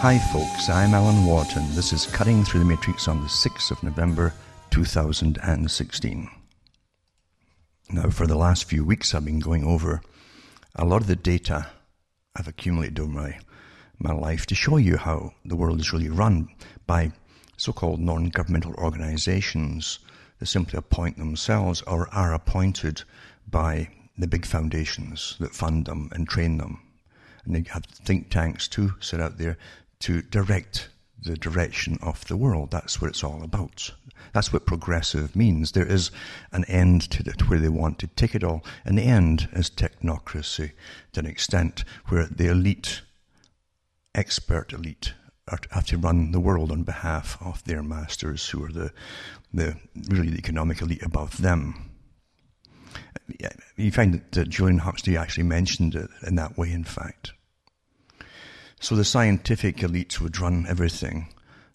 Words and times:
Hi, 0.00 0.16
folks, 0.16 0.68
I'm 0.68 0.94
Alan 0.94 1.26
Watt. 1.26 1.52
This 1.74 1.92
is 1.92 2.06
Cutting 2.06 2.44
Through 2.44 2.60
the 2.60 2.66
Matrix 2.66 3.08
on 3.08 3.20
the 3.20 3.26
6th 3.26 3.72
of 3.72 3.82
November 3.82 4.32
2016. 4.70 6.30
Now, 7.90 8.08
for 8.08 8.28
the 8.28 8.36
last 8.36 8.66
few 8.66 8.84
weeks, 8.84 9.12
I've 9.12 9.24
been 9.24 9.40
going 9.40 9.64
over 9.64 10.00
a 10.76 10.84
lot 10.84 11.00
of 11.00 11.08
the 11.08 11.16
data 11.16 11.66
I've 12.36 12.46
accumulated 12.46 13.00
over 13.00 13.10
my, 13.10 13.40
my 13.98 14.12
life 14.12 14.46
to 14.46 14.54
show 14.54 14.76
you 14.76 14.98
how 14.98 15.32
the 15.44 15.56
world 15.56 15.80
is 15.80 15.92
really 15.92 16.10
run 16.10 16.48
by 16.86 17.10
so 17.56 17.72
called 17.72 17.98
non 17.98 18.26
governmental 18.26 18.74
organizations 18.74 19.98
that 20.38 20.46
simply 20.46 20.78
appoint 20.78 21.18
themselves 21.18 21.82
or 21.82 22.08
are 22.14 22.34
appointed 22.34 23.02
by 23.50 23.88
the 24.16 24.28
big 24.28 24.46
foundations 24.46 25.34
that 25.40 25.56
fund 25.56 25.86
them 25.86 26.08
and 26.12 26.28
train 26.28 26.58
them. 26.58 26.80
And 27.44 27.56
they 27.56 27.64
have 27.70 27.84
think 27.84 28.30
tanks 28.30 28.68
too 28.68 28.92
set 29.00 29.20
out 29.20 29.38
there 29.38 29.58
to 30.00 30.22
direct 30.22 30.88
the 31.22 31.36
direction 31.36 31.98
of 32.00 32.24
the 32.26 32.36
world. 32.36 32.70
That's 32.70 33.00
what 33.00 33.10
it's 33.10 33.24
all 33.24 33.42
about. 33.42 33.90
That's 34.32 34.52
what 34.52 34.66
progressive 34.66 35.34
means. 35.34 35.72
There 35.72 35.86
is 35.86 36.10
an 36.52 36.64
end 36.66 37.10
to 37.10 37.28
it 37.28 37.48
where 37.48 37.58
they 37.58 37.68
want 37.68 37.98
to 38.00 38.06
take 38.06 38.34
it 38.34 38.44
all. 38.44 38.64
And 38.84 38.96
the 38.96 39.02
end 39.02 39.48
is 39.52 39.70
technocracy 39.70 40.72
to 41.12 41.20
an 41.20 41.26
extent 41.26 41.84
where 42.06 42.26
the 42.26 42.48
elite, 42.48 43.02
expert 44.14 44.72
elite, 44.72 45.14
are, 45.48 45.58
have 45.70 45.86
to 45.86 45.98
run 45.98 46.32
the 46.32 46.40
world 46.40 46.70
on 46.70 46.82
behalf 46.82 47.36
of 47.40 47.64
their 47.64 47.82
masters 47.82 48.48
who 48.48 48.64
are 48.64 48.72
the, 48.72 48.92
the 49.52 49.76
really 50.08 50.30
the 50.30 50.38
economic 50.38 50.80
elite 50.80 51.02
above 51.02 51.38
them. 51.42 51.90
You 53.76 53.90
find 53.90 54.14
that 54.14 54.38
uh, 54.38 54.44
Julian 54.44 54.78
Huxley 54.78 55.16
actually 55.16 55.44
mentioned 55.44 55.94
it 55.94 56.08
in 56.26 56.36
that 56.36 56.56
way, 56.56 56.72
in 56.72 56.84
fact. 56.84 57.32
So 58.80 58.94
the 58.94 59.04
scientific 59.04 59.78
elites 59.78 60.20
would 60.20 60.38
run 60.38 60.64
everything 60.68 61.28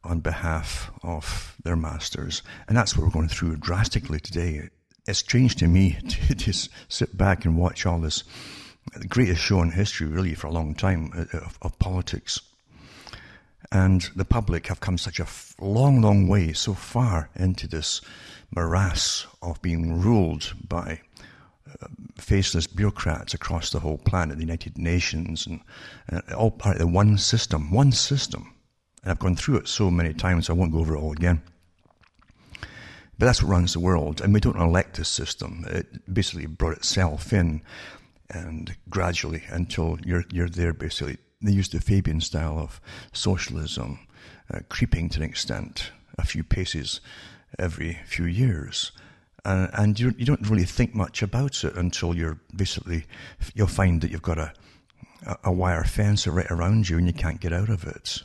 on 0.04 0.20
behalf 0.20 0.92
of 1.04 1.56
their 1.64 1.76
masters. 1.76 2.42
And 2.68 2.78
that's 2.78 2.96
what 2.96 3.06
we're 3.06 3.12
going 3.12 3.30
through 3.30 3.58
drastically 3.58 4.20
today. 4.20 4.70
It's 5.06 5.20
strange 5.20 5.56
to 5.58 5.68
me 5.68 5.98
to 6.08 6.36
just 6.36 6.70
sit 6.88 7.18
back 7.18 7.46
and 7.46 7.58
watch 7.58 7.86
all 7.86 8.00
this, 8.00 8.24
the 8.96 9.08
greatest 9.08 9.42
show 9.42 9.62
in 9.62 9.72
history, 9.72 10.08
really, 10.08 10.34
for 10.34 10.48
a 10.48 10.52
long 10.52 10.76
time, 10.76 11.12
uh, 11.16 11.38
of, 11.38 11.58
of 11.62 11.80
politics. 11.80 12.40
And 13.72 14.10
the 14.16 14.26
public 14.26 14.68
have 14.68 14.80
come 14.80 14.98
such 14.98 15.20
a 15.20 15.28
long, 15.60 16.02
long 16.02 16.28
way, 16.28 16.54
so 16.54 16.74
far 16.74 17.30
into 17.36 17.68
this 17.68 18.02
morass 18.56 19.26
of 19.42 19.62
being 19.62 20.00
ruled 20.02 20.54
by 20.68 21.02
faceless 22.18 22.68
bureaucrats 22.68 23.34
across 23.34 23.70
the 23.70 23.80
whole 23.80 23.98
planet, 23.98 24.38
the 24.38 24.44
United 24.44 24.78
Nations, 24.78 25.48
and, 25.48 25.60
and 26.08 26.22
all 26.34 26.52
part 26.52 26.76
of 26.76 26.82
the 26.82 26.88
one 26.88 27.18
system, 27.18 27.72
one 27.72 27.92
system. 27.92 28.54
And 29.04 29.12
I've 29.12 29.20
gone 29.20 29.36
through 29.36 29.58
it 29.58 29.68
so 29.68 29.92
many 29.92 30.14
times, 30.14 30.50
I 30.50 30.54
won't 30.54 30.72
go 30.72 30.80
over 30.80 30.96
it 30.96 31.00
all 31.00 31.12
again. 31.12 31.42
But 33.20 33.28
that's 33.28 33.44
what 33.44 33.52
runs 33.52 33.74
the 33.74 33.80
world, 33.80 34.22
and 34.22 34.34
we 34.34 34.40
don't 34.40 34.60
elect 34.60 34.98
this 34.98 35.10
system. 35.10 35.66
It 35.70 36.14
basically 36.14 36.48
brought 36.48 36.78
itself 36.78 37.32
in, 37.32 37.62
and 38.30 38.76
gradually 38.90 39.44
until 39.50 40.00
you're 40.04 40.26
you're 40.32 40.50
there. 40.50 40.74
Basically, 40.74 41.18
they 41.42 41.52
use 41.52 41.70
the 41.70 41.80
Fabian 41.80 42.22
style 42.22 42.58
of 42.58 42.82
socialism, 43.12 44.00
uh, 44.52 44.60
creeping 44.70 45.10
to 45.10 45.20
an 45.20 45.30
extent, 45.30 45.92
a 46.18 46.26
few 46.26 46.44
paces 46.44 47.02
every 47.60 48.00
few 48.08 48.26
years 48.26 48.92
and, 49.46 49.70
and 49.74 50.00
you, 50.00 50.14
you 50.18 50.26
don't 50.26 50.50
really 50.50 50.66
think 50.66 50.96
much 50.96 51.22
about 51.22 51.64
it 51.64 51.76
until 51.76 52.16
you're 52.16 52.40
basically 52.56 53.06
you'll 53.54 53.68
find 53.68 54.02
that 54.02 54.12
you've 54.12 54.22
got 54.22 54.38
a 54.38 54.54
a 55.44 55.52
wire 55.52 55.84
fence 55.86 56.28
right 56.28 56.52
around 56.52 56.90
you 56.90 56.98
and 56.98 57.08
you 57.08 57.14
can't 57.14 57.40
get 57.40 57.54
out 57.54 57.70
of 57.70 57.86
it. 57.86 58.24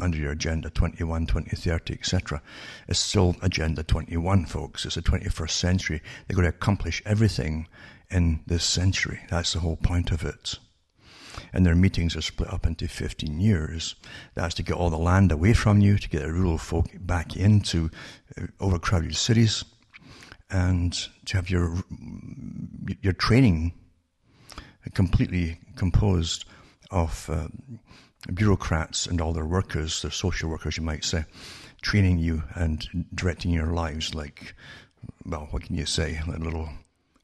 Under 0.00 0.16
your 0.16 0.32
agenda 0.32 0.70
21 0.70 1.26
2030 1.26 1.92
etc 1.92 2.40
it's 2.88 2.98
still 2.98 3.36
agenda 3.42 3.82
21 3.82 4.46
folks. 4.46 4.86
It's 4.86 4.94
the 4.94 5.02
21st 5.02 5.50
century. 5.50 6.02
They've 6.26 6.36
got 6.36 6.42
to 6.42 6.48
accomplish 6.48 7.02
everything 7.04 7.68
in 8.10 8.40
this 8.46 8.64
century. 8.64 9.20
That's 9.28 9.52
the 9.52 9.60
whole 9.60 9.76
point 9.76 10.10
of 10.10 10.24
it. 10.24 10.58
And 11.52 11.64
their 11.64 11.74
meetings 11.74 12.16
are 12.16 12.22
split 12.22 12.52
up 12.52 12.66
into 12.66 12.88
15 12.88 13.40
years. 13.40 13.94
That's 14.34 14.54
to 14.56 14.62
get 14.62 14.74
all 14.74 14.90
the 14.90 14.98
land 14.98 15.32
away 15.32 15.52
from 15.52 15.80
you, 15.80 15.96
to 15.98 16.08
get 16.08 16.22
the 16.22 16.32
rural 16.32 16.58
folk 16.58 16.86
back 17.00 17.36
into 17.36 17.90
uh, 18.36 18.46
overcrowded 18.58 19.16
cities, 19.16 19.64
and 20.50 20.92
to 21.26 21.36
have 21.36 21.50
your 21.50 21.76
your 23.02 23.12
training 23.12 23.72
completely 24.94 25.58
composed 25.76 26.44
of 26.90 27.28
uh, 27.30 27.48
bureaucrats 28.34 29.06
and 29.06 29.20
all 29.20 29.32
their 29.32 29.46
workers, 29.46 30.02
their 30.02 30.10
social 30.10 30.50
workers, 30.50 30.76
you 30.76 30.82
might 30.82 31.04
say, 31.04 31.24
training 31.82 32.18
you 32.18 32.42
and 32.54 33.06
directing 33.14 33.50
your 33.50 33.66
lives 33.66 34.14
like, 34.14 34.54
well, 35.24 35.48
what 35.50 35.62
can 35.62 35.76
you 35.76 35.86
say, 35.86 36.20
like 36.26 36.40
little 36.40 36.68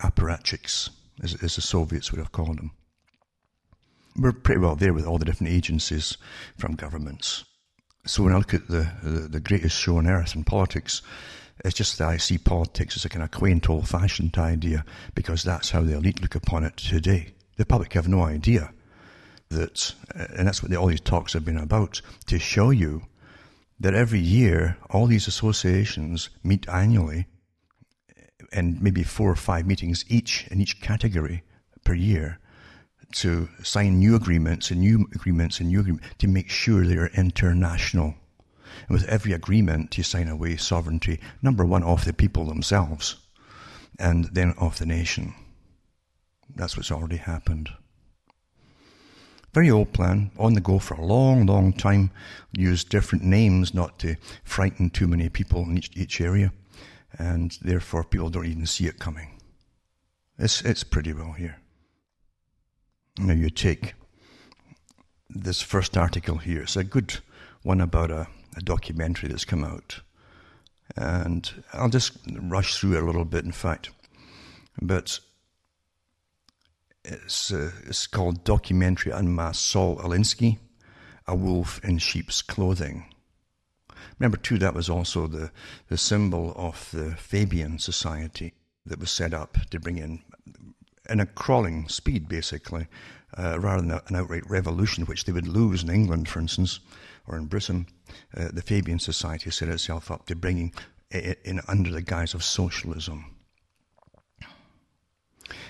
apparatchiks, 0.01 0.91
as, 1.23 1.35
as 1.43 1.57
the 1.57 1.63
Soviets 1.63 2.11
would 2.11 2.19
have 2.19 2.33
called 2.33 2.59
them. 2.59 2.71
We're 4.17 4.33
pretty 4.33 4.61
well 4.61 4.77
there 4.77 4.95
with 4.95 5.05
all 5.05 5.19
the 5.19 5.25
different 5.25 5.53
agencies 5.53 6.17
from 6.57 6.75
governments. 6.75 7.45
So 8.07 8.23
when 8.23 8.33
I 8.33 8.39
look 8.39 8.55
at 8.55 8.69
the, 8.69 8.91
the, 9.03 9.21
the 9.29 9.41
greatest 9.41 9.79
show 9.79 9.99
on 9.99 10.07
earth 10.07 10.35
in 10.35 10.45
politics, 10.45 11.03
it's 11.67 11.77
just 11.77 11.99
that 11.99 12.09
I 12.09 12.17
see 12.17 12.39
politics 12.39 12.97
as 12.97 13.05
a 13.05 13.09
kind 13.09 13.25
of 13.25 13.31
quaint, 13.33 13.69
old 13.69 13.89
fashioned 13.89 14.39
idea 14.39 14.85
because 15.15 15.43
that's 15.43 15.71
how 15.71 15.83
the 15.83 15.97
elite 15.97 16.23
look 16.23 16.35
upon 16.35 16.65
it 16.65 16.77
today. 16.77 17.35
The 17.57 17.67
public 17.67 17.93
have 17.95 18.09
no 18.09 18.23
idea 18.23 18.73
that, 19.49 19.95
uh, 20.15 20.27
and 20.37 20.47
that's 20.47 20.63
what 20.63 20.71
the, 20.71 20.77
all 20.77 20.87
these 20.87 21.01
talks 21.01 21.33
have 21.33 21.45
been 21.45 21.57
about, 21.59 22.01
to 22.27 22.39
show 22.39 22.71
you 22.71 23.03
that 23.81 23.95
every 23.95 24.21
year 24.21 24.77
all 24.91 25.07
these 25.07 25.27
associations 25.27 26.31
meet 26.45 26.69
annually 26.69 27.27
uh, 28.11 28.47
and 28.53 28.81
maybe 28.81 29.03
four 29.03 29.31
or 29.31 29.37
five 29.37 29.67
meetings 29.67 30.05
each 30.09 30.47
in 30.49 30.61
each 30.61 30.81
category 30.81 31.43
per 31.85 31.95
year 31.95 32.39
to 33.13 33.49
sign 33.63 33.99
new 33.99 34.15
agreements 34.15 34.71
and 34.71 34.81
new 34.81 35.07
agreements 35.15 35.61
and 35.61 35.69
new 35.69 35.81
agreements 35.81 36.07
to 36.19 36.29
make 36.29 36.51
sure 36.51 36.85
they 36.85 36.97
are 36.97 37.11
international 37.15 38.15
and 38.89 38.99
with 38.99 39.09
every 39.09 39.33
agreement, 39.33 39.97
you 39.97 40.05
sign 40.05 40.29
away 40.29 40.57
sovereignty, 40.57 41.21
number 41.43 41.65
one, 41.65 41.83
of 41.83 42.05
the 42.05 42.13
people 42.13 42.47
themselves, 42.47 43.17
and 43.99 44.27
then 44.33 44.55
of 44.59 44.79
the 44.79 44.87
nation. 44.87 45.35
That's 46.55 46.77
what's 46.77 46.93
already 46.93 47.17
happened. 47.17 47.71
Very 49.53 49.71
old 49.71 49.93
plan, 49.93 50.31
on 50.39 50.53
the 50.53 50.61
go 50.61 50.79
for 50.79 50.95
a 50.95 51.05
long, 51.05 51.47
long 51.47 51.73
time. 51.73 52.11
Use 52.53 52.85
different 52.85 53.25
names 53.25 53.73
not 53.73 53.99
to 54.01 54.17
frighten 54.45 54.91
too 54.91 55.07
many 55.07 55.29
people 55.31 55.63
in 55.63 55.79
each, 55.79 55.97
each 55.97 56.21
area, 56.21 56.53
and 57.19 57.57
therefore 57.63 58.05
people 58.05 58.29
don't 58.29 58.47
even 58.47 58.67
see 58.67 58.87
it 58.87 58.99
coming. 58.99 59.41
It's, 60.39 60.61
it's 60.61 60.85
pretty 60.85 61.15
well 61.15 61.33
here. 61.33 61.57
Now 63.19 63.33
you 63.33 63.49
take 63.49 63.95
this 65.31 65.63
first 65.63 65.97
article 65.97 66.37
here. 66.37 66.63
It's 66.63 66.77
a 66.77 66.85
good 66.85 67.19
one 67.63 67.81
about 67.81 68.11
a 68.11 68.29
a 68.57 68.61
documentary 68.61 69.29
that's 69.29 69.45
come 69.45 69.63
out. 69.63 70.01
And 70.97 71.65
I'll 71.73 71.91
just 71.91 72.17
rush 72.41 72.77
through 72.77 72.97
it 72.97 73.03
a 73.03 73.07
little 73.07 73.25
bit, 73.25 73.45
in 73.45 73.53
fact. 73.53 73.91
But 74.81 75.21
it's, 77.05 77.53
uh, 77.53 77.73
it's 77.87 78.07
called 78.07 78.45
Documentary 78.45 79.13
Unmasked 79.13 79.65
Saul 79.65 79.97
Alinsky, 79.99 80.59
A 81.27 81.35
Wolf 81.35 81.81
in 81.85 81.99
Sheep's 81.99 82.41
Clothing. 82.43 83.13
Remember, 84.19 84.39
too, 84.39 84.59
that 84.59 84.75
was 84.75 84.89
also 84.89 85.27
the, 85.27 85.51
the 85.89 85.99
symbol 85.99 86.55
of 86.57 86.91
the 86.93 87.15
Fabian 87.17 87.79
Society 87.79 88.55
that 88.87 89.01
was 89.01 89.11
set 89.11 89.35
up 89.35 89.59
to 89.71 89.81
bring 89.81 89.99
in, 89.99 90.23
in 91.11 91.21
a 91.21 91.27
crawling 91.27 91.89
speed, 91.89 92.29
basically, 92.29 92.87
uh, 93.37 93.59
rather 93.59 93.83
than 93.83 94.01
an 94.07 94.17
outright 94.17 94.49
revolution, 94.49 95.05
which 95.05 95.25
they 95.25 95.33
would 95.33 95.49
lose 95.49 95.83
in 95.83 95.91
England, 95.91 96.29
for 96.29 96.39
instance 96.39 96.81
or 97.29 97.37
in 97.37 97.47
Britain, 97.47 97.87
uh, 98.37 98.49
the 98.53 98.63
Fabian 98.63 98.99
Society 98.99 99.51
set 99.51 99.69
itself 99.69 100.11
up 100.11 100.27
to 100.27 100.37
bringing 100.37 100.73
it 101.11 101.41
in 101.45 101.61
under 101.69 101.91
the 101.91 102.03
guise 102.03 102.35
of 102.35 102.45
socialism. 102.45 103.37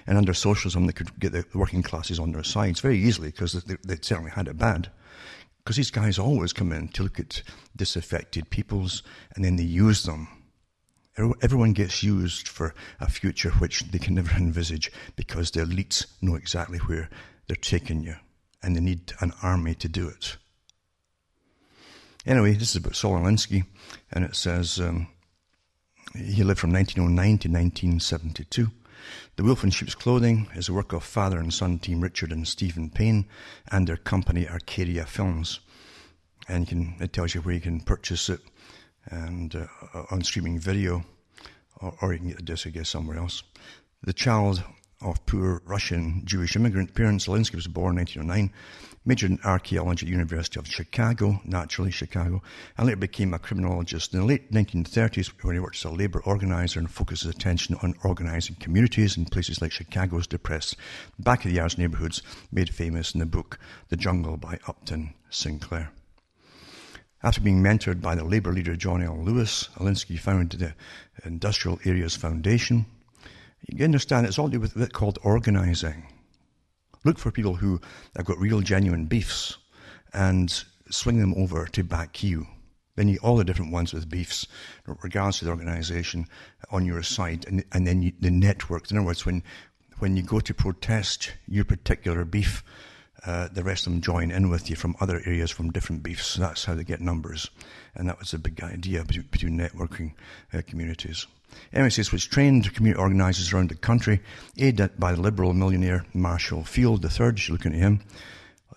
And 0.06 0.16
under 0.16 0.34
socialism, 0.34 0.86
they 0.86 0.92
could 0.92 1.18
get 1.18 1.32
the 1.32 1.44
working 1.54 1.82
classes 1.82 2.18
on 2.18 2.32
their 2.32 2.44
sides 2.44 2.80
very 2.80 2.98
easily 2.98 3.28
because 3.28 3.52
they, 3.64 3.76
they 3.84 3.98
certainly 4.00 4.30
had 4.30 4.48
it 4.48 4.56
bad. 4.56 4.90
Because 5.58 5.76
these 5.76 5.90
guys 5.90 6.18
always 6.18 6.52
come 6.52 6.72
in 6.72 6.88
to 6.88 7.02
look 7.02 7.18
at 7.18 7.42
disaffected 7.74 8.50
peoples 8.50 9.02
and 9.34 9.44
then 9.44 9.56
they 9.56 9.64
use 9.64 10.04
them. 10.04 10.28
Everyone 11.42 11.72
gets 11.72 12.02
used 12.02 12.46
for 12.46 12.74
a 13.00 13.10
future 13.10 13.50
which 13.52 13.82
they 13.90 13.98
can 13.98 14.14
never 14.14 14.30
envisage 14.36 14.92
because 15.16 15.50
the 15.50 15.60
elites 15.60 16.06
know 16.22 16.36
exactly 16.36 16.78
where 16.78 17.08
they're 17.48 17.56
taking 17.56 18.02
you 18.02 18.14
and 18.62 18.76
they 18.76 18.80
need 18.80 19.12
an 19.20 19.32
army 19.42 19.74
to 19.74 19.88
do 19.88 20.08
it. 20.08 20.36
Anyway, 22.26 22.54
this 22.54 22.70
is 22.70 22.76
about 22.76 22.96
Saul 22.96 23.20
Alinsky, 23.20 23.64
and 24.10 24.24
it 24.24 24.34
says 24.34 24.80
um, 24.80 25.06
he 26.12 26.42
lived 26.42 26.58
from 26.58 26.72
1909 26.72 27.24
to 27.38 27.48
1972. 27.48 28.68
The 29.36 29.44
Wolf 29.44 29.62
in 29.62 29.70
Sheep's 29.70 29.94
Clothing 29.94 30.48
is 30.56 30.68
a 30.68 30.72
work 30.72 30.92
of 30.92 31.04
father 31.04 31.38
and 31.38 31.54
son 31.54 31.78
team 31.78 32.00
Richard 32.00 32.32
and 32.32 32.48
Stephen 32.48 32.90
Payne 32.90 33.26
and 33.70 33.86
their 33.86 33.96
company 33.96 34.48
Arcadia 34.48 35.06
Films. 35.06 35.60
and 36.48 36.66
can, 36.66 36.96
it 36.98 37.12
tells 37.12 37.32
you 37.32 37.42
where 37.42 37.54
you 37.54 37.60
can 37.60 37.78
purchase 37.78 38.28
it 38.28 38.40
and 39.04 39.54
uh, 39.54 40.02
on 40.10 40.24
streaming 40.24 40.58
video, 40.58 41.04
or, 41.80 41.94
or, 42.02 42.12
you 42.12 42.18
can 42.18 42.28
get 42.28 42.38
the 42.38 42.42
disc, 42.42 42.66
I 42.66 42.70
guess, 42.70 42.88
somewhere 42.88 43.18
else. 43.18 43.44
The 44.02 44.12
child 44.12 44.64
of 45.00 45.24
poor 45.26 45.62
Russian 45.64 46.22
Jewish 46.24 46.56
immigrant 46.56 46.92
parents, 46.92 47.28
Alinsky 47.28 47.54
was 47.54 47.68
born 47.68 47.96
in 47.96 47.98
1909 47.98 48.52
majored 49.06 49.30
in 49.30 49.38
archaeology 49.44 50.04
at 50.04 50.10
University 50.10 50.58
of 50.58 50.66
Chicago, 50.66 51.40
naturally 51.44 51.92
Chicago, 51.92 52.42
and 52.76 52.86
later 52.86 52.96
became 52.96 53.32
a 53.32 53.38
criminologist. 53.38 54.12
In 54.12 54.20
the 54.20 54.26
late 54.26 54.52
1930s, 54.52 55.28
when 55.42 55.54
he 55.54 55.60
worked 55.60 55.76
as 55.76 55.84
a 55.84 55.90
labor 55.90 56.20
organizer 56.24 56.80
and 56.80 56.90
focused 56.90 57.22
his 57.22 57.34
attention 57.34 57.76
on 57.82 57.94
organizing 58.02 58.56
communities 58.56 59.16
in 59.16 59.24
places 59.24 59.62
like 59.62 59.70
Chicago's 59.70 60.26
depressed 60.26 60.76
back 61.18 61.44
of 61.44 61.50
the 61.50 61.56
yards 61.56 61.78
neighborhoods, 61.78 62.22
made 62.50 62.74
famous 62.74 63.14
in 63.14 63.20
the 63.20 63.26
book 63.26 63.58
The 63.88 63.96
Jungle 63.96 64.36
by 64.36 64.58
Upton 64.66 65.14
Sinclair. 65.30 65.92
After 67.22 67.40
being 67.40 67.62
mentored 67.62 68.02
by 68.02 68.14
the 68.14 68.24
labor 68.24 68.52
leader 68.52 68.76
John 68.76 69.02
L. 69.02 69.18
Lewis, 69.22 69.68
Alinsky 69.76 70.18
founded 70.18 70.60
the 70.60 70.74
Industrial 71.24 71.78
Areas 71.84 72.16
Foundation. 72.16 72.86
You 73.68 73.84
understand 73.84 74.26
it's 74.26 74.38
all 74.38 74.46
to 74.46 74.52
do 74.52 74.60
with 74.60 74.76
what's 74.76 74.92
called 74.92 75.18
organizing. 75.22 76.06
Look 77.06 77.20
for 77.20 77.30
people 77.30 77.54
who 77.54 77.80
have 78.16 78.26
got 78.26 78.36
real, 78.40 78.60
genuine 78.62 79.06
beefs 79.06 79.58
and 80.12 80.64
swing 80.90 81.20
them 81.20 81.34
over 81.36 81.64
to 81.66 81.84
back 81.84 82.24
you. 82.24 82.48
Then 82.96 83.06
you 83.06 83.20
all 83.22 83.36
the 83.36 83.44
different 83.44 83.70
ones 83.70 83.94
with 83.94 84.10
beefs, 84.10 84.48
regardless 84.84 85.40
of 85.40 85.46
the 85.46 85.52
organisation, 85.52 86.26
on 86.72 86.84
your 86.84 87.04
side, 87.04 87.44
and, 87.46 87.64
and 87.70 87.86
then 87.86 88.02
you, 88.02 88.10
the 88.18 88.32
network. 88.32 88.90
In 88.90 88.96
other 88.96 89.06
words, 89.06 89.24
when 89.24 89.44
when 90.00 90.16
you 90.16 90.24
go 90.24 90.40
to 90.40 90.52
protest 90.52 91.32
your 91.46 91.64
particular 91.64 92.24
beef, 92.24 92.64
uh, 93.24 93.46
the 93.52 93.62
rest 93.62 93.86
of 93.86 93.92
them 93.92 94.02
join 94.02 94.32
in 94.32 94.50
with 94.50 94.68
you 94.68 94.74
from 94.74 94.96
other 94.98 95.22
areas 95.26 95.52
from 95.52 95.70
different 95.70 96.02
beefs. 96.02 96.34
That's 96.34 96.64
how 96.64 96.74
they 96.74 96.82
get 96.82 97.00
numbers, 97.00 97.50
and 97.94 98.08
that 98.08 98.18
was 98.18 98.34
a 98.34 98.38
big 98.38 98.60
idea 98.64 99.04
between, 99.04 99.56
networking 99.56 100.14
uh, 100.52 100.62
communities. 100.66 101.28
MSS 101.72 102.12
was 102.12 102.24
trained 102.24 102.64
to 102.64 102.70
community 102.70 103.00
organisers 103.00 103.52
around 103.52 103.70
the 103.70 103.74
country, 103.74 104.20
aided 104.58 104.98
by 104.98 105.12
the 105.12 105.20
liberal 105.20 105.52
millionaire 105.52 106.04
Marshall 106.14 106.64
Field 106.64 107.04
III. 107.04 107.32
Looking 107.48 107.72
at 107.72 107.78
him. 107.78 108.00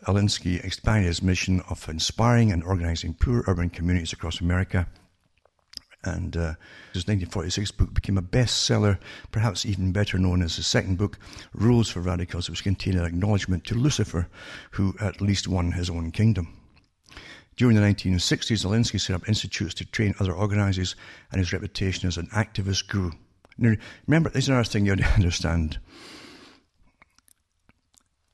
Alinsky 0.06 0.64
expanded 0.64 1.08
his 1.08 1.22
mission 1.22 1.62
of 1.70 1.88
inspiring 1.90 2.52
and 2.52 2.64
organising 2.64 3.14
poor 3.14 3.44
urban 3.48 3.70
communities 3.70 4.14
across 4.14 4.40
America. 4.40 4.88
And 6.04 6.38
uh, 6.38 6.56
his 6.94 7.08
1946 7.08 7.72
book 7.72 7.94
became 7.94 8.18
a 8.18 8.22
bestseller, 8.22 9.00
perhaps 9.32 9.66
even 9.66 9.92
better 9.92 10.18
known 10.18 10.42
as 10.42 10.56
his 10.56 10.68
second 10.68 10.98
book, 10.98 11.20
Rules 11.54 11.90
for 11.90 12.00
Radicals, 12.00 12.50
which 12.50 12.64
contained 12.64 12.98
an 12.98 13.06
acknowledgement 13.06 13.66
to 13.66 13.76
Lucifer, 13.76 14.30
who 14.72 14.96
at 15.02 15.20
least 15.20 15.48
won 15.48 15.74
his 15.74 15.90
own 15.90 16.12
kingdom. 16.12 16.59
During 17.60 17.76
the 17.76 17.82
1960s, 17.82 18.66
Alinsky 18.66 19.02
set 19.02 19.18
up 19.18 19.28
institutes 19.28 19.74
to 19.76 19.86
train 19.86 20.16
other 20.18 20.32
organizers, 20.32 20.96
and 21.30 21.40
his 21.40 21.52
reputation 21.52 22.08
as 22.08 22.16
an 22.16 22.28
activist 22.28 22.88
grew. 22.88 23.12
Now, 23.58 23.76
remember, 24.08 24.30
this 24.30 24.46
is 24.46 24.50
another 24.50 24.64
thing 24.64 24.86
you 24.86 24.92
have 24.92 25.00
to 25.06 25.16
understand. 25.16 25.78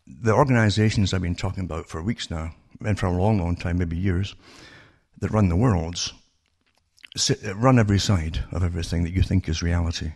The 0.06 0.32
organizations 0.32 1.12
I've 1.12 1.24
been 1.24 1.34
talking 1.34 1.64
about 1.64 1.90
for 1.90 2.04
weeks 2.04 2.30
now, 2.30 2.54
and 2.86 3.00
for 3.00 3.08
a 3.08 3.12
long, 3.12 3.40
long 3.40 3.56
time, 3.56 3.80
maybe 3.80 3.98
years, 3.98 4.36
that 5.18 5.32
run 5.32 5.50
the 5.50 5.56
worlds, 5.56 6.14
sit, 7.18 7.40
run 7.56 7.80
every 7.80 7.98
side 7.98 8.44
of 8.52 8.64
everything 8.64 9.06
that 9.06 9.14
you 9.14 9.24
think 9.24 9.50
is 9.50 9.64
reality. 9.64 10.12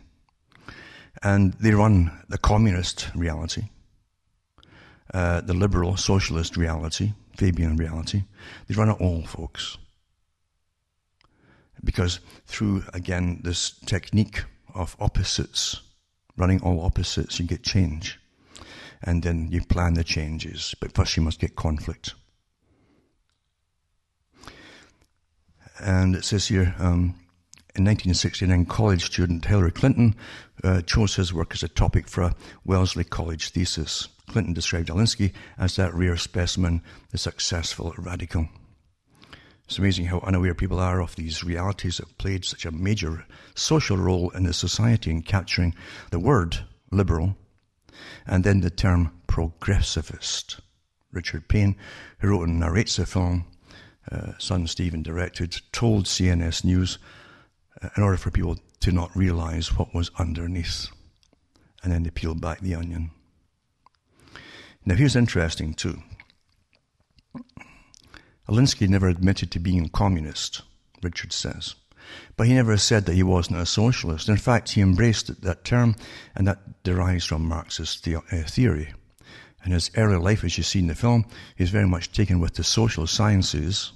And 1.24 1.54
they 1.54 1.74
run 1.74 2.12
the 2.30 2.38
communist 2.38 3.10
reality, 3.16 3.70
uh, 5.16 5.42
the 5.42 5.56
liberal 5.56 5.98
socialist 5.98 6.56
reality, 6.56 7.14
Fabian 7.40 7.78
reality. 7.78 8.24
They 8.68 8.76
run 8.76 8.90
it 8.90 9.00
all, 9.00 9.24
folks. 9.24 9.78
Because 11.82 12.20
through, 12.46 12.84
again, 12.94 13.40
this 13.44 13.72
technique 13.86 14.44
of 14.76 14.98
opposites, 15.00 15.82
running 16.36 16.62
all 16.62 16.84
opposites, 16.84 17.40
you 17.40 17.46
get 17.46 17.64
change. 17.64 18.20
And 19.02 19.24
then 19.24 19.48
you 19.50 19.62
plan 19.62 19.94
the 19.94 20.04
changes. 20.04 20.76
But 20.82 20.94
first 20.94 21.16
you 21.16 21.24
must 21.24 21.40
get 21.40 21.56
conflict. 21.56 22.14
And 25.80 26.18
it 26.18 26.26
says 26.26 26.50
here, 26.50 26.76
um, 26.78 27.16
in 27.76 27.86
1969, 27.86 28.66
college 28.66 29.06
student 29.06 29.46
Hillary 29.46 29.72
Clinton 29.72 30.14
uh, 30.62 30.82
chose 30.82 31.16
his 31.16 31.34
work 31.34 31.54
as 31.54 31.64
a 31.64 31.70
topic 31.70 32.10
for 32.10 32.24
a 32.24 32.36
Wellesley 32.66 33.06
College 33.06 33.52
thesis. 33.52 34.10
Clinton 34.30 34.54
described 34.54 34.90
Alinsky 34.90 35.34
as 35.58 35.76
that 35.76 35.94
rare 35.94 36.16
specimen, 36.16 36.82
the 37.12 37.18
successful 37.18 37.94
radical. 37.98 38.48
It's 39.66 39.78
amazing 39.78 40.06
how 40.06 40.20
unaware 40.22 40.56
people 40.56 40.80
are 40.80 41.02
of 41.02 41.16
these 41.16 41.44
realities 41.44 41.98
that 41.98 42.18
played 42.18 42.46
such 42.46 42.66
a 42.66 42.72
major 42.72 43.26
social 43.56 43.98
role 43.98 44.30
in 44.32 44.44
the 44.44 44.54
society 44.54 45.12
in 45.12 45.22
capturing 45.22 45.76
the 46.10 46.20
word 46.20 46.60
liberal 46.92 47.36
and 48.26 48.44
then 48.44 48.62
the 48.62 48.70
term 48.70 49.12
progressivist. 49.28 50.60
Richard 51.12 51.48
Payne, 51.48 51.76
who 52.20 52.30
wrote 52.30 52.48
and 52.48 52.60
narrates 52.60 52.96
the 52.96 53.06
film, 53.06 53.46
uh, 54.12 54.32
son 54.38 54.66
Stephen 54.68 55.04
directed, 55.04 55.62
told 55.72 56.06
CNS 56.06 56.64
News 56.64 56.98
uh, 57.82 57.90
in 57.96 58.04
order 58.04 58.18
for 58.18 58.32
people 58.32 58.58
to 58.80 58.92
not 58.92 59.16
realize 59.16 59.78
what 59.78 59.94
was 59.94 60.12
underneath. 60.18 60.88
And 61.84 61.92
then 61.92 62.04
they 62.04 62.10
peeled 62.10 62.42
back 62.42 62.62
the 62.62 62.76
onion. 62.76 63.12
Now, 64.86 64.96
here's 64.96 65.16
interesting 65.16 65.74
too. 65.74 66.02
Alinsky 68.50 68.90
never 68.90 69.08
admitted 69.08 69.52
to 69.52 69.60
being 69.60 69.86
a 69.86 69.90
communist, 69.90 70.64
Richard 71.04 71.32
says. 71.32 71.76
But 72.36 72.48
he 72.48 72.56
never 72.56 72.78
said 72.78 73.06
that 73.06 73.14
he 73.14 73.22
wasn't 73.22 73.60
a 73.60 73.66
socialist. 73.66 74.28
In 74.28 74.38
fact, 74.38 74.72
he 74.72 74.82
embraced 74.82 75.42
that 75.44 75.64
term, 75.64 75.96
and 76.36 76.48
that 76.48 76.84
derives 76.84 77.26
from 77.26 77.48
Marxist 77.48 78.04
the- 78.04 78.16
uh, 78.16 78.48
theory. 78.48 78.94
In 79.64 79.72
his 79.72 79.92
early 79.96 80.18
life, 80.18 80.44
as 80.44 80.58
you 80.58 80.64
see 80.64 80.80
in 80.80 80.88
the 80.88 80.96
film, 80.96 81.26
he's 81.56 81.70
very 81.70 81.88
much 81.88 82.12
taken 82.12 82.40
with 82.40 82.56
the 82.56 82.64
social 82.64 83.06
sciences. 83.06 83.92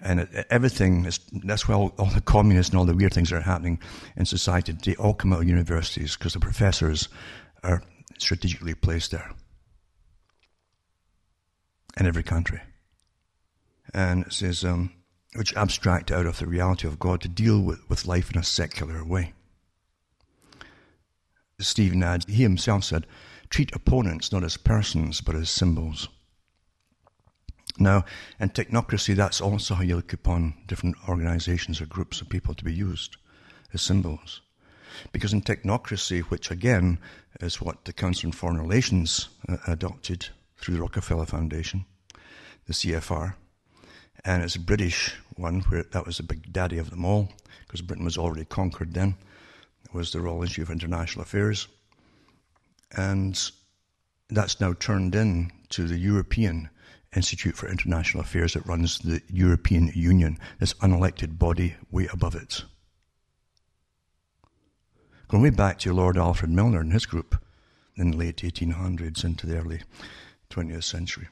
And 0.00 0.28
everything, 0.48 1.04
is, 1.04 1.20
that's 1.44 1.68
why 1.68 1.74
all, 1.74 1.92
all, 1.98 2.06
the 2.06 2.20
communists 2.20 2.70
and 2.70 2.78
all 2.78 2.86
the 2.86 2.94
weird 2.94 3.12
things 3.12 3.30
that 3.30 3.36
are 3.36 3.40
happening 3.40 3.80
in 4.16 4.24
society, 4.24 4.72
they 4.72 4.94
all 4.94 5.12
come 5.12 5.32
out 5.32 5.42
of 5.42 5.48
universities 5.48 6.16
because 6.16 6.32
the 6.32 6.40
professors 6.40 7.08
are 7.64 7.82
strategically 8.16 8.74
placed 8.74 9.10
there 9.10 9.30
in 11.98 12.06
every 12.06 12.22
country. 12.22 12.60
And 13.92 14.26
it 14.26 14.32
says, 14.32 14.64
um, 14.64 14.92
which 15.34 15.54
abstract 15.56 16.10
out 16.10 16.26
of 16.26 16.38
the 16.38 16.46
reality 16.46 16.86
of 16.86 16.98
God 16.98 17.20
to 17.22 17.28
deal 17.28 17.60
with, 17.60 17.88
with 17.88 18.06
life 18.06 18.30
in 18.30 18.38
a 18.38 18.44
secular 18.44 19.04
way. 19.04 19.32
Stephen 21.60 22.02
adds, 22.02 22.24
he 22.26 22.42
himself 22.42 22.84
said, 22.84 23.06
treat 23.50 23.74
opponents 23.74 24.30
not 24.30 24.44
as 24.44 24.56
persons 24.56 25.20
but 25.20 25.34
as 25.34 25.50
symbols. 25.50 26.08
Now, 27.78 28.04
in 28.40 28.50
technocracy, 28.50 29.14
that's 29.14 29.40
also 29.40 29.74
how 29.74 29.82
you 29.82 29.96
look 29.96 30.12
upon 30.12 30.54
different 30.66 30.96
organizations 31.08 31.80
or 31.80 31.86
groups 31.86 32.20
of 32.20 32.28
people 32.28 32.54
to 32.54 32.64
be 32.64 32.72
used 32.72 33.16
as 33.72 33.82
symbols. 33.82 34.40
Because 35.12 35.32
in 35.32 35.42
technocracy, 35.42 36.22
which 36.22 36.50
again 36.50 36.98
is 37.40 37.60
what 37.60 37.84
the 37.84 37.92
Council 37.92 38.28
on 38.28 38.32
Foreign 38.32 38.58
Relations 38.58 39.28
uh, 39.48 39.58
adopted 39.66 40.28
through 40.58 40.74
the 40.74 40.82
Rockefeller 40.82 41.26
Foundation, 41.26 41.84
the 42.66 42.72
CFR. 42.72 43.34
And 44.24 44.42
it's 44.42 44.56
a 44.56 44.60
British 44.60 45.14
one 45.36 45.60
where 45.62 45.84
that 45.84 46.04
was 46.04 46.16
the 46.16 46.22
big 46.22 46.52
daddy 46.52 46.78
of 46.78 46.90
them 46.90 47.04
all, 47.04 47.28
because 47.66 47.80
Britain 47.80 48.04
was 48.04 48.18
already 48.18 48.44
conquered 48.44 48.94
then. 48.94 49.14
It 49.84 49.94
was 49.94 50.12
the 50.12 50.20
Royal 50.20 50.42
Institute 50.42 50.64
of 50.64 50.70
International 50.70 51.22
Affairs. 51.22 51.68
And 52.96 53.40
that's 54.28 54.60
now 54.60 54.74
turned 54.74 55.14
in 55.14 55.52
to 55.70 55.86
the 55.86 55.98
European 55.98 56.68
Institute 57.14 57.56
for 57.56 57.68
International 57.68 58.22
Affairs 58.22 58.54
that 58.54 58.66
runs 58.66 58.98
the 58.98 59.22
European 59.28 59.90
Union, 59.94 60.38
this 60.60 60.74
unelected 60.74 61.38
body 61.38 61.76
way 61.90 62.08
above 62.12 62.34
it. 62.34 62.64
Going 65.28 65.42
way 65.42 65.50
back 65.50 65.78
to 65.80 65.92
Lord 65.92 66.16
Alfred 66.16 66.50
Milner 66.50 66.80
and 66.80 66.92
his 66.92 67.06
group 67.06 67.42
in 67.96 68.10
the 68.12 68.16
late 68.16 68.38
1800s 68.38 69.24
into 69.24 69.46
the 69.46 69.58
early 69.58 69.82
20th 70.50 70.84
century. 70.84 71.28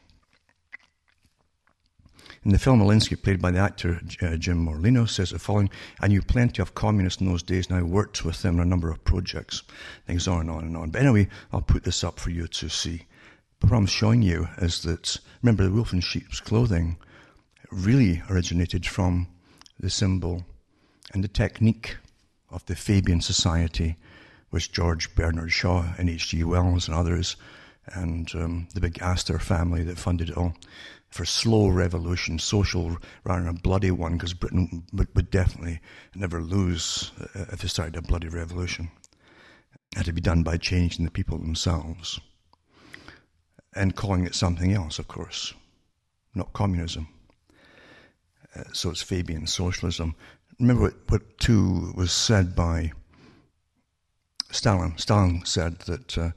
In 2.46 2.52
the 2.52 2.60
film, 2.60 2.80
Alinsky, 2.80 3.20
played 3.20 3.42
by 3.42 3.50
the 3.50 3.58
actor 3.58 4.00
uh, 4.22 4.36
Jim 4.36 4.64
Morlino, 4.64 5.08
says 5.08 5.30
the 5.30 5.38
following 5.38 5.68
I 6.00 6.06
knew 6.06 6.22
plenty 6.22 6.62
of 6.62 6.74
communists 6.74 7.20
in 7.20 7.26
those 7.26 7.42
days, 7.42 7.66
and 7.66 7.76
I 7.76 7.82
worked 7.82 8.24
with 8.24 8.42
them 8.42 8.60
on 8.60 8.62
a 8.62 8.68
number 8.68 8.88
of 8.88 9.02
projects, 9.02 9.64
things 10.06 10.28
on 10.28 10.42
and 10.42 10.50
on 10.50 10.64
and 10.64 10.76
on. 10.76 10.90
But 10.90 11.02
anyway, 11.02 11.28
I'll 11.52 11.60
put 11.60 11.82
this 11.82 12.04
up 12.04 12.20
for 12.20 12.30
you 12.30 12.46
to 12.46 12.68
see. 12.68 13.06
But 13.58 13.70
what 13.70 13.78
I'm 13.78 13.86
showing 13.86 14.22
you 14.22 14.48
is 14.58 14.82
that, 14.82 15.16
remember, 15.42 15.64
the 15.64 15.72
wolf 15.72 15.92
in 15.92 16.00
sheep's 16.00 16.38
clothing 16.38 16.98
really 17.72 18.22
originated 18.30 18.86
from 18.86 19.26
the 19.80 19.90
symbol 19.90 20.44
and 21.12 21.24
the 21.24 21.28
technique 21.28 21.96
of 22.50 22.64
the 22.66 22.76
Fabian 22.76 23.20
Society, 23.20 23.96
which 24.50 24.70
George 24.70 25.14
Bernard 25.16 25.52
Shaw 25.52 25.94
and 25.98 26.08
H.G. 26.08 26.44
Wells 26.44 26.86
and 26.86 26.96
others 26.96 27.34
and 27.92 28.34
um, 28.34 28.68
the 28.74 28.80
big 28.80 29.00
Astor 29.00 29.38
family 29.38 29.82
that 29.84 29.98
funded 29.98 30.30
it 30.30 30.36
all 30.36 30.54
for 31.08 31.24
slow 31.24 31.68
revolution, 31.68 32.38
social 32.38 32.98
rather 33.24 33.44
than 33.44 33.56
a 33.56 33.60
bloody 33.60 33.90
one, 33.90 34.14
because 34.14 34.34
Britain 34.34 34.84
would, 34.92 35.08
would, 35.14 35.30
definitely 35.30 35.80
never 36.14 36.42
lose 36.42 37.12
uh, 37.20 37.46
if 37.52 37.60
they 37.60 37.68
started 37.68 37.96
a 37.96 38.02
bloody 38.02 38.28
revolution. 38.28 38.90
It 39.92 39.98
had 39.98 40.06
to 40.06 40.12
be 40.12 40.20
done 40.20 40.42
by 40.42 40.56
changing 40.56 41.04
the 41.04 41.10
people 41.10 41.38
themselves 41.38 42.20
and 43.74 43.94
calling 43.94 44.26
it 44.26 44.34
something 44.34 44.72
else, 44.72 44.98
of 44.98 45.06
course, 45.06 45.54
not 46.34 46.52
communism. 46.52 47.08
Uh, 48.54 48.64
so 48.72 48.90
it's 48.90 49.02
Fabian 49.02 49.46
socialism. 49.46 50.14
Remember 50.58 50.82
what, 50.82 50.94
what 51.08 51.38
too 51.38 51.92
was 51.94 52.12
said 52.12 52.56
by 52.56 52.92
Stalin. 54.50 54.96
Stalin 54.96 55.44
said 55.44 55.78
that 55.80 56.18
uh, 56.18 56.30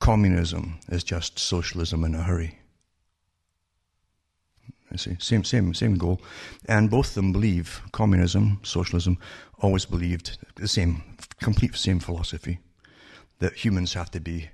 communism 0.00 0.80
is 0.88 1.04
just 1.04 1.38
socialism 1.38 2.04
in 2.04 2.14
a 2.14 2.22
hurry. 2.22 2.58
You 4.90 4.98
see, 4.98 5.16
same, 5.20 5.44
same, 5.44 5.72
same 5.72 5.96
goal, 5.96 6.20
and 6.66 6.90
both 6.90 7.08
of 7.08 7.14
them 7.14 7.32
believe 7.32 7.80
communism, 7.92 8.58
socialism, 8.64 9.18
always 9.60 9.84
believed 9.84 10.38
the 10.56 10.66
same, 10.66 11.02
complete 11.40 11.76
same 11.76 12.00
philosophy, 12.00 12.58
that 13.38 13.64
humans 13.64 13.94
have 13.94 14.10
to 14.10 14.20
be 14.20 14.50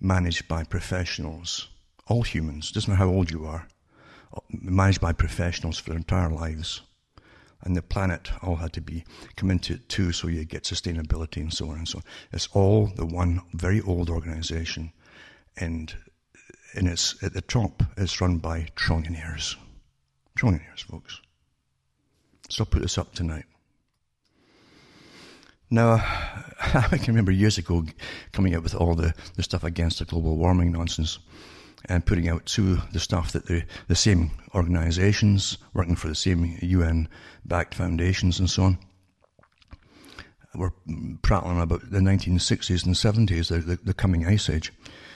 managed 0.00 0.46
by 0.46 0.62
professionals. 0.62 1.68
All 2.06 2.22
humans, 2.22 2.70
doesn't 2.70 2.88
matter 2.88 3.04
how 3.04 3.10
old 3.10 3.30
you 3.30 3.44
are, 3.44 3.66
managed 4.52 5.00
by 5.00 5.12
professionals 5.12 5.78
for 5.78 5.90
their 5.90 5.98
entire 5.98 6.30
lives. 6.30 6.82
And 7.62 7.76
the 7.76 7.82
planet 7.82 8.30
all 8.42 8.56
had 8.56 8.72
to 8.74 8.80
be 8.80 9.04
it 9.36 9.88
too, 9.88 10.12
so 10.12 10.28
you 10.28 10.44
get 10.44 10.64
sustainability 10.64 11.38
and 11.38 11.52
so 11.52 11.68
on 11.70 11.78
and 11.78 11.88
so 11.88 11.98
on. 11.98 12.04
It's 12.32 12.48
all 12.52 12.86
the 12.86 13.04
one 13.04 13.42
very 13.52 13.80
old 13.82 14.08
organization, 14.08 14.92
and 15.56 15.94
in 16.74 16.86
its 16.86 17.22
at 17.22 17.34
the 17.34 17.42
top, 17.42 17.82
it's 17.96 18.20
run 18.20 18.38
by 18.38 18.68
trillionaires. 18.76 19.56
Trillionaires, 20.38 20.84
folks. 20.84 21.20
So 22.48 22.62
I'll 22.62 22.66
put 22.66 22.82
this 22.82 22.98
up 22.98 23.14
tonight. 23.14 23.44
Now, 25.70 25.92
I 26.74 26.98
can 26.98 27.08
remember 27.08 27.30
years 27.30 27.58
ago 27.58 27.84
coming 28.32 28.54
out 28.54 28.62
with 28.62 28.74
all 28.74 28.94
the, 28.94 29.14
the 29.36 29.42
stuff 29.42 29.64
against 29.64 29.98
the 30.00 30.04
global 30.04 30.36
warming 30.36 30.72
nonsense 30.72 31.18
and 31.88 32.06
putting 32.06 32.28
out 32.28 32.44
to 32.46 32.78
the 32.92 33.00
stuff 33.00 33.32
that 33.32 33.46
the, 33.46 33.64
the 33.88 33.94
same 33.94 34.30
organizations 34.54 35.58
working 35.74 35.96
for 35.96 36.08
the 36.08 36.14
same 36.14 36.58
UN 36.60 37.08
backed 37.44 37.74
foundations 37.74 38.38
and 38.38 38.50
so 38.50 38.64
on 38.64 38.78
were 40.54 40.72
prattling 41.22 41.60
about 41.60 41.90
the 41.90 42.00
1960s 42.00 42.84
and 42.84 42.94
70s, 42.94 43.48
the, 43.48 43.58
the, 43.58 43.76
the 43.76 43.94
coming 43.94 44.26
ice 44.26 44.50
age. 44.50 44.72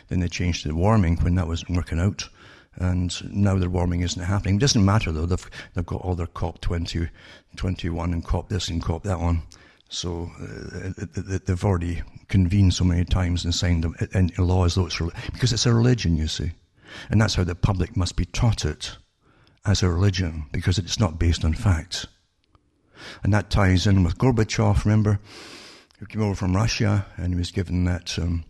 Then 0.08 0.20
they 0.20 0.28
changed 0.28 0.62
to 0.62 0.74
warming 0.74 1.16
when 1.18 1.34
that 1.34 1.48
wasn't 1.48 1.76
working 1.76 1.98
out. 1.98 2.28
And 2.76 3.12
now 3.32 3.56
the 3.56 3.70
warming 3.70 4.02
isn't 4.02 4.22
happening. 4.22 4.56
It 4.56 4.60
doesn't 4.60 4.84
matter 4.84 5.12
though, 5.12 5.26
they've, 5.26 5.50
they've 5.74 5.86
got 5.86 6.02
all 6.02 6.14
their 6.14 6.26
COP 6.26 6.60
20, 6.60 7.08
21 7.56 8.12
and 8.12 8.24
COP 8.24 8.48
this 8.48 8.68
and 8.68 8.82
COP 8.82 9.02
that 9.04 9.20
one. 9.20 9.42
So 9.88 10.30
uh, 10.40 11.04
they've 11.46 11.64
already 11.64 12.02
convened 12.28 12.74
so 12.74 12.84
many 12.84 13.04
times 13.04 13.44
and 13.44 13.54
signed 13.54 13.84
them 13.84 13.94
in 14.12 14.30
laws, 14.38 14.74
though 14.74 14.86
it's 14.86 15.00
because 15.32 15.52
it's 15.52 15.66
a 15.66 15.74
religion, 15.74 16.16
you 16.16 16.26
see, 16.26 16.52
and 17.10 17.20
that's 17.20 17.34
how 17.34 17.44
the 17.44 17.54
public 17.54 17.96
must 17.96 18.16
be 18.16 18.24
taught 18.24 18.64
it 18.64 18.96
as 19.64 19.82
a 19.82 19.88
religion 19.88 20.46
because 20.52 20.78
it's 20.78 20.98
not 20.98 21.18
based 21.18 21.44
on 21.44 21.54
facts. 21.54 22.06
And 23.22 23.32
that 23.34 23.50
ties 23.50 23.86
in 23.86 24.02
with 24.02 24.18
Gorbachev. 24.18 24.84
Remember, 24.84 25.20
who 25.98 26.06
came 26.06 26.22
over 26.22 26.34
from 26.34 26.56
Russia 26.56 27.06
and 27.16 27.32
he 27.32 27.38
was 27.38 27.50
given 27.50 27.84
that 27.84 28.18
um, 28.18 28.44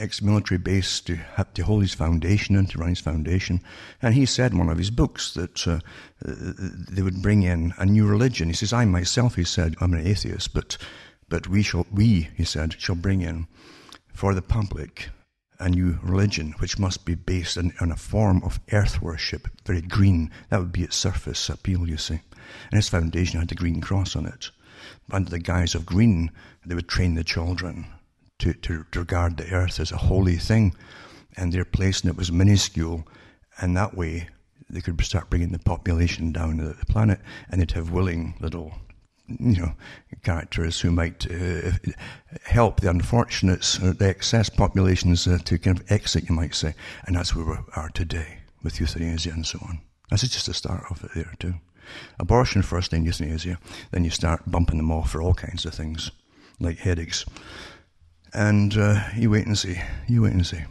ex-military 0.00 0.58
base 0.58 1.00
to 1.02 1.14
have 1.14 1.52
to 1.54 1.62
hold 1.62 1.82
his 1.82 1.94
foundation 1.94 2.56
and 2.56 2.68
to 2.70 2.78
run 2.78 2.88
his 2.88 3.00
foundation. 3.00 3.60
And 4.00 4.14
he 4.14 4.26
said 4.26 4.52
in 4.52 4.58
one 4.58 4.70
of 4.70 4.78
his 4.78 4.90
books 4.90 5.34
that 5.34 5.66
uh, 5.68 5.80
they 6.22 7.02
would 7.02 7.22
bring 7.22 7.42
in 7.42 7.74
a 7.76 7.84
new 7.84 8.06
religion. 8.06 8.48
He 8.48 8.54
says, 8.54 8.72
"I 8.72 8.84
myself," 8.86 9.36
he 9.36 9.44
said, 9.44 9.76
"I'm 9.80 9.92
an 9.92 10.06
atheist, 10.06 10.54
but 10.54 10.78
but 11.28 11.46
we 11.48 11.62
shall 11.62 11.86
we," 11.92 12.30
he 12.34 12.44
said, 12.44 12.76
"shall 12.78 12.96
bring 12.96 13.20
in 13.20 13.46
for 14.12 14.34
the 14.34 14.42
public." 14.42 15.10
A 15.58 15.68
new 15.68 15.98
religion, 16.02 16.54
which 16.58 16.78
must 16.78 17.04
be 17.04 17.14
based 17.14 17.58
on, 17.58 17.74
on 17.82 17.92
a 17.92 17.96
form 17.96 18.42
of 18.42 18.60
earth 18.72 19.02
worship, 19.02 19.46
very 19.66 19.82
green. 19.82 20.30
That 20.48 20.60
would 20.60 20.72
be 20.72 20.84
its 20.84 20.96
surface 20.96 21.50
appeal, 21.50 21.86
you 21.86 21.98
see. 21.98 22.20
And 22.70 22.78
his 22.78 22.88
foundation 22.88 23.40
had 23.40 23.52
a 23.52 23.54
green 23.54 23.82
cross 23.82 24.16
on 24.16 24.24
it. 24.24 24.50
Under 25.10 25.28
the 25.28 25.38
guise 25.38 25.74
of 25.74 25.84
green, 25.84 26.30
they 26.64 26.74
would 26.74 26.88
train 26.88 27.14
the 27.14 27.24
children 27.24 27.84
to, 28.40 28.52
to, 28.54 28.84
regard 28.94 29.36
the 29.36 29.50
earth 29.52 29.80
as 29.80 29.92
a 29.92 29.96
holy 29.96 30.36
thing, 30.36 30.74
and 31.36 31.52
their 31.52 31.64
place 31.64 32.02
in 32.02 32.10
it 32.10 32.16
was 32.16 32.32
minuscule, 32.32 33.06
and 33.60 33.76
that 33.76 33.96
way 33.96 34.28
they 34.68 34.80
could 34.80 35.00
start 35.02 35.30
bringing 35.30 35.52
the 35.52 35.58
population 35.58 36.32
down 36.32 36.56
the 36.58 36.74
planet, 36.86 37.20
and 37.48 37.60
they'd 37.60 37.72
have 37.72 37.90
willing 37.90 38.34
little, 38.40 38.72
you 39.28 39.60
know, 39.60 39.72
characters 40.22 40.80
who 40.80 40.90
might 40.90 41.26
uh, 41.30 41.72
help 42.44 42.80
the 42.80 42.90
unfortunates, 42.90 43.80
or 43.82 43.92
the 43.92 44.08
excess 44.08 44.48
populations 44.48 45.26
uh, 45.26 45.38
to 45.44 45.58
kind 45.58 45.78
of 45.78 45.90
exit, 45.90 46.28
you 46.28 46.34
might 46.34 46.54
say, 46.54 46.74
and 47.06 47.16
that's 47.16 47.34
where 47.34 47.44
we 47.44 47.56
are 47.76 47.90
today 47.90 48.38
with 48.62 48.80
euthanasia 48.80 49.30
and 49.30 49.46
so 49.46 49.58
on. 49.62 49.80
This 50.10 50.24
is 50.24 50.30
just 50.30 50.46
the 50.46 50.54
start 50.54 50.84
of 50.90 51.04
it 51.04 51.10
there 51.14 51.32
too. 51.38 51.54
Abortion 52.18 52.62
first, 52.62 52.90
then 52.90 53.04
euthanasia, 53.04 53.58
then 53.90 54.04
you 54.04 54.10
start 54.10 54.50
bumping 54.50 54.76
them 54.76 54.90
off 54.90 55.10
for 55.10 55.22
all 55.22 55.34
kinds 55.34 55.64
of 55.64 55.74
things, 55.74 56.10
like 56.58 56.78
headaches. 56.78 57.24
And 58.32 58.76
uh, 58.76 59.02
you 59.16 59.30
wait 59.30 59.46
and 59.46 59.58
see. 59.58 59.80
You 60.08 60.22
wait 60.22 60.32
and 60.32 60.46
see. 60.46 60.64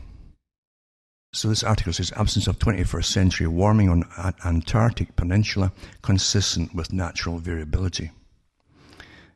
So 1.32 1.48
this 1.48 1.64
article 1.64 1.94
says 1.94 2.12
absence 2.16 2.48
of 2.48 2.58
21st 2.58 3.06
century 3.06 3.48
warming 3.48 3.90
on 3.90 4.04
Antarctic 4.44 5.16
Peninsula 5.16 5.72
consistent 6.02 6.74
with 6.74 6.92
natural 6.92 7.38
variability. 7.38 8.12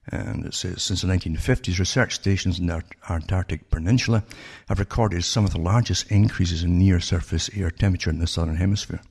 And 0.07 0.45
it 0.45 0.53
says 0.53 0.81
since 0.81 1.01
the 1.01 1.07
1950s, 1.07 1.79
research 1.79 2.15
stations 2.15 2.59
in 2.59 2.67
the 2.67 2.83
Antarctic 3.09 3.69
Peninsula 3.69 4.23
have 4.67 4.79
recorded 4.79 5.23
some 5.23 5.45
of 5.45 5.51
the 5.51 5.59
largest 5.59 6.11
increases 6.11 6.63
in 6.63 6.79
near 6.79 6.99
surface 6.99 7.49
air 7.55 7.69
temperature 7.69 8.09
in 8.09 8.19
the 8.19 8.27
southern 8.27 8.57
hemisphere. 8.57 9.01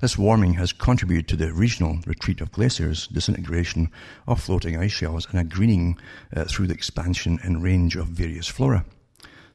This 0.00 0.18
warming 0.18 0.54
has 0.54 0.72
contributed 0.72 1.28
to 1.28 1.36
the 1.36 1.52
regional 1.52 1.98
retreat 2.06 2.40
of 2.40 2.52
glaciers, 2.52 3.06
disintegration 3.08 3.90
of 4.26 4.40
floating 4.40 4.76
ice 4.76 4.92
shelves, 4.92 5.26
and 5.30 5.40
a 5.40 5.44
greening 5.44 5.98
uh, 6.34 6.44
through 6.44 6.68
the 6.68 6.74
expansion 6.74 7.38
and 7.42 7.62
range 7.62 7.96
of 7.96 8.06
various 8.08 8.46
flora. 8.46 8.84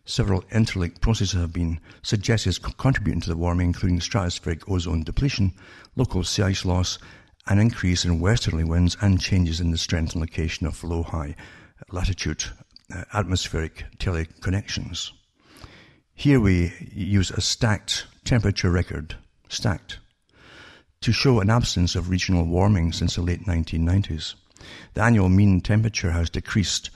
Several 0.06 0.44
interlinked 0.52 1.00
processes 1.00 1.40
have 1.40 1.54
been 1.54 1.80
suggested 2.02 2.50
as 2.50 2.60
contributing 2.60 3.22
to 3.22 3.30
the 3.30 3.38
warming, 3.38 3.68
including 3.68 4.00
stratospheric 4.00 4.70
ozone 4.70 5.04
depletion, 5.04 5.54
local 5.96 6.24
sea 6.24 6.44
ice 6.44 6.66
loss, 6.66 7.00
an 7.48 7.58
increase 7.58 8.04
in 8.04 8.20
westerly 8.20 8.66
winds, 8.66 8.98
and 9.02 9.22
changes 9.22 9.62
in 9.62 9.72
the 9.72 9.78
strength 9.78 10.14
and 10.14 10.22
location 10.22 10.68
of 10.68 10.84
low 10.84 11.04
high 11.04 11.36
latitude 11.92 12.44
uh, 12.94 13.04
atmospheric 13.14 13.86
teleconnections. 13.98 15.12
Here 16.14 16.40
we 16.40 16.74
use 16.94 17.32
a 17.32 17.42
stacked 17.42 18.06
temperature 18.24 18.70
record, 18.70 19.16
stacked, 19.50 20.00
to 21.04 21.12
show 21.12 21.42
an 21.42 21.50
absence 21.50 21.96
of 21.96 22.10
regional 22.10 22.46
warming 22.46 22.94
since 22.94 23.16
the 23.16 23.22
late 23.22 23.46
1990s. 23.46 24.36
The 24.94 25.04
annual 25.04 25.28
mean 25.28 25.60
temperature 25.60 26.12
has 26.12 26.30
decreased 26.30 26.92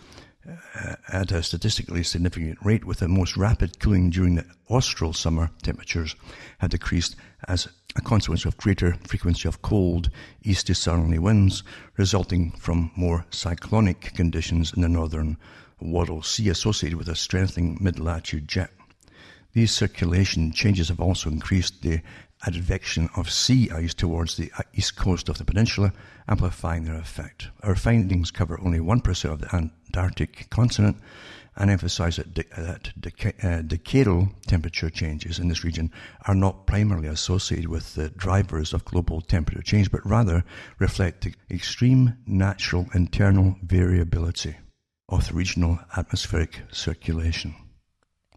uh, 0.50 0.96
at 1.10 1.34
a 1.34 1.44
statistically 1.44 2.04
significant 2.04 2.58
rate, 2.64 2.86
with 2.86 3.00
the 3.00 3.10
most 3.10 3.36
rapid 3.36 3.80
cooling 3.80 4.10
during 4.10 4.36
the 4.36 4.46
austral 4.70 5.12
summer 5.12 5.52
temperatures 5.62 6.16
have 6.60 6.70
decreased 6.70 7.18
as 7.50 7.68
a 7.98 8.02
consequence 8.02 8.46
of 8.46 8.56
greater 8.56 8.96
frequency 9.06 9.46
of 9.46 9.62
cold 9.62 10.10
east 10.42 10.68
to 10.68 10.74
southerly 10.74 11.20
winds, 11.20 11.64
resulting 11.98 12.52
from 12.52 12.92
more 12.96 13.26
cyclonic 13.30 14.14
conditions 14.16 14.72
in 14.72 14.84
the 14.84 14.88
northern 14.88 15.36
Weddell 15.82 16.24
Sea 16.24 16.48
associated 16.48 16.98
with 16.98 17.10
a 17.10 17.16
strengthening 17.16 17.78
mid-latitude 17.82 18.48
jet. 18.48 18.72
These 19.52 19.72
circulation 19.72 20.54
changes 20.54 20.88
have 20.90 21.02
also 21.02 21.30
increased 21.30 21.82
the 21.82 22.02
advection 22.46 23.10
of 23.16 23.32
sea 23.32 23.70
ice 23.72 23.94
towards 23.94 24.38
the 24.38 24.52
east 24.74 24.96
coast 24.96 25.30
of 25.30 25.38
the 25.38 25.46
peninsula, 25.46 25.92
amplifying 26.28 26.84
their 26.84 26.98
effect. 26.98 27.48
Our 27.64 27.76
findings 27.76 28.32
cover 28.32 28.60
only 28.62 28.80
1% 28.80 29.32
of 29.32 29.42
the 29.42 29.56
Antarctic 29.56 30.50
continent 30.50 30.98
and 31.56 31.72
emphasize 31.72 32.18
that, 32.18 32.34
de- 32.34 32.44
that 32.56 32.92
deca- 33.00 33.44
uh, 33.44 33.62
decadal 33.64 34.32
temperature 34.46 34.90
changes 34.90 35.40
in 35.40 35.48
this 35.48 35.64
region 35.64 35.92
are 36.28 36.36
not 36.36 36.68
primarily 36.68 37.08
associated 37.08 37.68
with 37.68 37.96
the 37.96 38.10
drivers 38.10 38.74
of 38.74 38.86
global 38.86 39.22
temperature 39.22 39.64
change, 39.64 39.92
but 39.92 40.06
rather 40.06 40.44
reflect 40.78 41.24
the 41.24 41.34
extreme 41.50 42.16
natural 42.28 42.86
internal 42.94 43.56
variability 43.64 44.56
of 45.10 45.28
the 45.28 45.34
regional 45.34 45.80
atmospheric 45.96 46.62
circulation. 46.72 47.56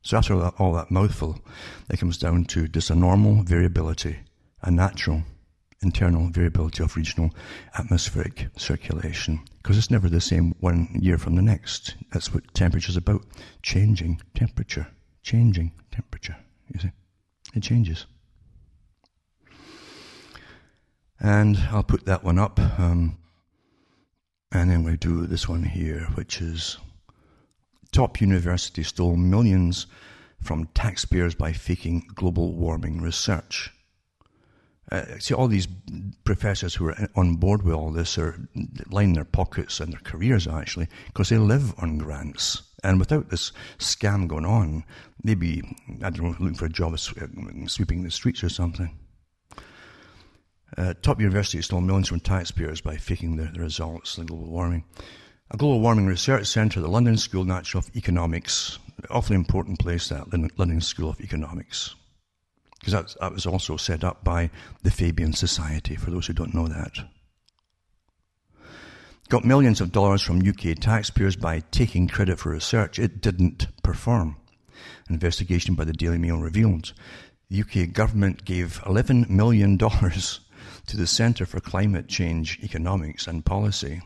So 0.02 0.16
after 0.16 0.34
all 0.34 0.40
that, 0.40 0.54
all 0.58 0.72
that 0.74 0.90
mouthful, 0.90 1.40
it 1.88 2.00
comes 2.00 2.18
down 2.18 2.44
to 2.46 2.68
just 2.68 2.90
a 2.90 2.94
normal 2.94 3.42
variability, 3.42 4.20
a 4.62 4.70
natural 4.70 5.22
internal 5.82 6.28
variability 6.28 6.82
of 6.82 6.96
regional 6.96 7.30
atmospheric 7.78 8.48
circulation. 8.56 9.40
Because 9.62 9.78
it's 9.78 9.90
never 9.90 10.08
the 10.08 10.20
same 10.20 10.54
one 10.60 10.88
year 11.00 11.18
from 11.18 11.36
the 11.36 11.42
next. 11.42 11.94
That's 12.12 12.32
what 12.32 12.52
temperature 12.54 12.90
is 12.90 12.96
about. 12.96 13.24
Changing 13.62 14.20
temperature. 14.34 14.88
Changing 15.22 15.72
temperature. 15.90 16.36
You 16.72 16.80
see? 16.80 16.90
It 17.54 17.62
changes. 17.62 18.06
And 21.18 21.58
I'll 21.70 21.82
put 21.82 22.06
that 22.06 22.24
one 22.24 22.38
up. 22.38 22.58
Um, 22.78 23.18
and 24.52 24.70
then 24.70 24.82
we 24.82 24.96
do 24.96 25.26
this 25.26 25.48
one 25.48 25.62
here, 25.62 26.08
which 26.14 26.40
is 26.40 26.78
top 27.92 28.20
university 28.20 28.82
stole 28.82 29.16
millions 29.16 29.86
from 30.38 30.66
taxpayers 30.74 31.34
by 31.34 31.52
faking 31.52 32.08
global 32.14 32.54
warming 32.54 33.00
research. 33.00 33.72
Uh, 34.90 35.04
see, 35.18 35.34
all 35.34 35.46
these 35.46 35.68
professors 36.24 36.74
who 36.74 36.88
are 36.88 37.08
on 37.14 37.36
board 37.36 37.62
with 37.62 37.74
all 37.74 37.92
this 37.92 38.18
are 38.18 38.48
lining 38.90 39.14
their 39.14 39.24
pockets 39.24 39.78
and 39.78 39.92
their 39.92 40.00
careers 40.00 40.48
actually 40.48 40.88
because 41.06 41.28
they 41.28 41.38
live 41.38 41.72
on 41.78 41.98
grants. 41.98 42.62
And 42.82 42.98
without 42.98 43.28
this 43.28 43.52
scam 43.78 44.26
going 44.26 44.46
on, 44.46 44.84
maybe, 45.22 45.62
I 46.02 46.10
don't 46.10 46.22
know, 46.22 46.36
looking 46.40 46.54
for 46.54 46.64
a 46.64 46.70
job 46.70 46.94
uh, 46.94 46.96
sweeping 47.66 48.02
the 48.02 48.10
streets 48.10 48.42
or 48.42 48.48
something. 48.48 48.98
Uh, 50.76 50.94
top 51.02 51.20
universities 51.20 51.66
stole 51.66 51.80
millions 51.80 52.08
from 52.08 52.20
taxpayers 52.20 52.80
by 52.80 52.96
faking 52.96 53.36
the, 53.36 53.44
the 53.44 53.60
results 53.60 54.16
global 54.16 54.46
warming. 54.46 54.84
A 55.52 55.56
global 55.56 55.80
warming 55.80 56.06
research 56.06 56.46
centre, 56.46 56.80
the 56.80 56.88
London 56.88 57.16
School 57.16 57.50
of 57.50 57.96
Economics, 57.96 58.78
awfully 59.10 59.36
important 59.36 59.78
place, 59.78 60.08
that 60.08 60.32
London 60.58 60.80
School 60.80 61.10
of 61.10 61.20
Economics 61.20 61.94
because 62.80 62.92
that, 62.94 63.20
that 63.20 63.32
was 63.32 63.46
also 63.46 63.76
set 63.76 64.02
up 64.02 64.24
by 64.24 64.50
the 64.82 64.90
Fabian 64.90 65.34
Society, 65.34 65.96
for 65.96 66.10
those 66.10 66.26
who 66.26 66.32
don't 66.32 66.54
know 66.54 66.66
that. 66.66 66.92
Got 69.28 69.44
millions 69.44 69.80
of 69.80 69.92
dollars 69.92 70.22
from 70.22 70.46
UK 70.46 70.76
taxpayers 70.80 71.36
by 71.36 71.60
taking 71.70 72.08
credit 72.08 72.38
for 72.38 72.50
research 72.50 72.98
it 72.98 73.20
didn't 73.20 73.66
perform. 73.82 74.36
An 75.08 75.14
investigation 75.14 75.74
by 75.74 75.84
the 75.84 75.92
Daily 75.92 76.18
Mail 76.18 76.38
revealed 76.38 76.92
the 77.48 77.60
UK 77.60 77.92
government 77.92 78.44
gave 78.44 78.80
$11 78.84 79.28
million 79.28 79.76
to 80.86 80.96
the 80.96 81.06
Centre 81.06 81.46
for 81.46 81.60
Climate 81.60 82.08
Change 82.08 82.58
Economics 82.62 83.26
and 83.26 83.44
Policy 83.44 84.00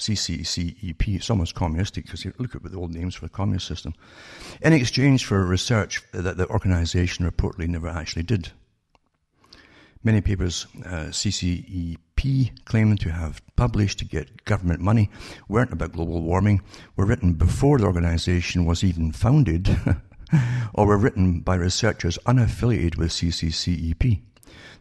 CCCEP. 0.00 1.16
It's 1.16 1.30
almost 1.30 1.54
communistic 1.54 2.04
because 2.06 2.24
you 2.24 2.32
look 2.38 2.54
at 2.54 2.62
the 2.62 2.76
old 2.76 2.92
names 2.92 3.14
for 3.14 3.26
the 3.26 3.30
communist 3.30 3.66
system. 3.66 3.94
In 4.60 4.72
exchange 4.72 5.24
for 5.24 5.44
research 5.44 6.02
that 6.12 6.36
the 6.36 6.48
organization 6.48 7.30
reportedly 7.30 7.68
never 7.68 7.88
actually 7.88 8.24
did. 8.24 8.50
Many 10.02 10.22
papers 10.22 10.66
uh, 10.86 11.10
CCEP 11.10 12.64
claimed 12.64 13.00
to 13.00 13.10
have 13.10 13.42
published 13.54 13.98
to 13.98 14.06
get 14.06 14.46
government 14.46 14.80
money 14.80 15.10
weren't 15.46 15.72
about 15.72 15.92
global 15.92 16.22
warming, 16.22 16.62
were 16.96 17.04
written 17.04 17.34
before 17.34 17.78
the 17.78 17.84
organization 17.84 18.64
was 18.64 18.82
even 18.82 19.12
founded, 19.12 19.76
or 20.74 20.86
were 20.86 20.96
written 20.96 21.40
by 21.40 21.54
researchers 21.54 22.18
unaffiliated 22.26 22.96
with 22.96 23.10
CCCEP. 23.10 24.22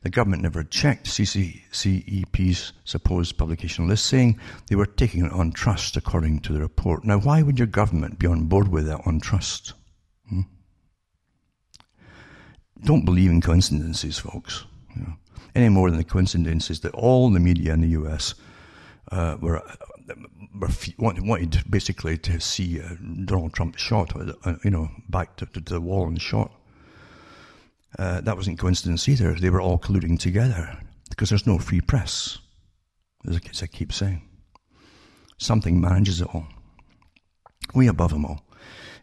The 0.01 0.09
government 0.09 0.43
never 0.43 0.63
checked 0.63 1.07
CCCEP's 1.07 2.73
supposed 2.85 3.37
publication 3.37 3.87
list, 3.87 4.05
saying 4.05 4.39
they 4.67 4.75
were 4.75 4.85
taking 4.85 5.25
it 5.25 5.31
on 5.33 5.51
trust, 5.51 5.97
according 5.97 6.39
to 6.41 6.53
the 6.53 6.61
report. 6.61 7.03
Now, 7.03 7.19
why 7.19 7.41
would 7.41 7.59
your 7.59 7.67
government 7.67 8.17
be 8.17 8.27
on 8.27 8.45
board 8.45 8.69
with 8.69 8.87
that 8.87 9.01
on 9.05 9.19
trust? 9.19 9.73
Hmm? 10.29 10.41
Don't 12.83 13.03
believe 13.03 13.29
in 13.29 13.41
coincidences, 13.41 14.19
folks. 14.19 14.65
You 14.95 15.01
know, 15.01 15.13
any 15.53 15.69
more 15.69 15.89
than 15.89 15.97
the 15.97 16.05
coincidences 16.05 16.79
that 16.81 16.93
all 16.93 17.29
the 17.29 17.39
media 17.39 17.73
in 17.73 17.81
the 17.81 17.89
US 17.89 18.35
uh, 19.11 19.37
were, 19.41 19.61
were 20.55 20.69
wanted 20.97 21.63
basically 21.69 22.17
to 22.19 22.39
see 22.39 22.81
uh, 22.81 22.95
Donald 23.25 23.53
Trump 23.53 23.77
shot, 23.77 24.13
uh, 24.45 24.55
you 24.63 24.71
know, 24.71 24.89
back 25.09 25.35
to, 25.37 25.45
to 25.47 25.59
the 25.59 25.81
wall 25.81 26.07
and 26.07 26.21
shot. 26.21 26.51
Uh, 27.97 28.21
that 28.21 28.37
wasn't 28.37 28.59
coincidence 28.59 29.09
either. 29.09 29.33
They 29.33 29.49
were 29.49 29.61
all 29.61 29.79
colluding 29.79 30.19
together 30.19 30.77
because 31.09 31.29
there's 31.29 31.47
no 31.47 31.57
free 31.57 31.81
press, 31.81 32.37
as 33.27 33.63
I 33.63 33.67
keep 33.67 33.91
saying. 33.91 34.21
Something 35.37 35.81
manages 35.81 36.21
it 36.21 36.27
all. 36.33 36.47
We 37.73 37.87
above 37.87 38.11
them 38.11 38.25
all. 38.25 38.45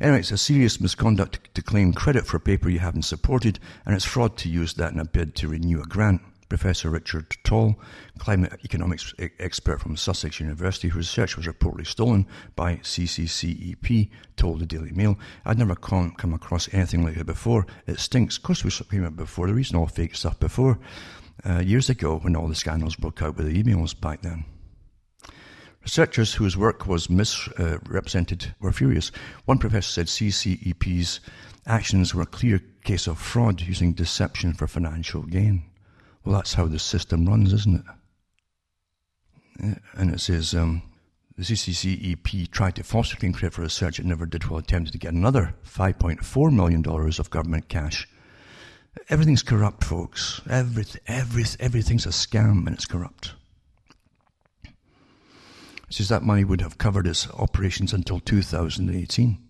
Anyway, 0.00 0.20
it's 0.20 0.30
a 0.30 0.38
serious 0.38 0.80
misconduct 0.80 1.54
to 1.54 1.62
claim 1.62 1.92
credit 1.92 2.26
for 2.26 2.36
a 2.36 2.40
paper 2.40 2.68
you 2.68 2.80
haven't 2.80 3.02
supported, 3.02 3.58
and 3.84 3.94
it's 3.94 4.04
fraud 4.04 4.36
to 4.38 4.48
use 4.48 4.74
that 4.74 4.92
in 4.92 5.00
a 5.00 5.04
bid 5.04 5.34
to 5.36 5.48
renew 5.48 5.80
a 5.80 5.86
grant. 5.86 6.20
Professor 6.48 6.90
Richard 6.90 7.26
Tol, 7.44 7.76
climate 8.18 8.60
economics 8.64 9.12
expert 9.38 9.80
from 9.80 9.96
Sussex 9.96 10.40
University, 10.40 10.88
whose 10.88 11.08
research 11.08 11.36
was 11.36 11.46
reportedly 11.46 11.86
stolen 11.86 12.26
by 12.54 12.76
CCCEP, 12.76 14.10
told 14.36 14.60
the 14.60 14.66
Daily 14.66 14.92
Mail. 14.92 15.18
I'd 15.44 15.58
never 15.58 15.74
come, 15.74 16.12
come 16.12 16.34
across 16.34 16.72
anything 16.72 17.04
like 17.04 17.16
it 17.16 17.26
before. 17.26 17.66
It 17.86 17.98
stinks. 17.98 18.36
Of 18.36 18.44
course, 18.44 18.64
we 18.64 18.70
came 18.70 19.04
out 19.04 19.16
before. 19.16 19.46
There 19.46 19.58
isn't 19.58 19.76
all 19.76 19.86
fake 19.86 20.14
stuff 20.14 20.38
before. 20.38 20.78
Uh, 21.44 21.60
years 21.60 21.90
ago, 21.90 22.18
when 22.18 22.36
all 22.36 22.48
the 22.48 22.54
scandals 22.54 22.96
broke 22.96 23.22
out 23.22 23.36
with 23.36 23.46
the 23.46 23.62
emails 23.62 23.98
back 23.98 24.22
then. 24.22 24.44
Researchers 25.82 26.34
whose 26.34 26.56
work 26.56 26.86
was 26.86 27.08
misrepresented 27.08 28.54
were 28.58 28.72
furious. 28.72 29.12
One 29.44 29.58
professor 29.58 29.92
said 29.92 30.06
CCEP's 30.06 31.20
actions 31.64 32.14
were 32.14 32.22
a 32.22 32.26
clear 32.26 32.60
case 32.82 33.06
of 33.06 33.18
fraud 33.18 33.60
using 33.60 33.92
deception 33.92 34.52
for 34.52 34.66
financial 34.66 35.22
gain. 35.22 35.64
Well, 36.26 36.34
that's 36.34 36.54
how 36.54 36.66
the 36.66 36.80
system 36.80 37.24
runs, 37.24 37.52
isn't 37.52 37.84
it? 39.60 39.78
And 39.94 40.12
it 40.12 40.20
says 40.20 40.54
um, 40.54 40.82
the 41.36 41.44
CCCEP 41.44 42.50
tried 42.50 42.74
to 42.74 42.82
foster 42.82 43.16
credit 43.16 43.54
for 43.54 43.62
research 43.62 44.00
it 44.00 44.06
never 44.06 44.26
did 44.26 44.42
while 44.44 44.58
attempting 44.58 44.90
to 44.90 44.98
get 44.98 45.14
another 45.14 45.54
$5.4 45.64 46.52
million 46.52 46.84
of 46.84 47.30
government 47.30 47.68
cash. 47.68 48.08
Everything's 49.08 49.44
corrupt, 49.44 49.84
folks. 49.84 50.40
Everything, 50.50 51.00
every, 51.06 51.44
everything's 51.60 52.06
a 52.06 52.10
scam 52.10 52.66
and 52.66 52.74
it's 52.74 52.86
corrupt. 52.86 53.34
It 54.64 54.74
says 55.90 56.08
that 56.08 56.24
money 56.24 56.42
would 56.42 56.60
have 56.60 56.76
covered 56.76 57.06
its 57.06 57.30
operations 57.30 57.92
until 57.92 58.18
2018. 58.18 59.45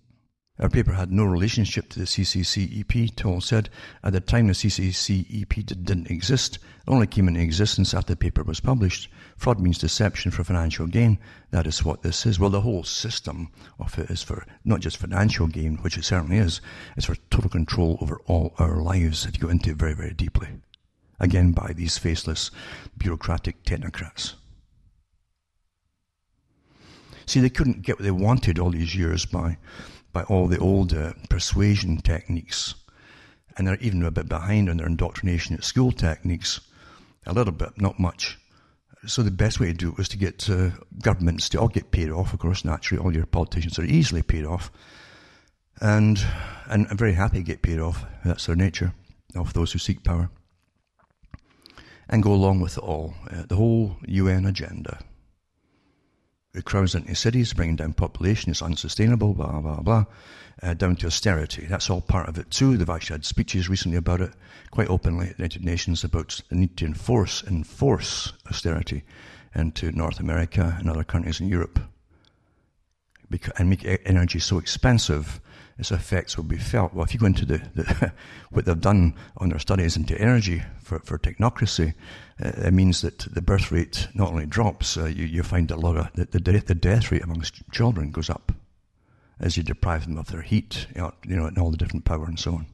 Our 0.58 0.70
paper 0.70 0.92
had 0.92 1.12
no 1.12 1.24
relationship 1.24 1.90
to 1.90 1.98
the 1.98 2.06
CCCEP, 2.06 3.14
Tol 3.14 3.42
said. 3.42 3.68
At 4.02 4.14
the 4.14 4.20
time, 4.20 4.46
the 4.46 4.54
CCCEP 4.54 5.66
didn't 5.66 6.10
exist. 6.10 6.56
It 6.56 6.60
only 6.90 7.06
came 7.06 7.28
into 7.28 7.40
existence 7.40 7.92
after 7.92 8.14
the 8.14 8.18
paper 8.18 8.42
was 8.42 8.60
published. 8.60 9.10
Fraud 9.36 9.60
means 9.60 9.76
deception 9.76 10.30
for 10.30 10.44
financial 10.44 10.86
gain. 10.86 11.18
That 11.50 11.66
is 11.66 11.84
what 11.84 12.02
this 12.02 12.24
is. 12.24 12.40
Well, 12.40 12.48
the 12.48 12.62
whole 12.62 12.84
system 12.84 13.50
of 13.78 13.98
it 13.98 14.08
is 14.08 14.22
for 14.22 14.46
not 14.64 14.80
just 14.80 14.96
financial 14.96 15.46
gain, 15.46 15.76
which 15.78 15.98
it 15.98 16.04
certainly 16.04 16.38
is, 16.38 16.62
it's 16.96 17.06
for 17.06 17.16
total 17.30 17.50
control 17.50 17.98
over 18.00 18.18
all 18.24 18.54
our 18.58 18.80
lives 18.80 19.26
if 19.26 19.34
you 19.34 19.42
go 19.42 19.50
into 19.50 19.70
it 19.70 19.76
very, 19.76 19.94
very 19.94 20.14
deeply. 20.14 20.48
Again, 21.20 21.52
by 21.52 21.74
these 21.74 21.98
faceless 21.98 22.50
bureaucratic 22.96 23.62
technocrats. 23.64 24.34
See, 27.26 27.40
they 27.40 27.50
couldn't 27.50 27.82
get 27.82 27.96
what 27.96 28.04
they 28.04 28.10
wanted 28.10 28.58
all 28.58 28.70
these 28.70 28.94
years 28.94 29.26
by 29.26 29.58
by 30.16 30.22
all 30.22 30.48
the 30.48 30.58
old 30.58 30.94
uh, 30.94 31.12
persuasion 31.28 31.98
techniques. 31.98 32.74
And 33.54 33.66
they're 33.66 33.76
even 33.82 34.02
a 34.02 34.10
bit 34.10 34.30
behind 34.30 34.70
on 34.70 34.78
their 34.78 34.86
indoctrination 34.86 35.54
at 35.54 35.62
school 35.62 35.92
techniques. 35.92 36.58
A 37.26 37.34
little 37.34 37.52
bit, 37.52 37.78
not 37.78 38.00
much. 38.00 38.38
So 39.06 39.22
the 39.22 39.30
best 39.30 39.60
way 39.60 39.66
to 39.66 39.74
do 39.74 39.90
it 39.90 39.98
was 39.98 40.08
to 40.08 40.16
get 40.16 40.48
uh, 40.48 40.70
governments 41.02 41.50
to 41.50 41.60
all 41.60 41.68
get 41.68 41.90
paid 41.90 42.08
off, 42.08 42.32
of 42.32 42.38
course, 42.38 42.64
naturally. 42.64 43.04
All 43.04 43.14
your 43.14 43.26
politicians 43.26 43.78
are 43.78 43.84
easily 43.84 44.22
paid 44.22 44.46
off. 44.46 44.72
And, 45.82 46.18
and 46.70 46.86
I'm 46.88 46.96
very 46.96 47.12
happy 47.12 47.40
to 47.40 47.42
get 47.42 47.60
paid 47.60 47.78
off. 47.78 48.02
That's 48.24 48.46
their 48.46 48.56
nature, 48.56 48.94
of 49.34 49.52
those 49.52 49.72
who 49.72 49.78
seek 49.78 50.02
power. 50.02 50.30
And 52.08 52.22
go 52.22 52.32
along 52.32 52.60
with 52.60 52.78
it 52.78 52.82
all. 52.82 53.12
Uh, 53.30 53.42
the 53.46 53.56
whole 53.56 53.98
UN 54.06 54.46
agenda 54.46 54.98
crowds 56.62 56.94
into 56.94 57.14
cities, 57.14 57.52
bringing 57.52 57.76
down 57.76 57.92
population, 57.92 58.50
it's 58.50 58.62
unsustainable, 58.62 59.34
blah, 59.34 59.60
blah, 59.60 59.80
blah, 59.80 60.04
uh, 60.62 60.74
down 60.74 60.96
to 60.96 61.06
austerity. 61.06 61.66
That's 61.66 61.90
all 61.90 62.00
part 62.00 62.28
of 62.28 62.38
it 62.38 62.50
too. 62.50 62.76
They've 62.76 62.88
actually 62.88 63.14
had 63.14 63.24
speeches 63.24 63.68
recently 63.68 63.98
about 63.98 64.20
it, 64.20 64.32
quite 64.70 64.88
openly 64.88 65.28
at 65.28 65.36
the 65.36 65.42
United 65.42 65.64
Nations, 65.64 66.04
about 66.04 66.40
the 66.48 66.56
need 66.56 66.76
to 66.78 66.86
enforce, 66.86 67.42
enforce 67.44 68.32
austerity 68.48 69.04
into 69.54 69.92
North 69.92 70.20
America 70.20 70.76
and 70.78 70.88
other 70.88 71.04
countries 71.04 71.40
in 71.40 71.48
Europe. 71.48 71.80
and 73.58 73.68
make 73.70 73.84
energy 74.04 74.38
so 74.38 74.58
expensive 74.58 75.40
its 75.78 75.90
effects 75.90 76.36
will 76.36 76.44
be 76.44 76.56
felt. 76.56 76.94
Well, 76.94 77.04
if 77.04 77.12
you 77.12 77.20
go 77.20 77.26
into 77.26 77.44
the, 77.44 77.58
the 77.74 78.12
what 78.50 78.64
they've 78.64 78.80
done 78.80 79.14
on 79.36 79.50
their 79.50 79.58
studies 79.58 79.96
into 79.96 80.18
energy 80.18 80.62
for, 80.82 81.00
for 81.00 81.18
technocracy, 81.18 81.94
uh, 82.42 82.52
it 82.56 82.72
means 82.72 83.02
that 83.02 83.18
the 83.18 83.42
birth 83.42 83.70
rate 83.70 84.08
not 84.14 84.30
only 84.30 84.46
drops, 84.46 84.96
uh, 84.96 85.04
you, 85.04 85.26
you 85.26 85.42
find 85.42 85.70
a 85.70 85.76
lot 85.76 85.96
of 85.96 86.12
the, 86.14 86.24
the, 86.24 86.40
death, 86.40 86.66
the 86.66 86.74
death 86.74 87.12
rate 87.12 87.22
amongst 87.22 87.62
children 87.72 88.10
goes 88.10 88.30
up 88.30 88.52
as 89.38 89.56
you 89.56 89.62
deprive 89.62 90.06
them 90.06 90.16
of 90.16 90.28
their 90.28 90.40
heat, 90.40 90.86
you 90.94 91.02
know, 91.02 91.12
you 91.26 91.36
know, 91.36 91.44
and 91.44 91.58
all 91.58 91.70
the 91.70 91.76
different 91.76 92.06
power 92.06 92.24
and 92.24 92.38
so 92.38 92.54
on. 92.54 92.66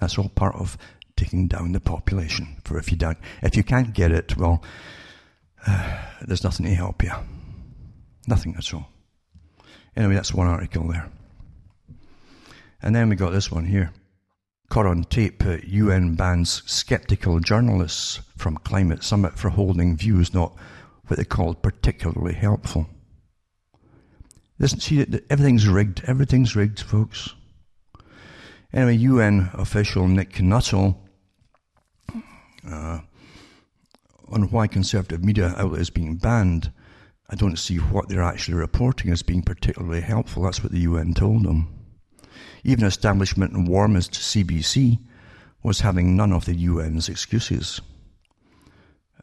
That's 0.00 0.18
all 0.18 0.28
part 0.28 0.54
of 0.54 0.76
taking 1.16 1.48
down 1.48 1.72
the 1.72 1.80
population. 1.80 2.60
For 2.64 2.78
if 2.78 2.90
you 2.90 2.98
don't, 2.98 3.18
if 3.42 3.56
you 3.56 3.64
can't 3.64 3.94
get 3.94 4.12
it, 4.12 4.36
well, 4.36 4.62
uh, 5.66 5.98
there's 6.20 6.44
nothing 6.44 6.66
to 6.66 6.74
help 6.74 7.02
you. 7.02 7.12
Nothing 8.26 8.54
at 8.56 8.72
all. 8.74 8.86
Anyway, 9.96 10.14
that's 10.14 10.34
one 10.34 10.46
article 10.46 10.86
there. 10.88 11.10
And 12.82 12.94
then 12.94 13.08
we 13.08 13.16
got 13.16 13.30
this 13.30 13.50
one 13.50 13.66
here. 13.66 13.92
Caught 14.70 14.86
on 14.86 15.04
tape, 15.04 15.42
UN 15.64 16.14
bans 16.14 16.62
skeptical 16.66 17.40
journalists 17.40 18.20
from 18.36 18.58
climate 18.58 19.02
summit 19.02 19.38
for 19.38 19.48
holding 19.48 19.96
views 19.96 20.34
not 20.34 20.54
what 21.06 21.16
they 21.16 21.24
called 21.24 21.62
particularly 21.62 22.34
helpful. 22.34 22.88
Listen, 24.58 24.80
see, 24.80 25.02
that 25.02 25.24
everything's 25.30 25.66
rigged. 25.68 26.02
Everything's 26.06 26.54
rigged, 26.54 26.80
folks. 26.80 27.34
Anyway, 28.72 28.96
UN 28.96 29.50
official 29.54 30.06
Nick 30.06 30.42
Nuttall 30.42 31.00
uh, 32.70 33.00
on 34.28 34.50
why 34.50 34.66
conservative 34.66 35.24
media 35.24 35.54
outlets 35.56 35.90
being 35.90 36.16
banned. 36.16 36.72
I 37.30 37.36
don't 37.36 37.58
see 37.58 37.76
what 37.76 38.08
they're 38.08 38.22
actually 38.22 38.56
reporting 38.56 39.10
as 39.10 39.22
being 39.22 39.42
particularly 39.42 40.00
helpful. 40.00 40.42
That's 40.42 40.62
what 40.62 40.72
the 40.72 40.80
UN 40.80 41.14
told 41.14 41.44
them. 41.44 41.77
Even 42.68 42.84
establishment 42.84 43.54
and 43.54 43.66
warmist 43.66 44.12
CBC 44.12 44.98
was 45.62 45.80
having 45.80 46.14
none 46.14 46.34
of 46.34 46.44
the 46.44 46.66
UN's 46.66 47.08
excuses. 47.08 47.80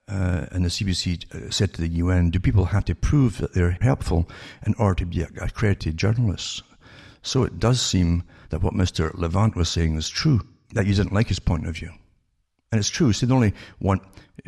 Uh, 0.08 0.48
and 0.52 0.66
the 0.66 0.70
CBC 0.70 1.32
uh, 1.32 1.52
said 1.52 1.72
to 1.76 1.82
the 1.82 1.88
UN, 1.88 2.32
do 2.32 2.40
people 2.40 2.66
have 2.66 2.86
to 2.86 2.96
prove 2.96 3.38
that 3.38 3.54
they're 3.54 3.78
helpful 3.82 4.28
in 4.66 4.74
order 4.80 4.96
to 4.96 5.06
be 5.06 5.22
accredited 5.22 5.96
journalists? 5.96 6.64
So 7.22 7.44
it 7.44 7.60
does 7.60 7.80
seem 7.80 8.24
that 8.50 8.64
what 8.64 8.74
Mr. 8.74 9.14
Levant 9.14 9.56
was 9.56 9.70
saying 9.70 9.96
is 9.96 10.10
true, 10.10 10.42
that 10.74 10.88
you 10.88 10.96
didn't 10.96 11.14
like 11.14 11.28
his 11.28 11.38
point 11.38 11.68
of 11.68 11.76
view. 11.76 11.92
And 12.72 12.80
it's 12.80 12.90
true. 12.90 13.14
See, 13.14 13.28
the 13.28 13.36
only 13.36 13.54
one, 13.78 14.02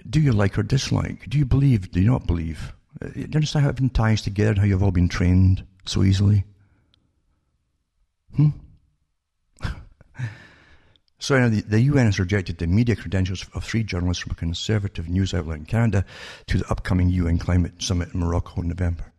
do 0.10 0.20
you 0.20 0.32
like 0.32 0.58
or 0.58 0.64
dislike? 0.64 1.30
Do 1.30 1.38
you 1.38 1.46
believe? 1.46 1.92
Do 1.92 2.02
you 2.02 2.10
not 2.10 2.26
believe? 2.26 2.74
Uh, 3.00 3.10
do 3.10 3.20
you 3.20 3.30
understand 3.36 3.62
how 3.62 3.70
everything 3.70 3.92
ties 3.92 4.24
together, 4.24 4.60
how 4.60 4.66
you've 4.66 4.82
all 4.82 4.90
been 4.90 5.08
trained 5.08 5.64
so 5.86 6.02
easily? 6.02 6.46
Hmm? 8.36 8.50
So 11.28 11.36
you 11.36 11.42
know, 11.42 11.50
the, 11.50 11.60
the, 11.60 11.82
UN 11.82 12.06
has 12.06 12.20
rejected 12.20 12.58
the 12.58 12.68
media 12.68 12.96
credentials 12.96 13.46
of 13.54 13.62
three 13.62 13.84
journalists 13.84 14.24
from 14.24 14.32
a 14.32 14.36
conservative 14.36 15.10
news 15.10 15.34
outlet 15.34 15.58
in 15.58 15.66
Canada 15.66 16.06
to 16.46 16.58
the 16.58 16.72
upcoming 16.72 17.10
UN 17.10 17.38
Climate 17.38 17.84
Summit 17.84 18.14
in 18.14 18.22
Morocco 18.22 18.62
in 18.62 18.70
November. 18.70 19.12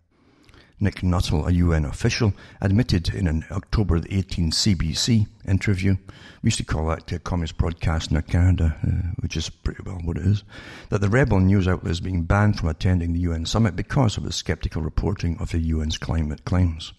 Nick 0.81 1.03
Nuttall, 1.03 1.47
a 1.47 1.51
UN 1.51 1.85
official, 1.85 2.33
admitted 2.63 3.11
in 3.11 3.27
an 3.27 3.45
October 3.51 4.01
18 4.09 4.53
CBC 4.53 5.27
interview, 5.47 5.99
we 6.41 6.47
used 6.47 6.57
to 6.57 6.65
call 6.65 6.87
that 6.87 7.07
the 7.09 7.19
Communist 7.19 7.59
Broadcasting 7.59 8.17
in 8.17 8.23
Canada, 8.23 8.75
uh, 8.83 9.11
which 9.21 9.37
is 9.37 9.51
pretty 9.51 9.83
well 9.85 10.01
what 10.03 10.17
it 10.17 10.25
is, 10.25 10.45
that 10.89 11.03
the 11.03 11.11
rebel 11.11 11.41
news 11.41 11.69
outlet 11.69 11.93
is 11.93 12.01
being 12.01 12.23
banned 12.23 12.59
from 12.59 12.71
attending 12.71 13.13
the 13.13 13.21
UN 13.21 13.45
summit 13.45 13.77
because 13.77 14.17
of 14.17 14.23
the 14.23 14.33
skeptical 14.33 14.81
reporting 14.81 15.37
of 15.41 15.51
the 15.51 15.73
UN's 15.73 15.99
climate 15.99 16.47
claims. 16.47 16.95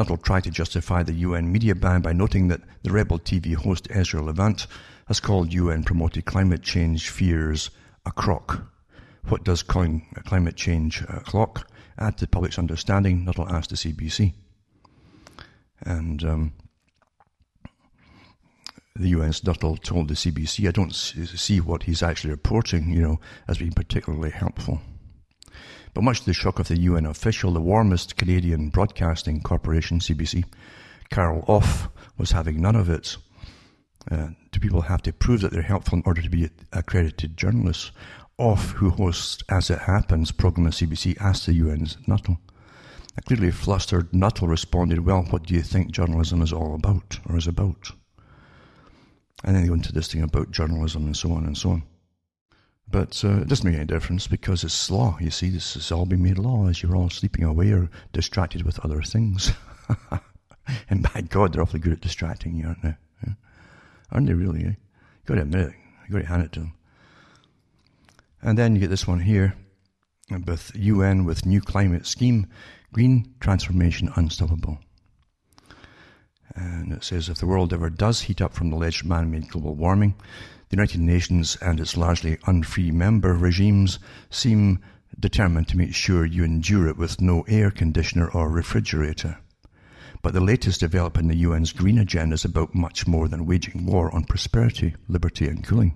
Nuttall 0.00 0.16
tried 0.16 0.44
to 0.44 0.50
justify 0.50 1.02
the 1.02 1.12
UN 1.12 1.52
media 1.52 1.74
ban 1.74 2.00
by 2.00 2.14
noting 2.14 2.48
that 2.48 2.62
the 2.82 2.90
rebel 2.90 3.18
TV 3.18 3.54
host 3.54 3.86
Ezra 3.90 4.22
Levant 4.22 4.66
has 5.08 5.20
called 5.20 5.52
UN 5.52 5.84
promoted 5.84 6.24
climate 6.24 6.62
change 6.62 7.10
fears 7.10 7.68
a 8.06 8.10
crock. 8.10 8.62
What 9.28 9.44
does 9.44 9.62
calling 9.62 10.06
climate 10.24 10.56
change 10.56 11.02
a 11.02 11.20
clock 11.20 11.70
add 11.98 12.16
to 12.16 12.24
the 12.24 12.30
public's 12.30 12.58
understanding? 12.58 13.26
Nuttall 13.26 13.50
asked 13.50 13.68
the 13.68 13.76
CBC. 13.76 14.32
And 15.82 16.24
um, 16.24 16.52
the 18.96 19.12
UN's 19.12 19.44
Nuttall 19.44 19.76
told 19.76 20.08
the 20.08 20.14
CBC, 20.14 20.66
I 20.66 20.70
don't 20.70 20.94
see 20.94 21.60
what 21.60 21.82
he's 21.82 22.02
actually 22.02 22.30
reporting, 22.30 22.88
you 22.88 23.02
know, 23.02 23.20
as 23.48 23.58
being 23.58 23.72
particularly 23.72 24.30
helpful. 24.30 24.80
But 25.92 26.04
much 26.04 26.20
to 26.20 26.26
the 26.26 26.34
shock 26.34 26.58
of 26.58 26.68
the 26.68 26.78
UN 26.80 27.06
official, 27.06 27.52
the 27.52 27.60
warmist 27.60 28.16
Canadian 28.16 28.68
Broadcasting 28.68 29.42
Corporation, 29.42 29.98
CBC, 29.98 30.44
Carol 31.10 31.44
Off, 31.48 31.88
was 32.16 32.30
having 32.30 32.60
none 32.60 32.76
of 32.76 32.88
it. 32.88 33.16
Uh, 34.10 34.28
do 34.50 34.60
people 34.60 34.82
have 34.82 35.02
to 35.02 35.12
prove 35.12 35.40
that 35.40 35.52
they're 35.52 35.62
helpful 35.62 35.98
in 35.98 36.04
order 36.06 36.22
to 36.22 36.30
be 36.30 36.48
accredited 36.72 37.36
journalists? 37.36 37.90
Off, 38.38 38.70
who 38.70 38.90
hosts 38.90 39.42
As 39.50 39.68
It 39.68 39.80
Happens 39.80 40.32
program 40.32 40.66
at 40.66 40.72
CBC, 40.72 41.20
asked 41.20 41.46
the 41.46 41.60
UN's 41.60 41.98
Nuttall. 42.06 42.38
A 43.18 43.22
clearly 43.22 43.50
flustered 43.50 44.14
Nuttall 44.14 44.48
responded, 44.48 45.00
Well, 45.00 45.24
what 45.24 45.42
do 45.42 45.54
you 45.54 45.60
think 45.60 45.90
journalism 45.90 46.40
is 46.40 46.52
all 46.52 46.74
about, 46.74 47.18
or 47.28 47.36
is 47.36 47.46
about? 47.46 47.90
And 49.44 49.54
then 49.54 49.62
they 49.62 49.68
go 49.68 49.74
into 49.74 49.92
this 49.92 50.08
thing 50.08 50.22
about 50.22 50.52
journalism 50.52 51.04
and 51.04 51.16
so 51.16 51.32
on 51.32 51.44
and 51.44 51.58
so 51.58 51.70
on. 51.70 51.82
But 52.90 53.22
uh, 53.24 53.42
it 53.42 53.48
doesn't 53.48 53.64
make 53.64 53.76
any 53.76 53.86
difference 53.86 54.26
because 54.26 54.64
it's 54.64 54.90
law. 54.90 55.16
You 55.20 55.30
see, 55.30 55.48
this 55.48 55.74
has 55.74 55.92
all 55.92 56.06
been 56.06 56.22
made 56.22 56.38
law 56.38 56.66
as 56.66 56.82
you're 56.82 56.96
all 56.96 57.10
sleeping 57.10 57.44
away 57.44 57.70
or 57.70 57.88
distracted 58.12 58.62
with 58.62 58.84
other 58.84 59.02
things. 59.02 59.52
and 60.90 61.02
by 61.02 61.20
God, 61.22 61.52
they're 61.52 61.62
awfully 61.62 61.80
good 61.80 61.92
at 61.92 62.00
distracting 62.00 62.56
you, 62.56 62.66
aren't 62.66 62.82
they? 62.82 62.96
Yeah. 63.26 63.34
Aren't 64.10 64.26
they 64.26 64.34
really? 64.34 64.64
Eh? 64.64 64.72
Got 65.26 65.36
to 65.36 65.42
admit 65.42 65.68
it. 65.68 65.74
You 66.08 66.14
got 66.14 66.22
to 66.22 66.26
hand 66.26 66.42
it 66.42 66.52
to 66.52 66.60
them. 66.60 66.72
And 68.42 68.58
then 68.58 68.74
you 68.74 68.80
get 68.80 68.90
this 68.90 69.06
one 69.06 69.20
here 69.20 69.54
with 70.46 70.72
UN 70.74 71.24
with 71.24 71.46
new 71.46 71.60
climate 71.60 72.06
scheme, 72.06 72.46
green 72.92 73.34
transformation 73.40 74.10
unstoppable. 74.16 74.78
Uh, 76.56 76.60
and 76.60 76.92
it 76.92 77.04
says 77.04 77.28
if 77.28 77.38
the 77.38 77.46
world 77.46 77.72
ever 77.72 77.90
does 77.90 78.22
heat 78.22 78.40
up 78.40 78.54
from 78.54 78.70
the 78.70 78.76
alleged 78.76 79.04
man-made 79.04 79.48
global 79.48 79.74
warming, 79.74 80.14
the 80.68 80.76
United 80.76 81.00
Nations 81.00 81.56
and 81.60 81.80
its 81.80 81.96
largely 81.96 82.38
unfree 82.46 82.90
member 82.90 83.34
regimes 83.34 83.98
seem 84.30 84.80
determined 85.18 85.68
to 85.68 85.76
make 85.76 85.94
sure 85.94 86.24
you 86.24 86.44
endure 86.44 86.88
it 86.88 86.96
with 86.96 87.20
no 87.20 87.42
air 87.48 87.70
conditioner 87.70 88.28
or 88.30 88.48
refrigerator. 88.48 89.38
But 90.22 90.34
the 90.34 90.40
latest 90.40 90.80
development 90.80 91.30
in 91.30 91.38
the 91.38 91.44
UN's 91.44 91.72
green 91.72 91.98
agenda 91.98 92.34
is 92.34 92.44
about 92.44 92.74
much 92.74 93.06
more 93.06 93.26
than 93.26 93.46
waging 93.46 93.86
war 93.86 94.14
on 94.14 94.24
prosperity, 94.24 94.94
liberty 95.08 95.48
and 95.48 95.64
cooling. 95.64 95.94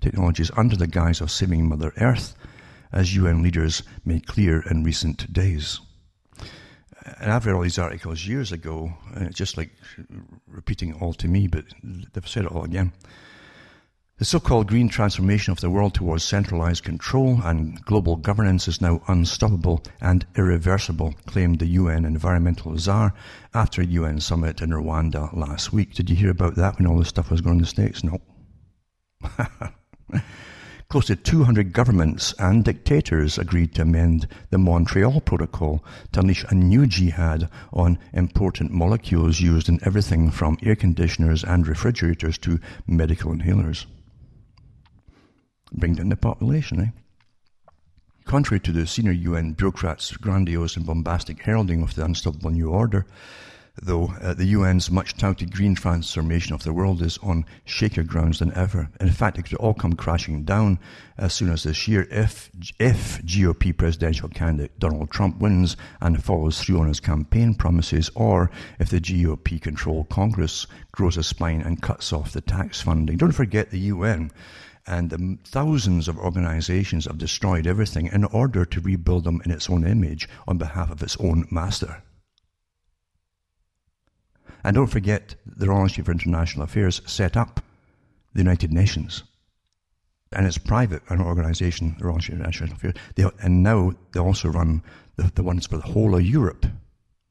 Technologies 0.00 0.50
under 0.56 0.76
the 0.76 0.86
guise 0.86 1.20
of 1.20 1.30
saving 1.30 1.68
Mother 1.68 1.92
Earth, 1.96 2.34
as 2.92 3.16
UN 3.16 3.42
leaders 3.42 3.82
made 4.04 4.26
clear 4.26 4.60
in 4.70 4.84
recent 4.84 5.32
days. 5.32 5.80
And 7.04 7.32
I've 7.32 7.46
read 7.46 7.54
all 7.54 7.62
these 7.62 7.78
articles 7.78 8.26
years 8.26 8.52
ago, 8.52 8.92
and 9.14 9.26
it's 9.26 9.36
just 9.36 9.56
like 9.56 9.70
repeating 10.46 10.90
it 10.90 11.02
all 11.02 11.14
to 11.14 11.28
me, 11.28 11.48
but 11.48 11.64
they've 11.82 12.28
said 12.28 12.44
it 12.44 12.52
all 12.52 12.64
again. 12.64 12.92
The 14.18 14.26
so-called 14.26 14.68
green 14.68 14.88
transformation 14.88 15.50
of 15.50 15.60
the 15.60 15.70
world 15.70 15.94
towards 15.94 16.22
centralized 16.22 16.84
control 16.84 17.40
and 17.42 17.84
global 17.84 18.14
governance 18.14 18.68
is 18.68 18.80
now 18.80 19.02
unstoppable 19.08 19.82
and 20.00 20.24
irreversible, 20.36 21.14
claimed 21.26 21.58
the 21.58 21.66
UN 21.66 22.04
environmental 22.04 22.78
czar 22.78 23.14
after 23.52 23.82
a 23.82 23.86
UN 23.86 24.20
summit 24.20 24.60
in 24.60 24.70
Rwanda 24.70 25.36
last 25.36 25.72
week. 25.72 25.94
Did 25.94 26.08
you 26.08 26.14
hear 26.14 26.30
about 26.30 26.54
that 26.54 26.78
when 26.78 26.86
all 26.86 26.98
this 26.98 27.08
stuff 27.08 27.32
was 27.32 27.40
going 27.40 27.56
in 27.56 27.62
the 27.62 27.66
States? 27.66 28.04
No. 28.04 28.20
Close 30.92 31.06
to 31.06 31.16
200 31.16 31.72
governments 31.72 32.34
and 32.38 32.62
dictators 32.66 33.38
agreed 33.38 33.74
to 33.74 33.80
amend 33.80 34.28
the 34.50 34.58
Montreal 34.58 35.22
Protocol 35.22 35.82
to 36.12 36.20
unleash 36.20 36.44
a 36.50 36.54
new 36.54 36.86
jihad 36.86 37.48
on 37.72 37.98
important 38.12 38.72
molecules 38.72 39.40
used 39.40 39.70
in 39.70 39.80
everything 39.86 40.30
from 40.30 40.58
air 40.62 40.76
conditioners 40.76 41.44
and 41.44 41.66
refrigerators 41.66 42.36
to 42.36 42.60
medical 42.86 43.32
inhalers 43.32 43.86
bring 45.72 45.94
down 45.94 46.10
the 46.10 46.16
population, 46.16 46.78
eh? 46.78 47.72
Contrary 48.26 48.60
to 48.60 48.70
the 48.70 48.86
senior 48.86 49.12
UN 49.12 49.52
bureaucrats' 49.52 50.14
grandiose 50.18 50.76
and 50.76 50.84
bombastic 50.84 51.40
heralding 51.42 51.82
of 51.82 51.94
the 51.94 52.04
unstoppable 52.04 52.50
new 52.50 52.68
order, 52.68 53.06
though 53.80 54.12
uh, 54.20 54.34
the 54.34 54.52
UN's 54.52 54.90
much 54.90 55.16
touted 55.16 55.50
green 55.54 55.74
transformation 55.74 56.52
of 56.52 56.62
the 56.62 56.72
world 56.72 57.00
is 57.00 57.16
on 57.22 57.46
shakier 57.66 58.06
grounds 58.06 58.38
than 58.38 58.52
ever. 58.54 58.90
In 59.00 59.10
fact, 59.10 59.38
it 59.38 59.44
could 59.44 59.56
all 59.56 59.72
come 59.72 59.94
crashing 59.94 60.44
down 60.44 60.78
as 61.16 61.32
soon 61.32 61.50
as 61.50 61.62
this 61.62 61.88
year 61.88 62.06
if, 62.10 62.50
if 62.78 63.22
GOP 63.22 63.74
presidential 63.74 64.28
candidate 64.28 64.78
Donald 64.78 65.10
Trump 65.10 65.38
wins 65.38 65.76
and 66.00 66.22
follows 66.22 66.60
through 66.60 66.80
on 66.80 66.88
his 66.88 67.00
campaign 67.00 67.54
promises, 67.54 68.10
or 68.14 68.50
if 68.78 68.90
the 68.90 69.00
GOP 69.00 69.60
controlled 69.60 70.10
Congress 70.10 70.66
grows 70.92 71.16
a 71.16 71.22
spine 71.22 71.62
and 71.62 71.80
cuts 71.80 72.12
off 72.12 72.32
the 72.32 72.42
tax 72.42 72.82
funding. 72.82 73.16
Don't 73.16 73.32
forget 73.32 73.70
the 73.70 73.80
UN 73.80 74.30
and 74.86 75.10
the 75.10 75.38
thousands 75.44 76.08
of 76.08 76.18
organizations 76.18 77.06
have 77.06 77.16
destroyed 77.16 77.66
everything 77.66 78.06
in 78.08 78.24
order 78.24 78.64
to 78.64 78.80
rebuild 78.80 79.24
them 79.24 79.40
in 79.44 79.50
its 79.50 79.70
own 79.70 79.86
image 79.86 80.28
on 80.46 80.58
behalf 80.58 80.90
of 80.90 81.02
its 81.02 81.16
own 81.18 81.46
master. 81.50 82.02
And 84.64 84.76
don't 84.76 84.86
forget, 84.86 85.34
the 85.44 85.68
Royal 85.68 85.82
Institute 85.82 86.06
for 86.06 86.12
International 86.12 86.64
Affairs 86.64 87.00
set 87.06 87.36
up 87.36 87.60
the 88.32 88.40
United 88.40 88.72
Nations. 88.72 89.24
And 90.32 90.46
it's 90.46 90.58
private, 90.58 91.02
an 91.08 91.20
organization, 91.20 91.96
the 91.98 92.06
Royal 92.06 92.16
Institute 92.16 92.36
for 92.36 92.40
International 92.40 92.76
Affairs. 92.76 92.94
They, 93.16 93.24
and 93.44 93.62
now 93.62 93.92
they 94.12 94.20
also 94.20 94.48
run 94.48 94.82
the, 95.16 95.30
the 95.34 95.42
ones 95.42 95.66
for 95.66 95.76
the 95.76 95.82
whole 95.82 96.14
of 96.14 96.22
Europe, 96.22 96.66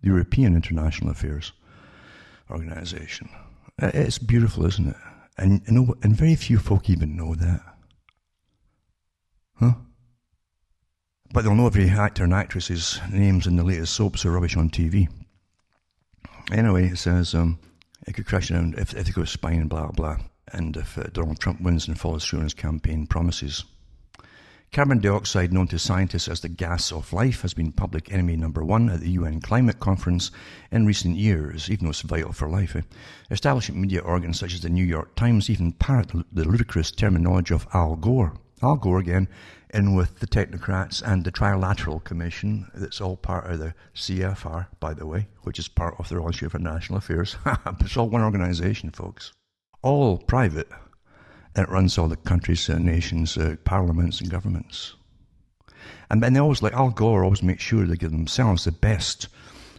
the 0.02 0.08
European 0.08 0.56
International 0.56 1.12
Affairs 1.12 1.54
Organization. 2.50 3.30
It's 3.80 4.20
beautiful, 4.20 4.66
isn't 4.66 4.90
it? 4.90 4.96
And, 5.38 5.62
you 5.66 5.74
know, 5.74 5.96
and 6.04 6.16
very 6.16 6.36
few 6.36 6.60
folk 6.60 6.90
even 6.90 7.16
know 7.16 7.34
that. 7.36 7.62
Huh? 9.56 9.74
But 11.34 11.44
they'll 11.44 11.56
know 11.56 11.68
every 11.68 11.90
actor 11.90 12.26
and 12.26 12.34
actress's 12.34 13.00
names 13.12 13.48
in 13.48 13.56
the 13.56 13.64
latest 13.64 13.94
soaps 13.94 14.26
or 14.26 14.32
rubbish 14.32 14.58
on 14.58 14.70
TV. 14.70 15.08
Anyway, 16.52 16.88
it 16.88 16.98
says, 16.98 17.34
um, 17.34 17.60
It 18.08 18.14
could 18.14 18.26
crash 18.26 18.50
down 18.50 18.76
if, 18.78 18.94
if 18.94 19.06
they 19.06 19.12
go 19.12 19.26
spine, 19.26 19.68
blah, 19.68 19.92
blah. 19.92 20.18
And 20.54 20.76
if 20.76 20.98
uh, 20.98 21.04
Donald 21.14 21.40
Trump 21.40 21.62
wins 21.62 21.88
and 21.88 22.00
follows 22.00 22.26
through 22.26 22.40
on 22.40 22.46
his 22.46 22.54
campaign 22.54 23.08
promises. 23.08 23.64
Carbon 24.74 25.00
dioxide, 25.00 25.52
known 25.52 25.68
to 25.68 25.78
scientists 25.78 26.30
as 26.30 26.40
the 26.40 26.48
gas 26.48 26.94
of 26.94 27.12
life, 27.12 27.42
has 27.42 27.54
been 27.54 27.74
public 27.74 28.10
enemy 28.10 28.38
number 28.38 28.64
one 28.64 28.90
at 28.90 29.02
the 29.02 29.10
UN 29.12 29.42
Climate 29.42 29.82
Conference 29.82 30.32
in 30.72 30.86
recent 30.86 31.18
years, 31.18 31.70
even 31.70 31.86
though 31.86 31.90
it's 31.90 32.00
vital 32.00 32.32
for 32.32 32.50
life. 32.50 32.78
Eh? 32.78 32.82
Establishment 33.30 33.82
media 33.82 34.00
organs 34.00 34.40
such 34.40 34.54
as 34.54 34.62
the 34.62 34.70
New 34.70 34.86
York 34.86 35.14
Times 35.16 35.50
even 35.50 35.74
parrot 35.74 36.12
the 36.32 36.46
ludicrous 36.46 36.90
terminology 36.90 37.54
of 37.54 37.68
Al 37.74 37.98
Gore. 37.98 38.34
Al 38.64 38.78
Gore, 38.78 39.00
again, 39.00 39.28
in 39.74 39.96
with 39.96 40.20
the 40.20 40.28
technocrats 40.28 41.02
and 41.02 41.24
the 41.24 41.32
Trilateral 41.32 42.04
Commission, 42.04 42.70
that's 42.74 43.02
all 43.02 43.18
part 43.18 43.50
of 43.50 43.60
the 43.60 43.74
CFR, 43.96 44.68
by 44.80 44.94
the 44.94 45.08
way, 45.08 45.28
which 45.44 45.60
is 45.60 45.68
part 45.68 45.96
of 45.98 46.10
the 46.10 46.18
Royal 46.18 46.28
Institute 46.28 46.52
for 46.52 46.60
National 46.60 46.98
Affairs. 46.98 47.36
it's 47.80 47.98
all 47.98 48.10
one 48.10 48.22
organization, 48.22 48.92
folks. 48.92 49.32
All 49.82 50.18
private 50.18 50.68
and 51.56 51.68
it 51.68 51.72
runs 51.72 51.98
all 51.98 52.08
the 52.08 52.16
countries, 52.16 52.70
uh, 52.70 52.78
nations, 52.78 53.38
uh, 53.38 53.56
parliaments, 53.64 54.22
and 54.22 54.30
governments. 54.30 54.96
And, 56.10 56.22
then 56.24 56.34
they 56.34 56.40
always, 56.40 56.62
like 56.62 56.74
Al 56.74 56.92
Gore, 56.92 57.24
always 57.24 57.44
make 57.44 57.60
sure 57.60 57.86
they 57.86 57.96
give 57.96 58.12
themselves 58.12 58.64
the 58.64 58.72
best 58.72 59.28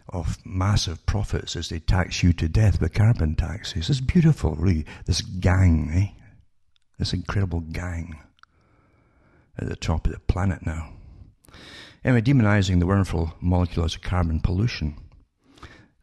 of 0.09 0.37
massive 0.45 1.03
profits 1.05 1.55
as 1.55 1.69
they 1.69 1.79
tax 1.79 2.21
you 2.21 2.33
to 2.33 2.47
death 2.47 2.81
with 2.81 2.93
carbon 2.93 3.35
taxes. 3.35 3.89
It's 3.89 4.01
beautiful, 4.01 4.55
really. 4.55 4.85
This 5.05 5.21
gang, 5.21 5.89
eh? 5.93 6.19
This 6.99 7.13
incredible 7.13 7.61
gang 7.61 8.19
at 9.57 9.67
the 9.67 9.75
top 9.75 10.05
of 10.05 10.13
the 10.13 10.19
planet 10.19 10.65
now. 10.65 10.89
Anyway, 12.03 12.21
demonizing 12.21 12.79
the 12.79 12.85
wonderful 12.85 13.33
molecules 13.39 13.95
of 13.95 14.01
carbon 14.01 14.39
pollution. 14.39 14.97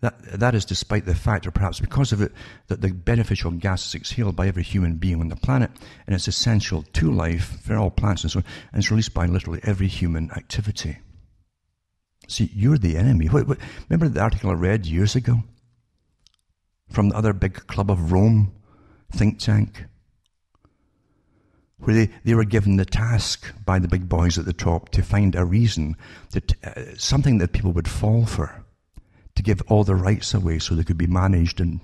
That, 0.00 0.40
that 0.40 0.54
is 0.54 0.64
despite 0.64 1.04
the 1.04 1.14
fact, 1.14 1.46
or 1.46 1.50
perhaps 1.50 1.78
because 1.78 2.12
of 2.12 2.22
it, 2.22 2.32
that 2.68 2.80
the 2.80 2.88
beneficial 2.88 3.50
gas 3.50 3.86
is 3.86 3.94
exhaled 3.94 4.34
by 4.34 4.48
every 4.48 4.62
human 4.62 4.96
being 4.96 5.20
on 5.20 5.28
the 5.28 5.36
planet, 5.36 5.70
and 6.06 6.14
it's 6.14 6.28
essential 6.28 6.84
to 6.94 7.10
life 7.10 7.60
for 7.62 7.76
all 7.76 7.90
plants 7.90 8.22
and 8.22 8.30
so 8.30 8.38
on, 8.38 8.44
and 8.72 8.80
it's 8.80 8.90
released 8.90 9.12
by 9.12 9.26
literally 9.26 9.60
every 9.62 9.88
human 9.88 10.30
activity. 10.30 10.96
See, 12.28 12.50
you're 12.54 12.78
the 12.78 12.96
enemy. 12.96 13.28
Remember 13.28 14.08
the 14.08 14.22
article 14.22 14.50
I 14.50 14.54
read 14.54 14.86
years 14.86 15.16
ago? 15.16 15.42
From 16.88 17.10
the 17.10 17.16
other 17.16 17.32
big 17.32 17.66
Club 17.66 17.90
of 17.90 18.12
Rome 18.12 18.52
think 19.12 19.38
tank? 19.38 19.84
Where 21.90 22.07
they, 22.07 22.12
they 22.22 22.35
were 22.35 22.44
given 22.44 22.76
the 22.76 22.85
task 22.85 23.53
by 23.66 23.81
the 23.81 23.88
big 23.88 24.09
boys 24.09 24.38
at 24.38 24.44
the 24.44 24.53
top 24.53 24.90
to 24.90 25.03
find 25.03 25.35
a 25.35 25.44
reason, 25.44 25.96
that, 26.31 26.55
uh, 26.62 26.96
something 26.96 27.38
that 27.38 27.53
people 27.53 27.72
would 27.72 27.88
fall 27.88 28.26
for 28.26 28.64
to 29.35 29.42
give 29.42 29.61
all 29.62 29.83
the 29.83 29.96
rights 29.96 30.33
away 30.33 30.61
so 30.61 30.76
they 30.76 30.85
could 30.85 30.96
be 30.96 31.09
managed 31.09 31.61
and 31.61 31.81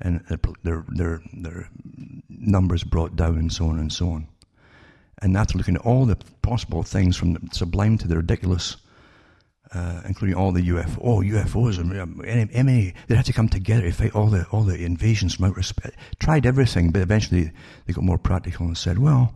and 0.00 0.20
their 0.62 0.84
their 0.94 1.20
their 1.32 1.68
numbers 2.28 2.84
brought 2.84 3.16
down 3.16 3.36
and 3.36 3.52
so 3.52 3.66
on 3.66 3.80
and 3.80 3.92
so 3.92 4.10
on. 4.10 4.28
And 5.20 5.36
after 5.36 5.58
looking 5.58 5.74
at 5.74 5.84
all 5.84 6.06
the 6.06 6.18
possible 6.42 6.84
things 6.84 7.16
from 7.16 7.32
the 7.32 7.40
sublime 7.50 7.98
to 7.98 8.06
the 8.06 8.18
ridiculous, 8.18 8.76
uh, 9.74 10.02
including 10.04 10.36
all 10.36 10.52
the 10.52 10.68
UFO, 10.68 10.98
oh, 11.02 11.20
UFOs 11.20 11.78
and 11.78 12.66
MA, 12.66 12.92
they 13.08 13.16
had 13.16 13.24
to 13.24 13.32
come 13.32 13.48
together 13.48 13.82
to 13.82 13.92
fight 13.92 14.14
all 14.14 14.26
the 14.26 14.46
all 14.52 14.62
the 14.64 14.84
invasions 14.84 15.34
from 15.34 15.46
outer 15.46 15.62
space. 15.62 15.92
Tried 16.18 16.46
everything, 16.46 16.90
but 16.90 17.02
eventually 17.02 17.50
they 17.86 17.92
got 17.92 18.04
more 18.04 18.18
practical 18.18 18.66
and 18.66 18.76
said, 18.76 18.98
well, 18.98 19.34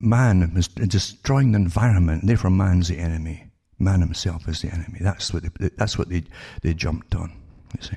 man 0.00 0.52
is 0.56 0.68
destroying 0.68 1.52
the 1.52 1.58
environment, 1.58 2.26
therefore 2.26 2.50
man's 2.50 2.88
the 2.88 2.98
enemy. 2.98 3.50
Man 3.78 4.00
himself 4.00 4.48
is 4.48 4.62
the 4.62 4.72
enemy. 4.72 4.98
That's 5.00 5.34
what 5.34 5.42
they, 5.42 5.68
that's 5.76 5.98
what 5.98 6.08
they, 6.08 6.24
they 6.62 6.72
jumped 6.72 7.14
on, 7.14 7.32
you 7.76 7.82
see. 7.82 7.96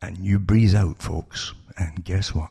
And 0.00 0.18
you 0.18 0.38
breathe 0.38 0.74
out, 0.74 1.00
folks, 1.00 1.54
and 1.78 2.04
guess 2.04 2.34
what? 2.34 2.50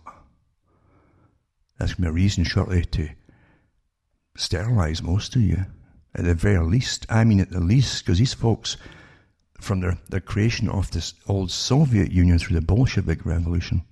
That's 1.78 1.94
going 1.94 2.06
to 2.06 2.12
be 2.14 2.22
a 2.22 2.24
reason 2.24 2.44
shortly 2.46 2.86
to 2.86 3.10
sterilize 4.38 5.04
most 5.04 5.36
of 5.36 5.42
you. 5.42 5.66
At 6.16 6.24
the 6.24 6.34
very 6.34 6.66
least. 6.66 7.06
I 7.10 7.26
mean, 7.26 7.42
at 7.42 7.52
the 7.52 7.60
least, 7.60 8.06
because 8.06 8.20
these 8.20 8.34
folks, 8.34 8.78
from 9.60 9.82
their, 9.82 9.98
their 10.10 10.22
creation 10.22 10.70
of 10.70 10.90
this 10.92 11.14
old 11.28 11.52
Soviet 11.52 12.12
Union 12.12 12.40
through 12.40 12.56
the 12.56 12.66
Bolshevik 12.66 13.26
Revolution, 13.26 13.84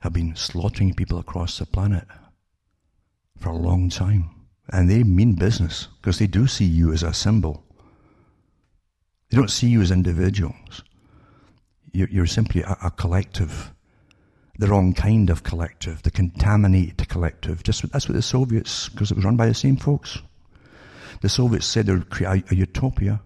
have 0.00 0.14
been 0.14 0.34
slaughtering 0.34 0.94
people 0.94 1.18
across 1.18 1.58
the 1.58 1.66
planet 1.66 2.06
for 3.38 3.50
a 3.50 3.56
long 3.56 3.90
time. 3.90 4.30
And 4.70 4.88
they 4.88 5.02
mean 5.02 5.34
business 5.34 5.88
because 6.00 6.18
they 6.18 6.26
do 6.26 6.46
see 6.46 6.64
you 6.64 6.92
as 6.92 7.02
a 7.02 7.12
symbol. 7.12 7.62
They 9.28 9.36
don't 9.36 9.50
see 9.50 9.68
you 9.68 9.82
as 9.82 9.90
individuals. 9.90 10.82
You're, 11.92 12.08
you're 12.08 12.26
simply 12.26 12.62
a, 12.62 12.76
a, 12.84 12.90
collective, 12.90 13.72
the 14.58 14.66
wrong 14.66 14.94
kind 14.94 15.28
of 15.28 15.42
collective, 15.42 16.02
the 16.02 16.10
contaminated 16.10 17.08
collective. 17.08 17.62
Just 17.62 17.90
that's 17.92 18.08
what 18.08 18.14
the 18.14 18.22
Soviets, 18.22 18.88
because 18.88 19.10
it 19.10 19.16
was 19.16 19.24
run 19.24 19.36
by 19.36 19.46
the 19.46 19.54
same 19.54 19.76
folks. 19.76 20.22
The 21.22 21.28
Soviets 21.28 21.66
said 21.66 21.86
they 21.86 21.92
would 21.92 22.10
create 22.10 22.50
a, 22.50 22.54
utopia, 22.54 23.22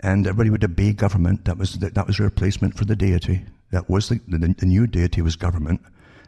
and 0.00 0.26
everybody 0.26 0.50
would 0.50 0.64
obey 0.64 0.92
government. 0.92 1.44
That 1.44 1.58
was 1.58 1.78
the, 1.78 1.90
that 1.90 2.06
was 2.06 2.18
a 2.18 2.24
replacement 2.24 2.76
for 2.76 2.84
the 2.84 2.96
deity. 2.96 3.44
That 3.70 3.88
was 3.88 4.08
the, 4.08 4.20
the, 4.26 4.38
the 4.38 4.66
new 4.66 4.86
deity 4.86 5.22
was 5.22 5.36
government 5.36 5.80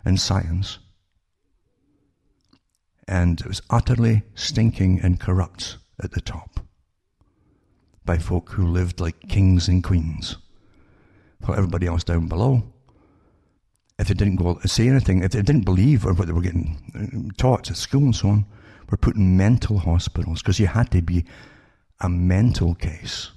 and 0.05 0.21
science 0.21 0.79
and 3.09 3.41
it 3.41 3.47
was 3.47 3.63
utterly 3.71 4.23
stinking 4.35 5.01
and 5.03 5.21
corrupt 5.21 5.79
at 6.03 6.13
the 6.13 6.21
top 6.21 6.61
by 8.05 8.19
folk 8.19 8.51
who 8.51 8.67
lived 8.67 9.01
like 9.01 9.29
kings 9.29 9.69
and 9.69 9.83
queens. 9.83 10.37
While 11.41 11.59
everybody 11.59 11.87
else 11.87 12.05
down 12.05 12.29
below, 12.29 12.63
if 13.99 14.09
they 14.09 14.15
didn't 14.15 14.37
go 14.37 14.59
say 14.65 14.89
anything, 14.89 15.23
if 15.23 15.33
they 15.33 15.43
didn't 15.43 15.65
believe 15.65 16.05
what 16.05 16.27
they 16.27 16.33
were 16.33 16.43
getting 16.43 17.31
uh, 17.31 17.33
taught 17.37 17.71
at 17.71 17.77
school 17.77 18.03
and 18.03 18.17
so 18.17 18.29
on, 18.29 18.47
were 18.91 18.97
put 18.97 19.17
in 19.17 19.37
mental 19.37 19.79
hospitals 19.79 20.43
because 20.43 20.61
you 20.61 20.67
had 20.67 20.91
to 20.93 21.03
be 21.03 21.25
a 22.01 22.09
mental 22.09 22.75
case, 22.75 23.31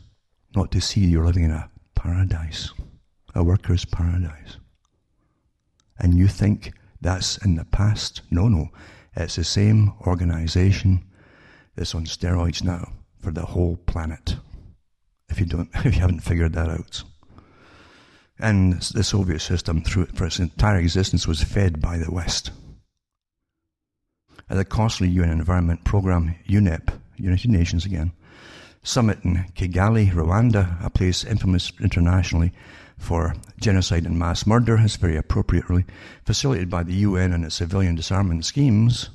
not 0.55 0.71
to 0.71 0.81
see 0.81 1.01
you're 1.01 1.25
living 1.25 1.43
in 1.43 1.51
a 1.51 1.69
paradise, 1.95 2.71
a 3.35 3.43
worker's 3.43 3.85
paradise. 3.85 4.57
And 5.97 6.15
you 6.15 6.27
think 6.27 6.73
that's 7.01 7.37
in 7.37 7.55
the 7.55 7.65
past? 7.65 8.21
No, 8.31 8.47
no. 8.47 8.69
It's 9.15 9.35
the 9.35 9.43
same 9.43 9.93
organization 10.07 11.05
that's 11.75 11.95
on 11.95 12.05
steroids 12.05 12.63
now 12.63 12.93
for 13.19 13.31
the 13.31 13.45
whole 13.45 13.77
planet. 13.77 14.37
If 15.29 15.39
you 15.39 15.45
don't, 15.45 15.69
if 15.75 15.95
you 15.95 16.01
haven't 16.01 16.21
figured 16.21 16.53
that 16.53 16.69
out. 16.69 17.03
And 18.39 18.81
the 18.81 19.03
Soviet 19.03 19.39
system, 19.39 19.81
through 19.81 20.05
for 20.07 20.25
its 20.25 20.39
entire 20.39 20.77
existence, 20.77 21.27
was 21.27 21.43
fed 21.43 21.81
by 21.81 21.97
the 21.97 22.11
West. 22.11 22.51
At 24.49 24.57
the 24.57 24.65
costly 24.65 25.07
UN 25.09 25.29
Environment 25.29 25.83
Program, 25.83 26.33
UNEP, 26.47 26.91
United 27.17 27.51
Nations 27.51 27.85
again, 27.85 28.11
summit 28.81 29.19
in 29.23 29.45
Kigali, 29.55 30.11
Rwanda, 30.11 30.83
a 30.83 30.89
place 30.89 31.23
infamous 31.23 31.71
internationally 31.79 32.51
for 32.97 33.35
genocide 33.59 34.05
and 34.05 34.17
mass 34.17 34.47
murder 34.47 34.79
is 34.79 34.95
very 34.95 35.15
appropriately 35.17 35.85
facilitated 36.25 36.67
by 36.67 36.81
the 36.81 36.95
UN 36.95 37.31
and 37.31 37.45
its 37.45 37.55
civilian 37.55 37.93
disarmament 37.93 38.43
schemes. 38.43 39.11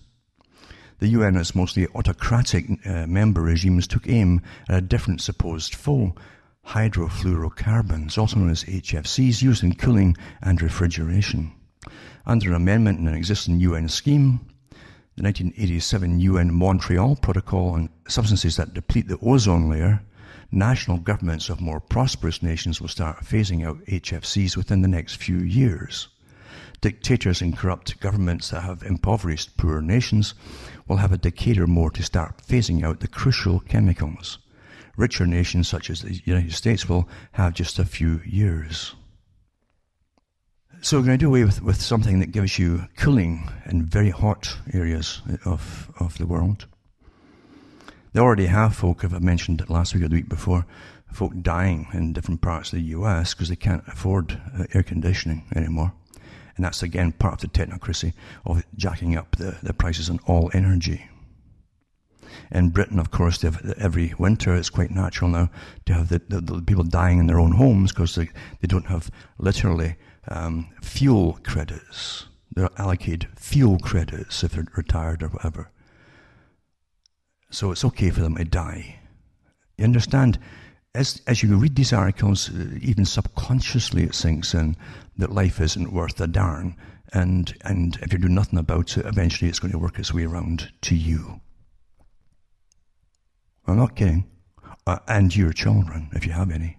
The 1.01 1.09
UN, 1.09 1.37
as 1.37 1.57
mostly 1.57 1.89
autocratic 1.97 2.67
uh, 2.87 3.09
member 3.09 3.43
regimes, 3.43 3.89
took 3.89 4.09
aim 4.09 4.41
at 4.69 4.79
a 4.79 4.81
different 4.81 5.21
supposed 5.21 5.75
foe 5.75 6.15
hydrofluorocarbons, 6.69 8.17
also 8.17 8.39
known 8.39 8.51
as 8.51 8.63
HFCs, 8.63 9.43
used 9.43 9.65
in 9.65 9.75
cooling 9.75 10.17
and 10.41 10.63
refrigeration. 10.63 11.53
Under 12.25 12.51
an 12.51 12.55
amendment 12.55 13.01
in 13.01 13.09
an 13.09 13.15
existing 13.15 13.59
UN 13.59 13.89
scheme, 13.89 14.41
the 15.17 15.23
1987 15.23 16.21
UN 16.21 16.53
Montreal 16.53 17.17
Protocol 17.17 17.71
on 17.71 17.89
substances 18.09 18.57
that 18.57 18.75
deplete 18.75 19.09
the 19.09 19.19
ozone 19.23 19.69
layer 19.69 20.03
national 20.51 20.99
governments 20.99 21.49
of 21.49 21.61
more 21.61 21.81
prosperous 21.81 22.43
nations 22.43 22.81
will 22.81 22.89
start 22.89 23.25
phasing 23.25 23.67
out 23.67 23.85
HFCs 23.87 24.57
within 24.57 24.83
the 24.83 24.89
next 24.89 25.17
few 25.17 25.39
years. 25.39 26.09
Dictators 26.81 27.41
and 27.41 27.57
corrupt 27.57 27.99
governments 28.01 28.51
that 28.51 28.63
have 28.63 28.83
impoverished 28.83 29.57
poor 29.57 29.81
nations 29.81 30.35
will 30.87 30.99
have 30.99 31.13
a 31.13 31.19
decade 31.19 31.59
or 31.59 31.67
more 31.67 31.91
to 31.91 32.03
start 32.03 32.43
phasing 32.47 32.85
out 32.85 33.01
the 33.01 33.09
crucial 33.09 33.61
chemicals. 33.61 34.39
Richer 34.97 35.27
nations 35.27 35.67
such 35.67 35.91
as 35.91 36.03
the 36.03 36.21
United 36.25 36.53
States 36.53 36.89
will 36.89 37.09
have 37.33 37.55
just 37.55 37.79
a 37.79 37.85
few 37.85 38.21
years. 38.25 38.95
So 40.85 40.99
we're 40.99 41.07
going 41.07 41.19
to 41.19 41.25
do 41.25 41.29
away 41.29 41.45
with, 41.45 41.63
with 41.63 41.81
something 41.81 42.21
that 42.21 42.31
gives 42.31 42.59
you 42.59 42.89
cooling 42.99 43.49
in 43.65 43.87
very 43.87 44.11
hot 44.11 44.55
areas 44.75 45.23
of, 45.47 45.91
of 45.99 46.19
the 46.19 46.27
world. 46.27 46.67
They 48.13 48.21
already 48.21 48.45
have 48.45 48.77
folk, 48.77 49.03
if 49.03 49.15
I 49.15 49.19
mentioned 49.19 49.63
it 49.63 49.71
last 49.71 49.95
week 49.95 50.05
or 50.05 50.09
the 50.09 50.17
week 50.17 50.29
before, 50.29 50.67
folk 51.11 51.33
dying 51.41 51.87
in 51.95 52.13
different 52.13 52.43
parts 52.43 52.71
of 52.71 52.81
the 52.81 52.85
US 52.99 53.33
because 53.33 53.49
they 53.49 53.57
can't 53.57 53.83
afford 53.89 54.39
uh, 54.55 54.65
air 54.75 54.83
conditioning 54.83 55.47
anymore. 55.57 55.95
And 56.57 56.67
that's 56.67 56.83
again 56.83 57.13
part 57.13 57.43
of 57.43 57.51
the 57.51 57.59
technocracy 57.59 58.13
of 58.45 58.63
jacking 58.77 59.17
up 59.17 59.37
the, 59.37 59.57
the 59.63 59.73
prices 59.73 60.11
on 60.11 60.21
all 60.27 60.51
energy. 60.53 61.09
in 62.51 62.69
Britain, 62.69 62.99
of 62.99 63.11
course, 63.11 63.43
every 63.79 64.13
winter 64.19 64.55
it's 64.55 64.69
quite 64.69 64.91
natural 64.91 65.31
now 65.31 65.49
to 65.87 65.95
have 65.95 66.11
the, 66.11 66.21
the, 66.29 66.43
the 66.43 66.61
people 66.61 66.85
dying 66.85 67.21
in 67.21 67.27
their 67.27 67.41
own 67.41 67.53
homes 67.53 67.91
because 67.91 68.17
they, 68.17 68.29
they 68.61 68.69
don't 68.69 68.89
have 68.89 69.11
literally 69.39 69.97
um, 70.29 70.71
fuel 70.83 71.39
credits. 71.43 72.27
They're 72.55 72.71
allocated 72.79 73.29
fuel 73.37 73.79
credits 73.79 74.45
if 74.45 74.53
they're 74.53 74.67
retired 74.77 75.23
or 75.23 75.29
whatever. 75.29 75.71
So 77.51 77.71
it's 77.71 77.85
okay 77.85 78.11
for 78.11 78.21
them 78.21 78.37
to 78.37 78.45
die. 78.45 79.01
You 79.77 79.85
understand? 79.85 80.39
As, 80.95 81.21
as 81.27 81.43
you 81.43 81.57
read 81.57 81.75
these 81.75 81.93
articles, 81.93 82.51
uh, 82.51 82.79
even 82.81 83.05
subconsciously 83.05 84.05
it 84.05 84.15
sinks 84.15 84.55
in 84.55 84.77
that 85.17 85.33
life 85.33 85.61
isn't 85.61 85.93
worth 85.93 86.21
a 86.21 86.27
darn. 86.27 86.77
And, 87.13 87.55
and 87.63 87.97
if 88.03 88.13
you 88.13 88.19
do 88.19 88.29
nothing 88.29 88.59
about 88.59 88.97
it, 88.97 89.07
eventually 89.07 89.49
it's 89.49 89.59
going 89.59 89.73
to 89.73 89.79
work 89.79 89.99
its 89.99 90.15
way 90.15 90.25
around 90.25 90.73
to 90.83 90.95
you. 90.95 91.41
I'm 93.67 93.77
not 93.77 93.97
kidding. 93.97 94.31
Uh, 94.87 94.99
and 95.09 95.35
your 95.35 95.53
children, 95.53 96.11
if 96.13 96.27
you 96.27 96.33
have 96.33 96.51
any. 96.51 96.77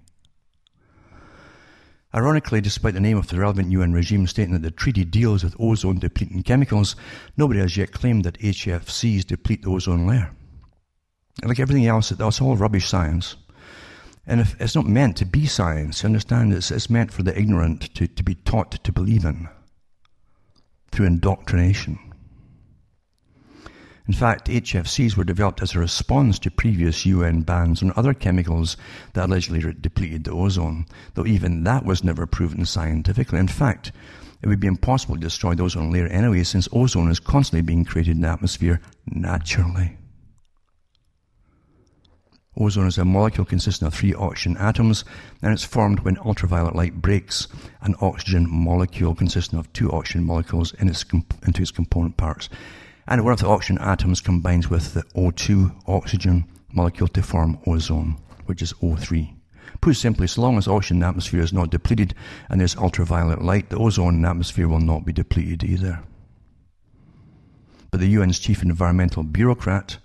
Ironically, 2.15 2.61
despite 2.61 2.93
the 2.93 3.01
name 3.01 3.17
of 3.17 3.27
the 3.27 3.37
relevant 3.37 3.71
UN 3.71 3.91
regime 3.91 4.25
stating 4.25 4.53
that 4.53 4.61
the 4.61 4.71
treaty 4.71 5.03
deals 5.03 5.43
with 5.43 5.55
ozone 5.59 5.99
depleting 5.99 6.43
chemicals, 6.43 6.95
nobody 7.35 7.59
has 7.59 7.75
yet 7.75 7.91
claimed 7.91 8.23
that 8.23 8.39
HFCs 8.39 9.25
deplete 9.25 9.63
the 9.63 9.69
ozone 9.69 10.07
layer. 10.07 10.31
Like 11.43 11.59
everything 11.59 11.87
else, 11.87 12.09
that's 12.09 12.39
all 12.39 12.55
rubbish 12.55 12.87
science. 12.87 13.35
And 14.25 14.39
if 14.39 14.59
it's 14.61 14.75
not 14.75 14.85
meant 14.85 15.17
to 15.17 15.25
be 15.25 15.45
science, 15.45 16.03
you 16.03 16.07
understand, 16.07 16.53
it's, 16.53 16.71
it's 16.71 16.89
meant 16.89 17.11
for 17.11 17.21
the 17.21 17.37
ignorant 17.37 17.93
to, 17.95 18.07
to 18.07 18.23
be 18.23 18.35
taught 18.35 18.71
to 18.71 18.91
believe 18.93 19.25
in 19.25 19.49
through 20.91 21.07
indoctrination. 21.07 21.99
In 24.07 24.13
fact, 24.13 24.47
HFCs 24.47 25.17
were 25.17 25.23
developed 25.23 25.63
as 25.63 25.73
a 25.73 25.79
response 25.79 26.37
to 26.39 26.51
previous 26.51 27.07
UN 27.07 27.41
bans 27.41 27.81
on 27.81 27.91
other 27.95 28.13
chemicals 28.13 28.77
that 29.13 29.25
allegedly 29.25 29.73
depleted 29.73 30.25
the 30.25 30.31
ozone, 30.31 30.85
though 31.15 31.25
even 31.25 31.63
that 31.63 31.85
was 31.85 32.03
never 32.03 32.27
proven 32.27 32.65
scientifically. 32.65 33.39
In 33.39 33.47
fact, 33.47 33.91
it 34.43 34.47
would 34.47 34.59
be 34.59 34.67
impossible 34.67 35.15
to 35.15 35.21
destroy 35.21 35.55
the 35.55 35.63
ozone 35.63 35.91
layer 35.91 36.05
anyway, 36.05 36.43
since 36.43 36.69
ozone 36.71 37.09
is 37.09 37.19
constantly 37.19 37.63
being 37.63 37.83
created 37.83 38.17
in 38.17 38.21
the 38.21 38.27
atmosphere 38.27 38.79
naturally. 39.07 39.97
Ozone 42.57 42.87
is 42.87 42.99
a 42.99 43.05
molecule 43.05 43.43
consisting 43.43 43.87
of 43.87 43.93
three 43.95 44.13
oxygen 44.13 44.55
atoms, 44.57 45.03
and 45.41 45.51
it's 45.51 45.63
formed 45.63 46.01
when 46.01 46.19
ultraviolet 46.19 46.75
light 46.75 47.01
breaks 47.01 47.47
an 47.81 47.95
oxygen 48.01 48.47
molecule 48.49 49.15
consisting 49.15 49.57
of 49.57 49.73
two 49.73 49.91
oxygen 49.91 50.23
molecules 50.23 50.73
in 50.75 50.87
its 50.87 51.03
into 51.41 51.63
its 51.63 51.71
component 51.71 52.17
parts 52.17 52.49
and 53.07 53.23
one 53.23 53.33
of 53.33 53.39
the 53.39 53.47
oxygen 53.47 53.77
atoms 53.79 54.21
combines 54.21 54.69
with 54.69 54.93
the 54.93 55.03
O2 55.15 55.83
oxygen 55.87 56.45
molecule 56.73 57.07
to 57.09 57.21
form 57.21 57.59
ozone, 57.67 58.17
which 58.45 58.61
is 58.61 58.73
O3. 58.73 59.33
Put 59.81 59.95
simply, 59.95 60.27
so 60.27 60.41
long 60.41 60.57
as 60.57 60.67
oxygen 60.67 60.97
in 60.97 61.01
the 61.01 61.07
atmosphere 61.07 61.41
is 61.41 61.53
not 61.53 61.69
depleted 61.69 62.15
and 62.49 62.59
there's 62.59 62.75
ultraviolet 62.75 63.41
light, 63.41 63.69
the 63.69 63.77
ozone 63.77 64.15
in 64.15 64.21
the 64.21 64.29
atmosphere 64.29 64.67
will 64.67 64.79
not 64.79 65.05
be 65.05 65.13
depleted 65.13 65.63
either. 65.63 66.01
But 67.91 67.99
the 67.99 68.15
UN's 68.15 68.39
chief 68.39 68.63
environmental 68.63 69.23
bureaucrat 69.23 69.97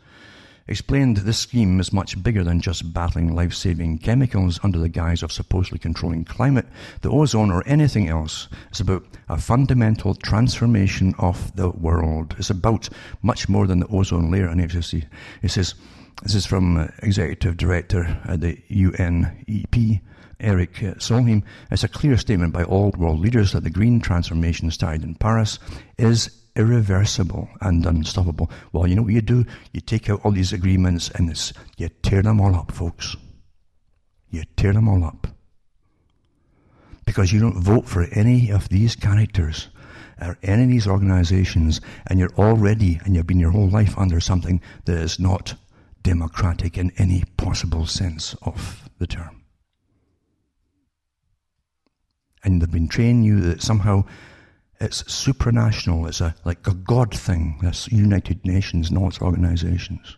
explained 0.71 1.19
this 1.19 1.39
scheme 1.39 1.81
is 1.81 1.93
much 1.93 2.23
bigger 2.23 2.45
than 2.45 2.61
just 2.61 2.93
battling 2.95 3.35
life-saving 3.35 3.99
chemicals 3.99 4.61
under 4.63 4.79
the 4.79 4.89
guise 4.89 5.23
of 5.23 5.33
supposedly 5.33 5.79
controlling 5.79 6.25
climate, 6.25 6.67
the 7.03 7.11
ozone, 7.11 7.51
or 7.51 7.67
anything 7.67 8.09
else. 8.09 8.49
It's 8.71 8.81
about 8.81 9.05
a 9.29 9.37
fundamental 9.37 10.15
transformation 10.15 11.15
of 11.19 11.55
the 11.57 11.71
world. 11.71 12.37
It's 12.39 12.51
about 12.51 12.89
much 13.21 13.49
more 13.49 13.67
than 13.67 13.81
the 13.81 13.89
ozone 13.89 14.31
layer 14.31 14.47
and 14.47 14.61
HFC. 14.61 15.07
It 15.43 15.51
says, 15.51 15.75
this 16.23 16.35
is 16.35 16.47
from 16.47 16.77
uh, 16.77 16.87
Executive 17.03 17.57
Director 17.57 18.21
at 18.27 18.41
the 18.41 18.57
UNEP, 18.71 20.01
Erik 20.39 20.75
Solheim. 20.75 21.43
It's 21.71 21.85
a 21.85 21.89
clear 21.89 22.17
statement 22.17 22.53
by 22.53 22.63
all 22.63 22.93
world 22.97 23.21
leaders 23.21 23.53
that 23.53 23.65
the 23.65 23.71
green 23.71 24.01
transformation 24.01 24.71
started 24.71 25.03
in 25.03 25.17
Paris 25.17 25.59
is 25.99 26.40
irreversible 26.57 27.49
and 27.61 27.85
unstoppable. 27.87 28.51
Well, 28.73 28.87
you 28.87 28.97
know 28.97 29.03
what 29.03 29.13
you 29.13 29.21
do? 29.21 29.45
You 29.73 29.81
take 29.81 30.11
out 30.11 30.21
all 30.25 30.33
these 30.33 30.53
agreements 30.53 31.11
and 31.11 31.29
you 31.77 31.89
tear 32.03 32.23
them 32.23 32.41
all 32.41 32.55
up, 32.55 32.73
folks. 32.73 33.17
You 34.31 34.45
tear 34.57 34.73
them 34.73 34.89
all 34.89 35.05
up. 35.05 35.27
Because 37.05 37.33
you 37.33 37.41
don't 37.41 37.61
vote 37.61 37.89
for 37.89 38.05
any 38.13 38.51
of 38.51 38.69
these 38.69 38.95
characters 38.95 39.69
or 40.21 40.39
any 40.43 40.65
of 40.65 40.69
these 40.69 40.87
organizations 40.87 41.81
and 42.07 42.19
you're 42.19 42.35
already, 42.37 43.01
and 43.05 43.17
you've 43.17 43.27
been 43.27 43.41
your 43.41 43.51
whole 43.51 43.69
life 43.69 43.97
under 43.99 44.21
something 44.21 44.61
that 44.85 44.99
is 44.99 45.19
not 45.19 45.55
democratic 46.03 46.79
in 46.79 46.93
any 46.99 47.25
possible 47.37 47.87
sense 47.87 48.35
of 48.43 48.89
the 48.99 49.07
term. 49.07 49.43
And 52.43 52.61
they've 52.61 52.71
been 52.71 52.89
training 52.89 53.25
you 53.25 53.41
that 53.41 53.63
somehow 53.63 54.05
it's 54.81 55.03
supranational. 55.05 56.09
It's 56.09 56.21
a, 56.21 56.35
like 56.45 56.67
a 56.67 56.75
God 56.75 57.15
thing. 57.15 57.59
That's 57.63 57.91
United 57.93 58.45
Nations 58.45 58.89
and 58.89 58.99
all 58.99 59.09
its 59.09 59.21
organizations. 59.21 60.17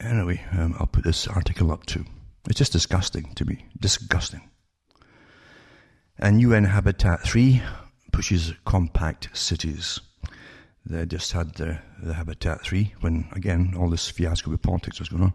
Anyway, 0.00 0.44
um, 0.52 0.74
I'll 0.78 0.86
put 0.86 1.04
this 1.04 1.28
article 1.28 1.70
up 1.70 1.86
too. 1.86 2.04
It's 2.48 2.58
just 2.58 2.72
disgusting 2.72 3.32
to 3.34 3.44
me. 3.44 3.64
Disgusting. 3.78 4.50
And 6.18 6.40
UN 6.40 6.64
Habitat 6.64 7.22
3 7.22 7.62
pushes 8.12 8.52
compact 8.64 9.30
cities. 9.36 10.00
They 10.84 11.06
just 11.06 11.32
had 11.32 11.54
the, 11.54 11.78
the 12.02 12.14
Habitat 12.14 12.62
3 12.62 12.94
when, 13.00 13.28
again, 13.32 13.74
all 13.78 13.88
this 13.88 14.10
fiasco 14.10 14.50
with 14.50 14.62
politics 14.62 14.98
was 14.98 15.08
going 15.08 15.22
on. 15.22 15.32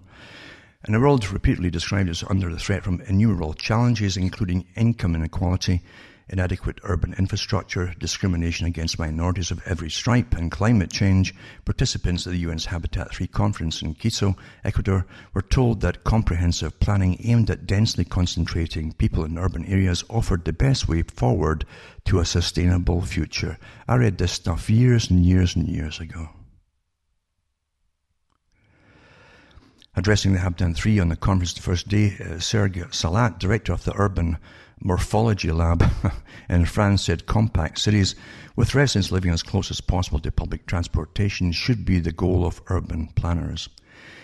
And 0.84 0.94
the 0.94 1.00
world 1.00 1.30
repeatedly 1.32 1.70
described 1.70 2.10
as 2.10 2.24
under 2.30 2.50
the 2.50 2.60
threat 2.60 2.84
from 2.84 3.02
innumerable 3.02 3.54
challenges, 3.54 4.16
including 4.16 4.68
income 4.76 5.16
inequality, 5.16 5.82
inadequate 6.30 6.80
urban 6.84 7.14
infrastructure, 7.18 7.94
discrimination 8.00 8.66
against 8.68 9.00
minorities 9.00 9.52
of 9.52 9.62
every 9.66 9.90
stripe, 9.90 10.36
and 10.36 10.52
climate 10.52 10.92
change, 10.92 11.34
participants 11.66 12.26
at 12.26 12.34
the 12.34 12.46
UN's 12.46 12.66
Habitat 12.66 13.14
3 13.14 13.28
conference 13.28 13.82
in 13.82 13.94
Quito, 13.96 14.36
Ecuador, 14.64 15.06
were 15.34 15.42
told 15.42 15.82
that 15.82 16.04
comprehensive 16.04 16.80
planning 16.80 17.18
aimed 17.24 17.50
at 17.50 17.66
densely 17.66 18.06
concentrating 18.06 18.94
people 18.94 19.24
in 19.24 19.38
urban 19.38 19.66
areas 19.66 20.04
offered 20.10 20.46
the 20.46 20.54
best 20.54 20.88
way 20.88 21.02
forward 21.02 21.66
to 22.06 22.20
a 22.20 22.26
sustainable 22.26 23.02
future. 23.02 23.58
I 23.88 23.96
read 23.96 24.18
this 24.18 24.32
stuff 24.32 24.70
years 24.70 25.10
and 25.10 25.26
years 25.26 25.56
and 25.56 25.68
years 25.68 26.00
ago. 26.00 26.30
Addressing 29.96 30.34
the 30.34 30.40
Habitat 30.40 30.76
3 30.76 31.00
on 31.00 31.10
the 31.10 31.16
conference 31.16 31.54
the 31.54 31.62
first 31.62 31.88
day, 31.88 32.16
uh, 32.20 32.40
Serge 32.40 32.94
Salat, 32.94 33.40
director 33.40 33.74
of 33.74 33.84
the 33.84 33.94
Urban 33.98 34.38
Morphology 34.82 35.52
Lab 35.52 35.84
in 36.50 36.66
France 36.66 37.04
said 37.04 37.26
compact 37.26 37.80
cities 37.80 38.16
with 38.56 38.74
residents 38.74 39.12
living 39.12 39.32
as 39.32 39.44
close 39.44 39.70
as 39.70 39.82
possible 39.82 40.20
to 40.20 40.32
public 40.32 40.66
transportation 40.66 41.52
should 41.52 41.84
be 41.84 42.00
the 42.00 42.14
goal 42.14 42.46
of 42.46 42.62
urban 42.68 43.08
planners. 43.16 43.68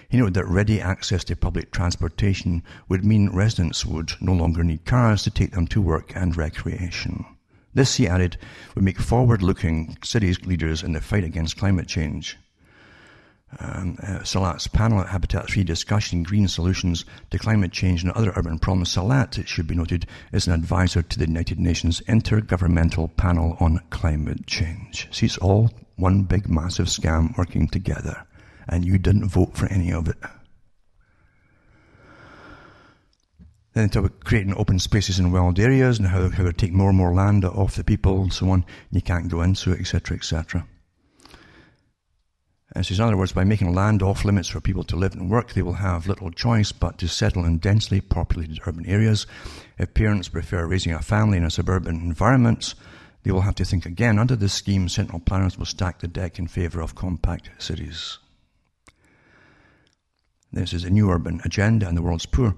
He 0.07 0.17
noted 0.17 0.35
that 0.35 0.47
ready 0.47 0.79
access 0.79 1.25
to 1.25 1.35
public 1.35 1.71
transportation 1.71 2.63
would 2.87 3.03
mean 3.03 3.35
residents 3.35 3.85
would 3.85 4.13
no 4.21 4.31
longer 4.31 4.63
need 4.63 4.85
cars 4.85 5.23
to 5.23 5.29
take 5.29 5.51
them 5.51 5.67
to 5.67 5.81
work 5.81 6.15
and 6.15 6.37
recreation. 6.37 7.25
This, 7.73 7.95
he 7.95 8.07
added, 8.07 8.37
would 8.75 8.85
make 8.85 8.99
forward-looking 8.99 9.97
cities 10.03 10.45
leaders 10.45 10.83
in 10.83 10.93
the 10.93 11.01
fight 11.01 11.25
against 11.25 11.57
climate 11.57 11.87
change 11.87 12.37
um, 13.59 13.97
uh, 14.03 14.23
Salat's 14.23 14.67
panel 14.67 14.99
at 14.99 15.09
Habitat 15.09 15.49
3 15.49 15.63
discussing 15.63 16.23
green 16.23 16.47
solutions 16.47 17.05
to 17.31 17.39
climate 17.39 17.71
change 17.71 18.03
and 18.03 18.11
other 18.11 18.33
urban 18.35 18.59
problems. 18.59 18.91
Salat, 18.91 19.37
it 19.37 19.47
should 19.47 19.67
be 19.67 19.75
noted, 19.75 20.05
is 20.31 20.47
an 20.47 20.53
advisor 20.53 21.01
to 21.01 21.19
the 21.19 21.27
United 21.27 21.59
Nations 21.59 22.01
Intergovernmental 22.01 23.15
Panel 23.15 23.55
on 23.59 23.81
Climate 23.89 24.45
Change. 24.47 25.07
See, 25.11 25.25
it's 25.25 25.37
all 25.37 25.71
one 25.95 26.23
big 26.23 26.49
massive 26.49 26.87
scam 26.87 27.37
working 27.37 27.67
together, 27.67 28.25
and 28.67 28.83
you 28.83 28.97
didn't 28.97 29.29
vote 29.29 29.55
for 29.55 29.67
any 29.67 29.91
of 29.93 30.07
it. 30.07 30.17
Then 33.73 33.89
talk 33.89 34.05
about 34.05 34.23
creating 34.23 34.55
open 34.55 34.79
spaces 34.79 35.19
in 35.19 35.33
wild 35.33 35.59
areas 35.59 35.99
and 35.99 36.07
how, 36.07 36.29
how 36.29 36.43
to 36.43 36.53
take 36.53 36.71
more 36.71 36.89
and 36.89 36.97
more 36.97 37.13
land 37.13 37.43
off 37.43 37.75
the 37.75 37.83
people 37.83 38.21
and 38.21 38.31
so 38.31 38.49
on. 38.49 38.65
You 38.89 39.01
can't 39.01 39.27
go 39.27 39.41
into 39.41 39.73
it, 39.73 39.81
etc., 39.81 40.15
etc. 40.15 40.65
And 42.75 42.85
says, 42.85 42.99
in 42.99 43.05
other 43.05 43.15
words, 43.15 43.31
by 43.31 43.45
making 43.45 43.73
land 43.73 44.03
off 44.03 44.25
limits 44.25 44.49
for 44.49 44.59
people 44.59 44.83
to 44.83 44.97
live 44.97 45.13
and 45.13 45.29
work, 45.29 45.53
they 45.53 45.61
will 45.61 45.73
have 45.73 46.07
little 46.07 46.29
choice 46.29 46.73
but 46.73 46.97
to 46.97 47.07
settle 47.07 47.45
in 47.45 47.57
densely 47.57 48.01
populated 48.01 48.59
urban 48.67 48.85
areas. 48.85 49.25
If 49.79 49.93
parents 49.93 50.27
prefer 50.27 50.67
raising 50.67 50.91
a 50.91 51.01
family 51.01 51.37
in 51.37 51.45
a 51.45 51.49
suburban 51.49 51.95
environment, 51.95 52.75
they 53.23 53.31
will 53.31 53.41
have 53.41 53.55
to 53.55 53.65
think 53.65 53.85
again. 53.85 54.19
Under 54.19 54.35
this 54.35 54.53
scheme, 54.53 54.89
central 54.89 55.21
planners 55.21 55.57
will 55.57 55.65
stack 55.65 55.99
the 55.99 56.09
deck 56.09 56.37
in 56.37 56.47
favour 56.47 56.81
of 56.81 56.95
compact 56.95 57.49
cities. 57.59 58.19
This 60.51 60.73
is 60.73 60.83
a 60.83 60.89
new 60.89 61.09
urban 61.09 61.39
agenda 61.45 61.87
and 61.87 61.97
the 61.97 62.01
world's 62.01 62.25
poor. 62.25 62.57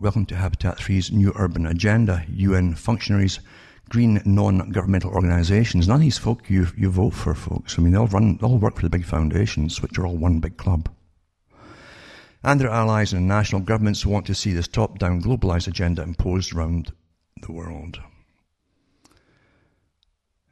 Welcome 0.00 0.26
to 0.26 0.36
Habitat 0.36 0.78
3's 0.78 1.12
new 1.12 1.32
urban 1.36 1.66
agenda. 1.66 2.24
UN 2.28 2.74
functionaries 2.74 3.38
green 3.92 4.22
non-governmental 4.24 5.10
organisations, 5.10 5.86
none 5.86 5.96
of 5.96 6.00
these 6.00 6.16
folk 6.16 6.48
you, 6.48 6.66
you 6.78 6.90
vote 6.90 7.12
for, 7.12 7.34
folks. 7.34 7.78
I 7.78 7.82
mean, 7.82 7.92
they'll 7.92 8.06
run, 8.06 8.38
they'll 8.38 8.56
work 8.56 8.76
for 8.76 8.82
the 8.82 8.88
big 8.88 9.04
foundations, 9.04 9.82
which 9.82 9.98
are 9.98 10.06
all 10.06 10.16
one 10.16 10.40
big 10.40 10.56
club. 10.56 10.88
And 12.42 12.58
their 12.58 12.70
allies 12.70 13.12
and 13.12 13.28
national 13.28 13.60
governments 13.60 14.06
want 14.06 14.24
to 14.26 14.34
see 14.34 14.54
this 14.54 14.66
top-down 14.66 15.20
globalised 15.20 15.68
agenda 15.68 16.02
imposed 16.02 16.54
around 16.54 16.90
the 17.42 17.52
world. 17.52 18.00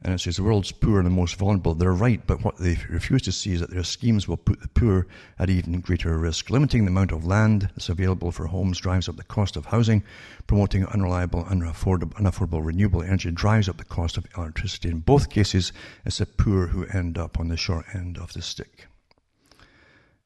And 0.03 0.15
it 0.15 0.19
says 0.19 0.37
the 0.37 0.43
world's 0.43 0.71
poor 0.71 0.97
and 0.97 1.05
the 1.05 1.11
most 1.11 1.35
vulnerable. 1.35 1.75
They're 1.75 1.93
right, 1.93 2.25
but 2.25 2.43
what 2.43 2.57
they 2.57 2.75
refuse 2.89 3.21
to 3.23 3.31
see 3.31 3.53
is 3.53 3.59
that 3.59 3.69
their 3.69 3.83
schemes 3.83 4.27
will 4.27 4.37
put 4.37 4.59
the 4.59 4.67
poor 4.67 5.05
at 5.37 5.51
even 5.51 5.79
greater 5.79 6.17
risk. 6.17 6.49
Limiting 6.49 6.85
the 6.85 6.91
amount 6.91 7.11
of 7.11 7.23
land 7.23 7.69
that's 7.75 7.89
available 7.89 8.31
for 8.31 8.47
homes 8.47 8.79
drives 8.79 9.07
up 9.07 9.17
the 9.17 9.23
cost 9.23 9.55
of 9.55 9.67
housing. 9.67 10.03
Promoting 10.47 10.87
unreliable, 10.87 11.43
unaffordable, 11.43 12.13
unaffordable 12.13 12.65
renewable 12.65 13.03
energy 13.03 13.29
drives 13.29 13.69
up 13.69 13.77
the 13.77 13.85
cost 13.85 14.17
of 14.17 14.25
electricity. 14.35 14.89
In 14.89 15.01
both 15.01 15.29
cases, 15.29 15.71
it's 16.03 16.17
the 16.17 16.25
poor 16.25 16.67
who 16.67 16.87
end 16.87 17.19
up 17.19 17.39
on 17.39 17.49
the 17.49 17.57
short 17.57 17.85
end 17.93 18.17
of 18.17 18.33
the 18.33 18.41
stick. 18.41 18.87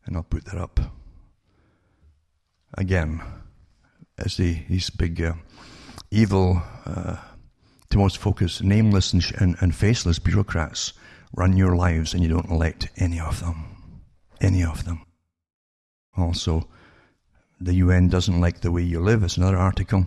And 0.06 0.16
I'll 0.16 0.24
put 0.24 0.46
that 0.46 0.58
up 0.58 0.80
again 2.78 3.22
as 4.18 4.38
the, 4.38 4.64
these 4.70 4.90
big 4.90 5.22
uh, 5.22 5.34
evil. 6.12 6.62
Uh, 6.86 7.18
to 7.96 8.00
most 8.00 8.18
focused, 8.18 8.62
nameless 8.62 9.14
and, 9.14 9.24
and, 9.39 9.56
and 9.62 9.74
faceless 9.74 10.20
bureaucrats 10.20 10.91
run 11.34 11.56
your 11.56 11.78
lives 11.78 12.14
and 12.14 12.22
you 12.22 12.30
don't 12.30 12.50
elect 12.50 12.89
any 12.98 13.20
of 13.20 13.39
them. 13.39 13.64
Any 14.41 14.64
of 14.66 14.84
them. 14.84 15.06
Also, 16.18 16.68
the 17.60 17.76
UN 17.76 18.10
doesn't 18.10 18.41
like 18.41 18.60
the 18.60 18.72
way 18.72 18.84
you 18.84 19.00
live. 19.00 19.24
It's 19.24 19.38
another 19.38 19.56
article. 19.58 20.06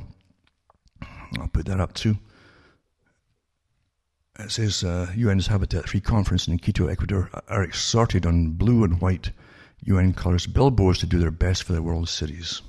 I'll 1.39 1.49
put 1.49 1.64
that 1.64 1.80
up 1.80 1.95
too. 1.95 2.18
It 4.39 4.51
says 4.51 4.84
uh, 4.84 5.07
UN's 5.18 5.47
Habitat 5.47 5.89
3 5.89 6.01
conference 6.01 6.47
in 6.47 6.59
Quito, 6.59 6.89
Ecuador 6.89 7.30
are 7.49 7.64
exhorted 7.64 8.26
on 8.26 8.51
blue 8.51 8.84
and 8.84 9.01
white 9.01 9.30
UN 9.84 10.12
colours 10.12 10.47
billboards 10.47 10.99
to 10.99 11.07
do 11.07 11.18
their 11.18 11.30
best 11.30 11.62
for 11.62 11.72
the 11.72 11.82
world's 11.82 12.11
cities. 12.11 12.61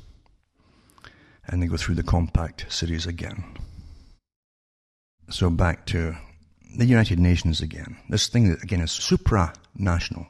And 1.46 1.62
they 1.62 1.68
go 1.68 1.78
through 1.78 1.96
the 1.96 2.04
compact 2.04 2.66
cities 2.70 3.06
again. 3.06 3.44
So 5.32 5.52
back 5.52 5.86
to 5.88 6.16
the 6.76 6.86
United 6.86 7.20
Nations 7.20 7.62
again. 7.62 7.98
This 8.10 8.28
thing 8.28 8.50
that 8.50 8.64
again 8.64 8.82
is 8.82 8.90
supranational. 8.90 10.28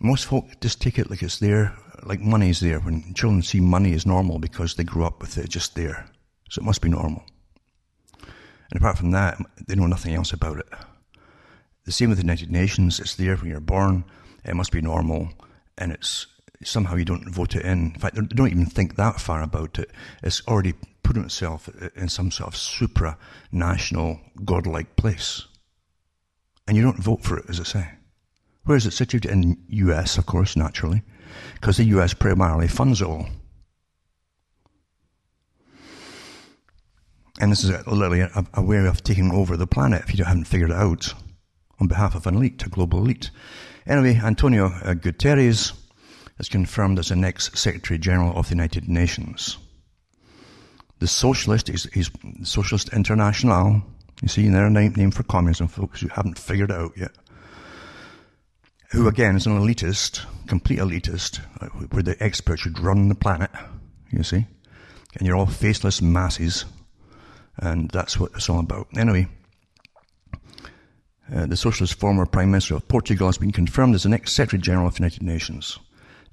Most 0.00 0.24
folk 0.26 0.46
just 0.62 0.80
take 0.80 0.98
it 0.98 1.10
like 1.10 1.22
it's 1.22 1.38
there, 1.40 1.76
like 2.04 2.20
money's 2.20 2.60
there. 2.60 2.80
When 2.80 3.12
children 3.12 3.42
see 3.42 3.60
money 3.60 3.92
as 3.92 4.06
normal 4.06 4.38
because 4.38 4.74
they 4.74 4.84
grew 4.84 5.04
up 5.04 5.20
with 5.20 5.36
it 5.36 5.50
just 5.50 5.74
there. 5.74 6.06
So 6.48 6.62
it 6.62 6.64
must 6.64 6.80
be 6.80 6.88
normal. 6.88 7.22
And 8.22 8.80
apart 8.80 8.96
from 8.96 9.10
that, 9.10 9.36
they 9.68 9.74
know 9.74 9.86
nothing 9.86 10.14
else 10.14 10.32
about 10.32 10.58
it. 10.58 10.68
The 11.84 11.92
same 11.92 12.08
with 12.08 12.18
the 12.18 12.24
United 12.24 12.50
Nations. 12.50 12.98
It's 12.98 13.14
there 13.14 13.36
when 13.36 13.50
you're 13.50 13.60
born. 13.60 14.04
It 14.42 14.56
must 14.56 14.72
be 14.72 14.80
normal. 14.80 15.28
And 15.76 15.92
it's 15.92 16.26
somehow 16.64 16.96
you 16.96 17.04
don't 17.04 17.28
vote 17.28 17.56
it 17.56 17.64
in. 17.64 17.92
In 17.92 17.98
fact, 17.98 18.14
they 18.14 18.22
don't 18.22 18.50
even 18.50 18.66
think 18.66 18.96
that 18.96 19.20
far 19.20 19.42
about 19.42 19.78
it. 19.78 19.90
It's 20.22 20.40
already 20.48 20.74
putting 21.10 21.24
itself 21.24 21.68
in 21.96 22.08
some 22.08 22.30
sort 22.30 22.46
of 22.46 22.54
supranational, 22.54 24.20
godlike 24.44 24.94
place. 24.94 25.44
And 26.68 26.76
you 26.76 26.84
don't 26.84 27.02
vote 27.02 27.24
for 27.24 27.36
it, 27.36 27.46
as 27.48 27.58
I 27.58 27.64
say. 27.64 27.90
Where 28.62 28.76
is 28.76 28.86
it 28.86 28.92
situated? 28.92 29.28
In 29.28 29.60
US, 29.70 30.18
of 30.18 30.26
course, 30.26 30.54
naturally, 30.54 31.02
because 31.54 31.78
the 31.78 31.90
US 31.96 32.14
primarily 32.14 32.68
funds 32.68 33.02
it 33.02 33.08
all. 33.08 33.26
And 37.40 37.50
this 37.50 37.64
is 37.64 37.70
literally 37.88 38.20
a, 38.20 38.46
a, 38.54 38.62
way 38.62 38.86
of 38.86 39.02
taking 39.02 39.32
over 39.32 39.56
the 39.56 39.66
planet 39.66 40.04
if 40.08 40.16
you 40.16 40.22
haven't 40.24 40.44
figured 40.44 40.70
it 40.70 40.76
out 40.76 41.12
on 41.80 41.88
behalf 41.88 42.14
of 42.14 42.24
an 42.28 42.36
elite, 42.36 42.64
a 42.64 42.68
global 42.68 43.00
elite. 43.00 43.32
Anyway, 43.84 44.20
Antonio 44.22 44.66
uh, 44.66 44.94
Guterres 44.94 45.72
is 46.38 46.48
confirmed 46.48 47.00
as 47.00 47.08
the 47.08 47.16
next 47.16 47.58
Secretary 47.58 47.98
General 47.98 48.38
of 48.38 48.48
the 48.48 48.54
United 48.54 48.88
Nations. 48.88 49.58
The 51.00 51.06
Socialist 51.06 51.70
is, 51.70 51.86
is 51.86 52.10
Socialist 52.42 52.92
International. 52.92 53.82
You 54.20 54.28
see, 54.28 54.48
their 54.48 54.68
name, 54.68 54.92
name 54.92 55.10
for 55.10 55.22
communism, 55.22 55.66
folks 55.66 56.02
who 56.02 56.08
haven't 56.08 56.38
figured 56.38 56.70
it 56.70 56.76
out 56.76 56.92
yet. 56.94 57.12
Who 58.90 59.08
again 59.08 59.34
is 59.34 59.46
an 59.46 59.58
elitist, 59.58 60.26
complete 60.46 60.78
elitist, 60.78 61.40
uh, 61.62 61.68
where 61.88 62.02
the 62.02 62.22
experts 62.22 62.62
should 62.62 62.78
run 62.78 63.08
the 63.08 63.14
planet. 63.14 63.50
You 64.10 64.22
see, 64.22 64.46
and 65.16 65.26
you're 65.26 65.36
all 65.36 65.46
faceless 65.46 66.02
masses, 66.02 66.66
and 67.56 67.90
that's 67.90 68.20
what 68.20 68.32
it's 68.34 68.50
all 68.50 68.60
about. 68.60 68.88
Anyway, 68.94 69.28
uh, 71.34 71.46
the 71.46 71.56
socialist 71.56 71.94
former 71.94 72.26
Prime 72.26 72.50
Minister 72.50 72.74
of 72.74 72.88
Portugal 72.88 73.28
has 73.28 73.38
been 73.38 73.52
confirmed 73.52 73.94
as 73.94 74.02
the 74.02 74.10
next 74.10 74.32
Secretary 74.32 74.60
General 74.60 74.88
of 74.88 74.94
the 74.94 75.00
United 75.00 75.22
Nations 75.22 75.78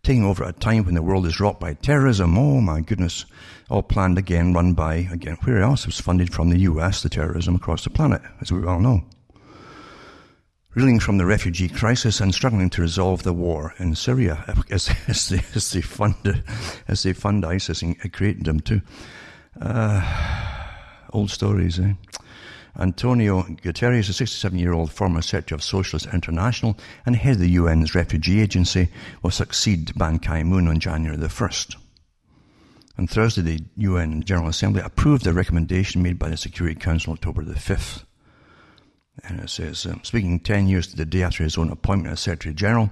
taking 0.07 0.23
over 0.23 0.45
at 0.45 0.55
a 0.55 0.59
time 0.59 0.85
when 0.85 0.95
the 0.95 1.01
world 1.01 1.25
is 1.25 1.41
rocked 1.41 1.59
by 1.59 1.73
terrorism. 1.73 2.37
Oh 2.37 2.61
my 2.61 2.79
goodness. 2.79 3.25
All 3.69 3.83
planned 3.83 4.17
again, 4.17 4.53
run 4.53 4.71
by, 4.71 5.09
again, 5.11 5.37
where 5.43 5.61
else 5.61 5.85
was 5.85 5.99
funded 5.99 6.33
from 6.33 6.49
the 6.49 6.59
US, 6.59 7.03
the 7.03 7.09
terrorism 7.09 7.55
across 7.55 7.83
the 7.83 7.89
planet, 7.89 8.21
as 8.39 8.49
we 8.49 8.65
all 8.65 8.79
know. 8.79 9.03
Reeling 10.75 11.01
from 11.01 11.17
the 11.17 11.25
refugee 11.25 11.67
crisis 11.67 12.21
and 12.21 12.33
struggling 12.33 12.69
to 12.69 12.81
resolve 12.81 13.23
the 13.23 13.33
war 13.33 13.73
in 13.79 13.95
Syria 13.95 14.55
as, 14.71 14.89
as, 15.09 15.27
they, 15.27 15.41
as 15.53 15.73
they, 15.73 15.81
fund, 15.81 16.41
as 16.87 17.03
they 17.03 17.11
fund 17.11 17.43
ISIS 17.43 17.81
and 17.81 18.13
created 18.13 18.45
them 18.45 18.61
too. 18.61 18.81
Uh, 19.59 20.01
old 21.11 21.31
stories, 21.31 21.81
eh? 21.81 21.95
Antonio 22.80 23.41
Guterres, 23.41 24.09
a 24.09 24.13
67 24.13 24.57
year 24.59 24.73
old 24.73 24.91
former 24.91 25.21
secretary 25.21 25.57
of 25.57 25.63
Socialist 25.63 26.07
International 26.13 26.78
and 27.05 27.15
head 27.15 27.36
of 27.36 27.41
the 27.41 27.57
UN's 27.57 27.95
refugee 27.95 28.39
agency, 28.39 28.89
will 29.23 29.32
succeed 29.32 29.97
Ban 29.97 30.19
Ki 30.19 30.43
moon 30.43 30.67
on 30.67 30.80
January 30.80 31.17
the 31.17 31.28
1st. 31.28 31.75
On 32.99 33.07
Thursday, 33.07 33.41
the 33.41 33.63
UN 33.78 34.23
General 34.23 34.49
Assembly 34.49 34.82
approved 34.84 35.25
a 35.25 35.34
recommendation 35.34 36.03
made 36.03 36.19
by 36.19 36.30
the 36.30 36.38
Security 36.38 36.80
Council 36.80 37.11
on 37.11 37.17
October 37.17 37.43
the 37.43 37.53
5th. 37.53 38.03
And 39.23 39.39
it 39.39 39.49
says, 39.49 39.86
um, 39.88 40.01
speaking 40.03 40.39
10 40.39 40.67
years 40.67 40.88
to 40.88 40.95
the 40.95 41.05
day 41.05 41.23
after 41.23 41.43
his 41.43 41.57
own 41.57 41.71
appointment 41.71 42.13
as 42.13 42.19
Secretary 42.19 42.53
General, 42.53 42.91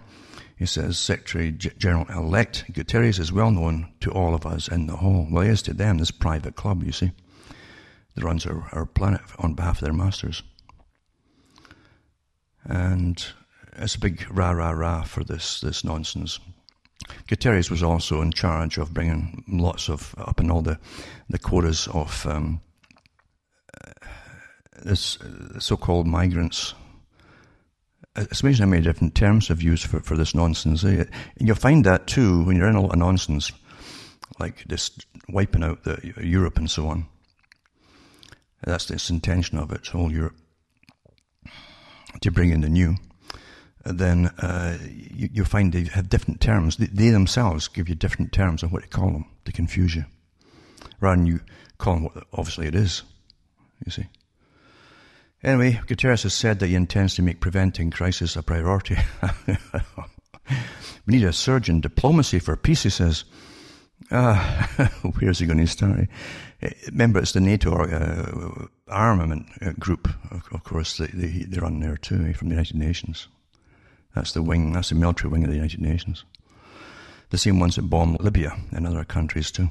he 0.58 0.66
says, 0.66 0.98
Secretary 0.98 1.52
General 1.52 2.06
elect 2.10 2.66
Guterres 2.72 3.20
is 3.20 3.32
well 3.32 3.52
known 3.52 3.92
to 4.00 4.12
all 4.12 4.34
of 4.34 4.46
us 4.46 4.68
in 4.68 4.88
the 4.88 4.96
hall. 4.96 5.28
Well, 5.30 5.44
he 5.44 5.52
is 5.52 5.62
to 5.64 5.74
them, 5.74 6.00
this 6.00 6.12
private 6.12 6.56
club, 6.56 6.84
you 6.84 6.92
see 6.92 7.12
that 8.16 8.24
runs 8.24 8.45
our, 8.45 8.70
our 8.72 8.86
planet 8.86 9.22
on 9.38 9.53
behalf 9.53 9.78
of 9.78 9.86
their 9.86 9.93
masters. 9.93 10.43
And 12.63 13.24
it's 13.78 13.95
a 13.95 13.99
big 13.99 14.26
rah 14.32 14.51
rah 14.51 14.72
rah 14.72 15.03
for 15.03 15.24
this, 15.24 15.61
this 15.61 15.84
nonsense. 15.84 16.39
Guterres 17.28 17.70
was 17.70 17.84
also 17.84 18.22
in 18.22 18.32
charge 18.32 18.78
of 18.78 18.93
bringing 18.93 19.43
lots 19.47 19.89
of 19.89 20.16
up 20.18 20.39
in 20.39 20.49
all 20.49 20.61
the, 20.61 20.80
the 21.30 21.38
quotas 21.38 21.88
of 21.89 22.26
um, 22.26 22.61
uh, 23.86 23.91
this 24.84 25.20
uh, 25.22 25.59
so-called 25.59 26.07
migrants. 26.07 26.74
It's 28.16 28.41
amazing 28.41 28.63
how 28.63 28.70
many 28.70 28.82
different 28.82 29.13
terms 29.13 29.49
have 29.49 29.61
used 29.61 29.86
for, 29.86 29.99
for 29.99 30.16
this 30.16 30.34
nonsense. 30.34 30.84
Eh? 30.84 31.03
And 31.38 31.47
you'll 31.47 31.55
find 31.55 31.86
that 31.86 32.07
too 32.07 32.43
when 32.43 32.55
you're 32.55 32.70
in 32.70 32.76
a 32.76 32.82
lot 32.82 32.93
of 32.93 32.99
nonsense, 32.99 33.51
like 34.39 34.63
this 34.63 34.89
wiping 35.28 35.63
out 35.63 35.84
the 35.84 36.13
Europe 36.22 36.57
and 36.57 36.72
so 36.72 36.88
on. 36.88 37.07
That's 38.66 38.86
the 38.86 39.13
intention 39.13 39.59
of 39.59 39.72
it, 39.72 39.88
whole 39.88 40.11
Europe, 40.11 40.36
to 42.22 42.32
bring 42.32 42.49
in 42.49 42.61
the 42.61 42.70
new. 42.70 42.95
Then 43.86 44.28
uh, 44.39 44.80
you, 44.89 45.30
you 45.32 45.45
find 45.45 45.72
they 45.72 45.84
have 45.84 46.09
different 46.09 46.41
terms. 46.41 46.78
They, 46.78 46.88
they, 46.88 47.09
themselves 47.11 47.68
give 47.68 47.88
you 47.88 47.93
different 47.93 48.32
terms 48.32 48.63
of 48.63 48.72
what 48.72 48.82
to 48.82 48.89
call 48.89 49.11
them 49.11 49.26
to 49.45 49.51
confuse 49.51 49.95
you, 49.95 50.05
rather 50.99 51.18
than 51.18 51.28
you 51.28 51.41
call 51.78 51.93
them 51.93 52.03
what 52.05 52.24
obviously 52.34 52.66
it 52.66 52.74
is. 52.74 53.03
You 53.86 53.91
see. 53.91 54.05
Anyway, 55.43 55.80
Guterres 55.86 56.24
has 56.24 56.34
said 56.34 56.57
that 56.59 56.68
he 56.68 56.76
intends 56.76 57.13
to 57.16 57.22
make 57.22 57.39
preventing 57.39 57.91
crisis 57.91 58.36
a 58.36 58.41
priority. 58.41 58.97
we 61.05 61.18
need 61.18 61.24
a 61.24 61.32
surge 61.32 61.70
in 61.70 61.82
diplomacy 61.82 62.39
for 62.39 62.55
peace, 62.55 62.82
he 62.82 62.89
says. 62.89 63.26
Ah, 64.11 64.89
where's 65.20 65.38
he 65.38 65.45
going 65.45 65.59
to 65.59 65.68
start? 65.68 66.09
Remember, 66.88 67.20
it's 67.20 67.34
the 67.34 67.41
NATO 67.41 67.72
uh, 67.74 68.68
armament 68.88 69.47
uh, 69.61 69.72
group, 69.80 70.07
of, 70.32 70.43
of 70.51 70.63
course, 70.63 70.97
they, 70.97 71.07
they, 71.07 71.43
they 71.43 71.59
run 71.59 71.80
there 71.80 71.97
too, 71.97 72.26
eh, 72.28 72.34
from 72.34 72.49
the 72.49 72.55
United 72.55 72.78
Nations. 72.78 73.28
That's 74.13 74.32
the 74.32 74.41
wing, 74.41 74.74
that's 74.74 74.89
the 74.89 74.95
military 74.95 75.30
wing 75.30 75.43
of 75.43 75.49
the 75.49 75.55
United 75.55 75.82
Nations. 75.82 76.24
The 77.30 77.38
same 77.38 77.59
ones 77.59 77.76
that 77.76 77.89
bomb 77.89 78.18
Libya 78.20 78.55
and 78.72 78.88
other 78.88 79.03
countries 79.03 79.51
too. 79.51 79.70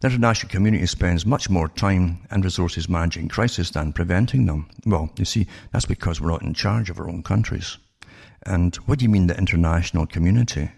The 0.00 0.08
international 0.08 0.50
community 0.50 0.86
spends 0.86 1.26
much 1.26 1.50
more 1.50 1.68
time 1.68 2.26
and 2.30 2.44
resources 2.44 2.88
managing 2.88 3.28
crises 3.28 3.70
than 3.70 3.92
preventing 3.92 4.46
them. 4.46 4.68
Well, 4.86 5.10
you 5.16 5.24
see, 5.24 5.46
that's 5.72 5.86
because 5.86 6.20
we're 6.20 6.30
not 6.30 6.42
in 6.42 6.54
charge 6.54 6.90
of 6.90 6.98
our 6.98 7.08
own 7.08 7.22
countries. 7.22 7.78
And 8.44 8.74
what 8.76 8.98
do 8.98 9.04
you 9.04 9.10
mean 9.10 9.26
the 9.26 9.36
international 9.36 10.06
community? 10.06 10.70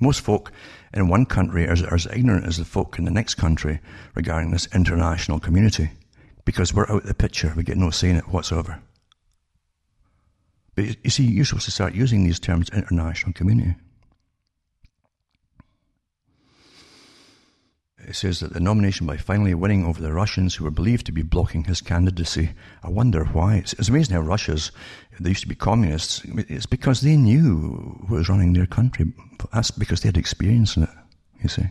Most 0.00 0.20
folk 0.20 0.52
in 0.92 1.08
one 1.08 1.26
country 1.26 1.66
are, 1.66 1.76
are 1.88 1.94
as 1.94 2.06
ignorant 2.06 2.46
as 2.46 2.56
the 2.56 2.64
folk 2.64 2.98
in 2.98 3.04
the 3.04 3.10
next 3.10 3.34
country 3.34 3.80
regarding 4.14 4.50
this 4.50 4.68
international 4.74 5.40
community 5.40 5.90
because 6.44 6.74
we're 6.74 6.90
out 6.90 7.02
of 7.02 7.06
the 7.06 7.14
picture. 7.14 7.52
We 7.56 7.62
get 7.62 7.76
no 7.76 7.90
say 7.90 8.10
in 8.10 8.16
it 8.16 8.28
whatsoever. 8.28 8.80
But 10.74 10.96
you 11.04 11.10
see, 11.10 11.24
you're 11.24 11.44
supposed 11.44 11.66
to 11.66 11.70
start 11.70 11.94
using 11.94 12.24
these 12.24 12.40
terms 12.40 12.68
international 12.70 13.32
community. 13.32 13.76
It 18.06 18.16
says 18.16 18.40
that 18.40 18.52
the 18.52 18.60
nomination 18.60 19.06
by 19.06 19.16
finally 19.16 19.54
winning 19.54 19.84
over 19.84 20.00
the 20.00 20.12
Russians 20.12 20.54
who 20.54 20.64
were 20.64 20.70
believed 20.70 21.06
to 21.06 21.12
be 21.12 21.22
blocking 21.22 21.64
his 21.64 21.80
candidacy. 21.80 22.50
I 22.82 22.90
wonder 22.90 23.24
why. 23.24 23.56
It's, 23.56 23.72
it's 23.74 23.88
amazing 23.88 24.14
how 24.14 24.20
Russia's, 24.22 24.72
they 25.18 25.30
used 25.30 25.42
to 25.42 25.48
be 25.48 25.54
communists. 25.54 26.22
It's 26.24 26.66
because 26.66 27.00
they 27.00 27.16
knew 27.16 28.04
who 28.08 28.14
was 28.14 28.28
running 28.28 28.52
their 28.52 28.66
country. 28.66 29.06
That's 29.52 29.70
because 29.70 30.00
they 30.00 30.08
had 30.08 30.16
experience 30.16 30.76
in 30.76 30.84
it, 30.84 30.90
you 31.42 31.48
see. 31.48 31.66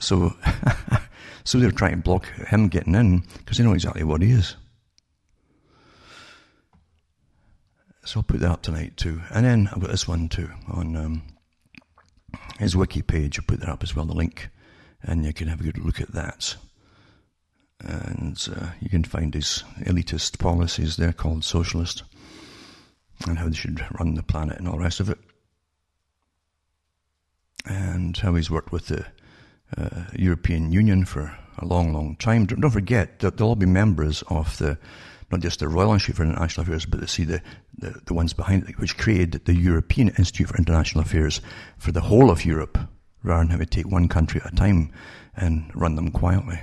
So, 0.00 0.34
so 1.44 1.58
they're 1.58 1.70
trying 1.70 1.92
to 1.92 1.96
block 1.98 2.26
him 2.48 2.68
getting 2.68 2.94
in 2.94 3.20
because 3.38 3.58
they 3.58 3.64
know 3.64 3.72
exactly 3.72 4.04
what 4.04 4.22
he 4.22 4.32
is. 4.32 4.56
So 8.04 8.20
I'll 8.20 8.24
put 8.24 8.40
that 8.40 8.50
up 8.50 8.62
tonight 8.62 8.96
too. 8.96 9.20
And 9.30 9.44
then 9.44 9.68
I've 9.72 9.80
got 9.80 9.90
this 9.90 10.08
one 10.08 10.28
too 10.28 10.50
on 10.68 10.96
um, 10.96 11.22
his 12.60 12.76
wiki 12.76 13.02
page. 13.02 13.38
I'll 13.38 13.44
put 13.46 13.60
that 13.60 13.68
up 13.68 13.82
as 13.82 13.96
well, 13.96 14.04
the 14.04 14.14
link, 14.14 14.50
and 15.02 15.24
you 15.24 15.32
can 15.32 15.48
have 15.48 15.60
a 15.60 15.64
good 15.64 15.78
look 15.78 16.00
at 16.00 16.12
that. 16.12 16.56
And 17.80 18.38
uh, 18.54 18.72
you 18.80 18.90
can 18.90 19.04
find 19.04 19.32
his 19.32 19.64
elitist 19.80 20.38
policies 20.38 20.96
there 20.96 21.14
called 21.14 21.44
socialist 21.44 22.02
and 23.26 23.38
how 23.38 23.48
they 23.48 23.54
should 23.54 23.84
run 23.98 24.14
the 24.14 24.22
planet 24.22 24.58
and 24.58 24.68
all 24.68 24.76
the 24.76 24.82
rest 24.82 25.00
of 25.00 25.08
it. 25.08 25.18
And 27.64 28.16
how 28.16 28.34
he's 28.34 28.50
worked 28.50 28.72
with 28.72 28.86
the 28.86 29.06
uh, 29.76 30.04
European 30.14 30.72
Union 30.72 31.06
for 31.06 31.36
a 31.58 31.64
long, 31.64 31.92
long 31.94 32.16
time. 32.16 32.44
Don't, 32.44 32.70
forget 32.70 33.20
that 33.20 33.36
they'll 33.36 33.48
all 33.48 33.56
be 33.56 33.66
members 33.66 34.22
of 34.28 34.58
the 34.58 34.78
not 35.30 35.40
just 35.40 35.60
the 35.60 35.68
Royal 35.68 35.92
Institute 35.92 36.16
for 36.16 36.24
International 36.24 36.62
Affairs, 36.62 36.86
but 36.86 37.00
to 37.00 37.06
see 37.06 37.24
the, 37.24 37.40
the, 37.78 38.00
the 38.06 38.14
ones 38.14 38.32
behind 38.32 38.68
it, 38.68 38.78
which 38.78 38.98
created 38.98 39.44
the 39.44 39.54
European 39.54 40.08
Institute 40.08 40.48
for 40.48 40.56
International 40.56 41.02
Affairs 41.02 41.40
for 41.78 41.92
the 41.92 42.00
whole 42.00 42.30
of 42.30 42.44
Europe, 42.44 42.78
rather 43.22 43.42
than 43.42 43.50
having 43.50 43.66
to 43.66 43.76
take 43.76 43.90
one 43.90 44.08
country 44.08 44.40
at 44.44 44.52
a 44.52 44.56
time 44.56 44.92
and 45.36 45.70
run 45.74 45.94
them 45.94 46.10
quietly. 46.10 46.60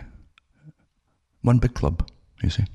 One 1.41 1.59
big 1.59 1.74
club, 1.74 2.09
you 2.43 2.49
see. 2.49 2.65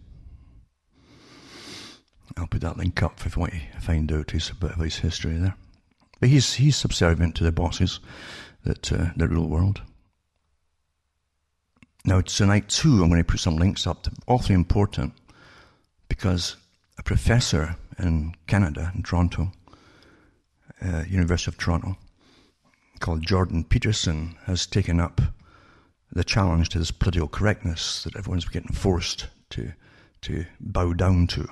I'll 2.37 2.47
put 2.47 2.63
that 2.63 2.79
link 2.79 3.03
up 3.03 3.21
if 3.27 3.37
you 3.37 3.41
want 3.41 3.53
to 3.53 3.81
find 3.81 4.11
out 4.11 4.31
his, 4.31 4.51
bit 4.51 4.71
of 4.73 4.79
his 4.79 4.97
history 4.97 5.37
there. 5.37 5.57
But 6.21 6.31
he's, 6.31 6.55
he's 6.55 6.77
subservient 6.77 7.35
to 7.37 7.45
the 7.45 7.53
bosses 7.53 8.01
that, 8.65 8.91
uh, 8.93 9.11
the 9.17 9.29
world. 9.29 9.83
Now, 12.05 12.21
tonight 12.21 12.69
too, 12.69 13.03
I'm 13.03 13.11
going 13.11 13.21
to 13.21 13.25
put 13.25 13.41
some 13.41 13.57
links 13.57 13.87
up, 13.87 14.05
to, 14.05 14.13
awfully 14.27 14.55
important, 14.55 15.13
because 16.13 16.57
a 16.99 17.03
professor 17.03 17.75
in 17.99 18.35
Canada, 18.47 18.93
in 18.95 19.03
Toronto, 19.03 19.51
uh, 20.85 21.05
University 21.09 21.51
of 21.51 21.57
Toronto, 21.57 21.97
called 23.01 23.23
Jordan 23.23 23.65
Peterson, 23.65 24.37
has 24.45 24.67
taken 24.67 25.01
up 25.01 25.23
the 26.13 26.23
challenge 26.23 26.69
to 26.69 26.79
this 26.79 26.91
political 26.91 27.29
correctness 27.29 28.05
that 28.05 28.15
everyone's 28.15 28.45
getting 28.45 28.75
forced 28.75 29.29
to, 29.49 29.73
to 30.21 30.45
bow 30.61 30.93
down 30.93 31.29
to. 31.29 31.49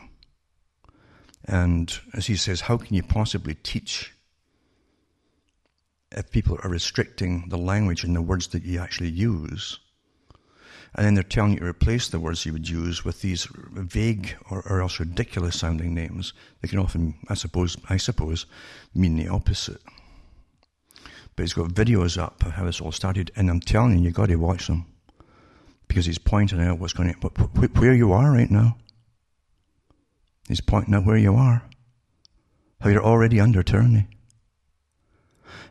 And 1.47 1.99
as 2.13 2.27
he 2.27 2.37
says, 2.37 2.61
how 2.61 2.77
can 2.77 2.95
you 2.95 3.03
possibly 3.03 3.55
teach 3.55 4.13
if 6.13 6.31
people 6.31 6.59
are 6.63 6.69
restricting 6.69 7.49
the 7.49 7.57
language 7.57 8.05
and 8.05 8.15
the 8.15 8.21
words 8.21 8.49
that 8.49 8.65
you 8.65 8.79
actually 8.79 9.09
use? 9.09 9.79
And 10.95 11.07
then 11.07 11.15
they're 11.15 11.23
telling 11.23 11.53
you 11.53 11.61
to 11.61 11.67
replace 11.67 12.09
the 12.09 12.19
words 12.19 12.45
you 12.45 12.53
would 12.53 12.69
use 12.69 13.05
with 13.05 13.21
these 13.21 13.47
vague 13.73 14.37
or, 14.51 14.63
or 14.69 14.81
else 14.81 14.99
ridiculous 14.99 15.59
sounding 15.59 15.95
names. 15.95 16.33
They 16.61 16.69
can 16.69 16.79
often, 16.79 17.15
I 17.29 17.35
suppose, 17.35 17.77
I 17.89 17.97
suppose, 17.97 18.47
mean 18.95 19.17
the 19.17 19.29
opposite. 19.29 19.81
But 21.37 21.45
he's 21.45 21.53
got 21.53 21.71
videos 21.71 22.19
up 22.19 22.45
of 22.45 22.53
how 22.53 22.65
this 22.65 22.81
all 22.81 22.93
started, 22.93 23.31
and 23.37 23.49
I'm 23.49 23.61
telling 23.61 23.99
you, 23.99 24.05
you've 24.05 24.15
got 24.15 24.27
to 24.27 24.37
watch 24.37 24.67
them 24.67 24.87
because 25.87 26.07
he's 26.07 26.19
pointing 26.19 26.61
out 26.61 26.79
what's 26.79 26.93
going 26.93 27.15
on, 27.15 27.31
where 27.75 27.95
you 27.95 28.13
are 28.13 28.33
right 28.33 28.51
now. 28.51 28.77
He's 30.49 30.61
pointing 30.61 30.95
out 30.95 31.07
where 31.07 31.17
you 31.17 31.35
are, 31.35 31.63
how 32.81 32.91
you're 32.91 33.05
already 33.05 33.41
under 33.41 33.63
tyranny. 33.63 34.09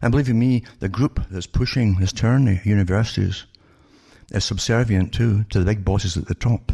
And 0.01 0.11
believe 0.11 0.29
me, 0.29 0.63
the 0.79 0.87
group 0.87 1.21
that's 1.29 1.47
pushing 1.47 1.95
this 1.95 2.13
tyranny, 2.13 2.61
universities, 2.63 3.45
is 4.31 4.45
subservient 4.45 5.13
too 5.13 5.43
to 5.45 5.59
the 5.59 5.65
big 5.65 5.83
bosses 5.83 6.17
at 6.17 6.27
the 6.27 6.35
top, 6.35 6.71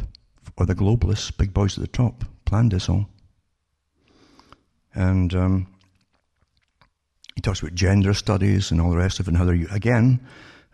or 0.57 0.65
the 0.65 0.75
globalists, 0.75 1.35
big 1.35 1.53
boys 1.53 1.77
at 1.77 1.81
the 1.81 1.87
top, 1.87 2.23
planned 2.45 2.71
this 2.71 2.89
all. 2.89 3.07
And 4.93 5.33
um, 5.33 5.67
he 7.35 7.41
talks 7.41 7.61
about 7.61 7.75
gender 7.75 8.13
studies 8.13 8.71
and 8.71 8.79
all 8.79 8.91
the 8.91 8.97
rest 8.97 9.19
of 9.19 9.27
it, 9.27 9.29
and 9.29 9.37
how 9.37 9.45
they're, 9.45 9.67
again, 9.71 10.25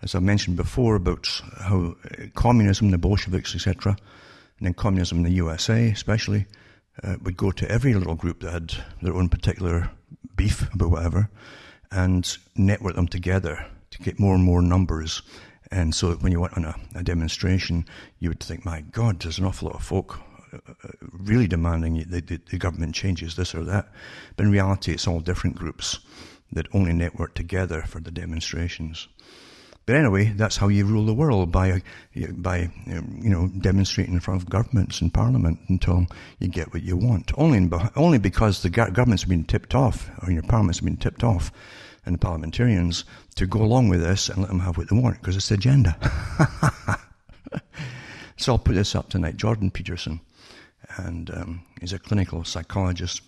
as 0.03 0.15
I 0.15 0.19
mentioned 0.19 0.57
before, 0.57 0.95
about 0.95 1.41
how 1.59 1.95
uh, 2.05 2.25
communism, 2.35 2.91
the 2.91 2.97
Bolsheviks, 2.97 3.55
etc., 3.55 3.95
and 4.57 4.67
then 4.67 4.73
communism 4.73 5.19
in 5.19 5.23
the 5.23 5.31
USA 5.31 5.89
especially, 5.89 6.45
uh, 7.03 7.15
would 7.23 7.37
go 7.37 7.51
to 7.51 7.69
every 7.69 7.93
little 7.93 8.15
group 8.15 8.41
that 8.41 8.51
had 8.51 8.73
their 9.01 9.15
own 9.15 9.29
particular 9.29 9.89
beef 10.35 10.71
about 10.73 10.91
whatever, 10.91 11.29
and 11.91 12.37
network 12.55 12.95
them 12.95 13.07
together 13.07 13.65
to 13.89 13.97
get 13.99 14.19
more 14.19 14.35
and 14.35 14.43
more 14.43 14.61
numbers 14.61 15.21
and 15.71 15.95
so 15.95 16.13
when 16.15 16.31
you 16.31 16.41
went 16.41 16.57
on 16.57 16.65
a, 16.65 16.75
a 16.95 17.03
demonstration, 17.03 17.85
you 18.19 18.29
would 18.29 18.41
think, 18.41 18.65
my 18.65 18.81
God, 18.81 19.21
there's 19.21 19.39
an 19.39 19.45
awful 19.45 19.69
lot 19.69 19.77
of 19.77 19.83
folk 19.83 20.19
uh, 20.53 20.57
uh, 20.67 20.89
really 21.13 21.47
demanding 21.47 22.05
the, 22.09 22.19
the, 22.19 22.41
the, 22.49 22.57
government 22.57 22.93
changes 22.93 23.35
this 23.35 23.55
or 23.55 23.63
that. 23.63 23.87
But 24.35 24.45
in 24.45 24.51
reality, 24.51 24.91
it's 24.91 25.07
all 25.07 25.21
different 25.21 25.55
groups 25.55 25.99
that 26.51 26.67
only 26.73 26.91
network 26.91 27.35
together 27.35 27.83
for 27.83 28.01
the 28.01 28.11
demonstrations. 28.11 29.07
But 29.85 29.95
anyway, 29.95 30.33
that's 30.35 30.57
how 30.57 30.67
you 30.67 30.85
rule 30.85 31.05
the 31.05 31.13
world 31.13 31.51
by 31.51 31.81
by 32.13 32.69
you 32.85 33.29
know 33.29 33.47
demonstrating 33.47 34.13
in 34.13 34.19
front 34.19 34.41
of 34.41 34.49
governments 34.49 35.01
and 35.01 35.13
parliament 35.13 35.59
until 35.69 36.05
you 36.39 36.49
get 36.49 36.71
what 36.71 36.83
you 36.83 36.95
want. 36.97 37.31
Only 37.37 37.57
in, 37.57 37.73
only 37.95 38.19
because 38.19 38.61
the 38.61 38.69
governments 38.69 39.23
been 39.23 39.43
tipped 39.43 39.73
off, 39.73 40.09
or 40.21 40.31
your 40.31 40.43
parliaments 40.43 40.81
been 40.81 40.97
tipped 40.97 41.23
off, 41.23 41.51
and 42.05 42.15
the 42.15 42.19
parliamentarians 42.19 43.05
to 43.35 43.45
go 43.45 43.61
along 43.61 43.89
with 43.89 44.01
this 44.01 44.29
and 44.29 44.39
let 44.39 44.47
them 44.47 44.59
have 44.59 44.77
what 44.77 44.89
they 44.89 44.97
want 44.97 45.19
because 45.19 45.35
it's 45.35 45.51
agenda. 45.51 45.95
so 48.37 48.53
I'll 48.53 48.59
put 48.59 48.75
this 48.75 48.95
up 48.95 49.09
tonight. 49.09 49.37
Jordan 49.37 49.69
Peterson, 49.71 50.19
and 50.97 51.29
um, 51.31 51.63
he's 51.79 51.93
a 51.93 51.99
clinical 51.99 52.43
psychologist, 52.43 53.21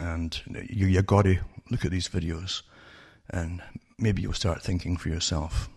and 0.00 0.38
you 0.68 0.86
you 0.86 1.02
got 1.02 1.22
to 1.22 1.38
look 1.70 1.84
at 1.84 1.90
these 1.90 2.08
videos, 2.08 2.62
and 3.30 3.62
maybe 3.98 4.22
you'll 4.22 4.32
start 4.34 4.62
thinking 4.62 4.96
for 4.96 5.08
yourself. 5.08 5.68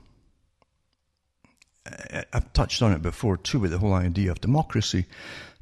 I've 2.31 2.51
touched 2.53 2.81
on 2.81 2.93
it 2.93 3.01
before 3.01 3.35
too 3.35 3.59
with 3.59 3.71
the 3.71 3.77
whole 3.77 3.93
idea 3.93 4.31
of 4.31 4.39
democracy. 4.39 5.05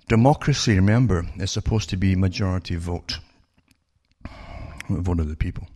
Democracy, 0.07 0.75
remember, 0.75 1.25
is 1.37 1.51
supposed 1.51 1.89
to 1.89 1.97
be 1.97 2.15
majority 2.15 2.75
vote. 2.75 3.19
Vote 4.89 5.19
of 5.19 5.29
the 5.29 5.35
people 5.35 5.67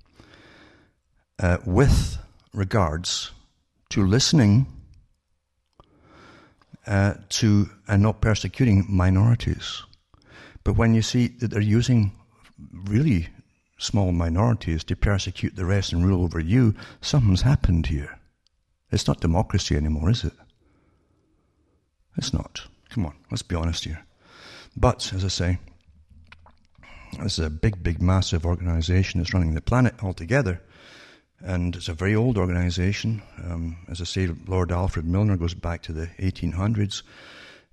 uh, 1.40 1.58
with 1.66 2.18
regards 2.54 3.32
to 3.90 4.06
listening 4.06 4.68
uh, 6.88 7.16
to 7.30 7.70
and 7.88 8.02
not 8.04 8.22
persecuting 8.22 8.86
minorities. 8.88 9.84
But 10.64 10.78
when 10.78 10.94
you 10.94 11.02
see 11.02 11.28
that 11.28 11.52
they're 11.52 11.62
using 11.62 12.12
really 12.86 13.30
small 13.78 14.12
minorities 14.12 14.84
to 14.86 14.96
persecute 14.96 15.56
the 15.56 15.66
rest 15.66 15.94
and 15.94 16.06
rule 16.06 16.24
over 16.24 16.40
you, 16.40 16.74
something's 17.02 17.42
happened 17.42 17.88
here. 17.88 18.20
It's 18.92 19.08
not 19.08 19.20
democracy 19.20 19.76
anymore, 19.76 20.10
is 20.10 20.24
it? 20.24 20.34
It's 22.18 22.34
not. 22.34 22.62
Come 22.90 23.06
on, 23.06 23.16
let's 23.30 23.42
be 23.42 23.56
honest 23.56 23.84
here. 23.84 24.06
But, 24.78 25.12
as 25.14 25.26
I 25.26 25.30
say, 25.30 25.60
this 27.20 27.40
is 27.40 27.46
a 27.46 27.50
big, 27.50 27.82
big, 27.82 28.02
massive 28.02 28.46
organization 28.46 29.20
that's 29.20 29.34
running 29.34 29.54
the 29.54 29.62
planet 29.62 30.04
altogether. 30.04 30.62
And 31.44 31.76
it's 31.76 31.90
a 31.90 31.94
very 31.94 32.16
old 32.16 32.38
organization. 32.38 33.22
Um, 33.44 33.78
as 33.90 34.02
I 34.02 34.06
say, 34.06 34.30
Lord 34.48 34.72
Alfred 34.72 35.06
Milner 35.06 35.38
goes 35.38 35.54
back 35.54 35.82
to 35.84 35.94
the 35.94 36.08
1800s. 36.20 37.04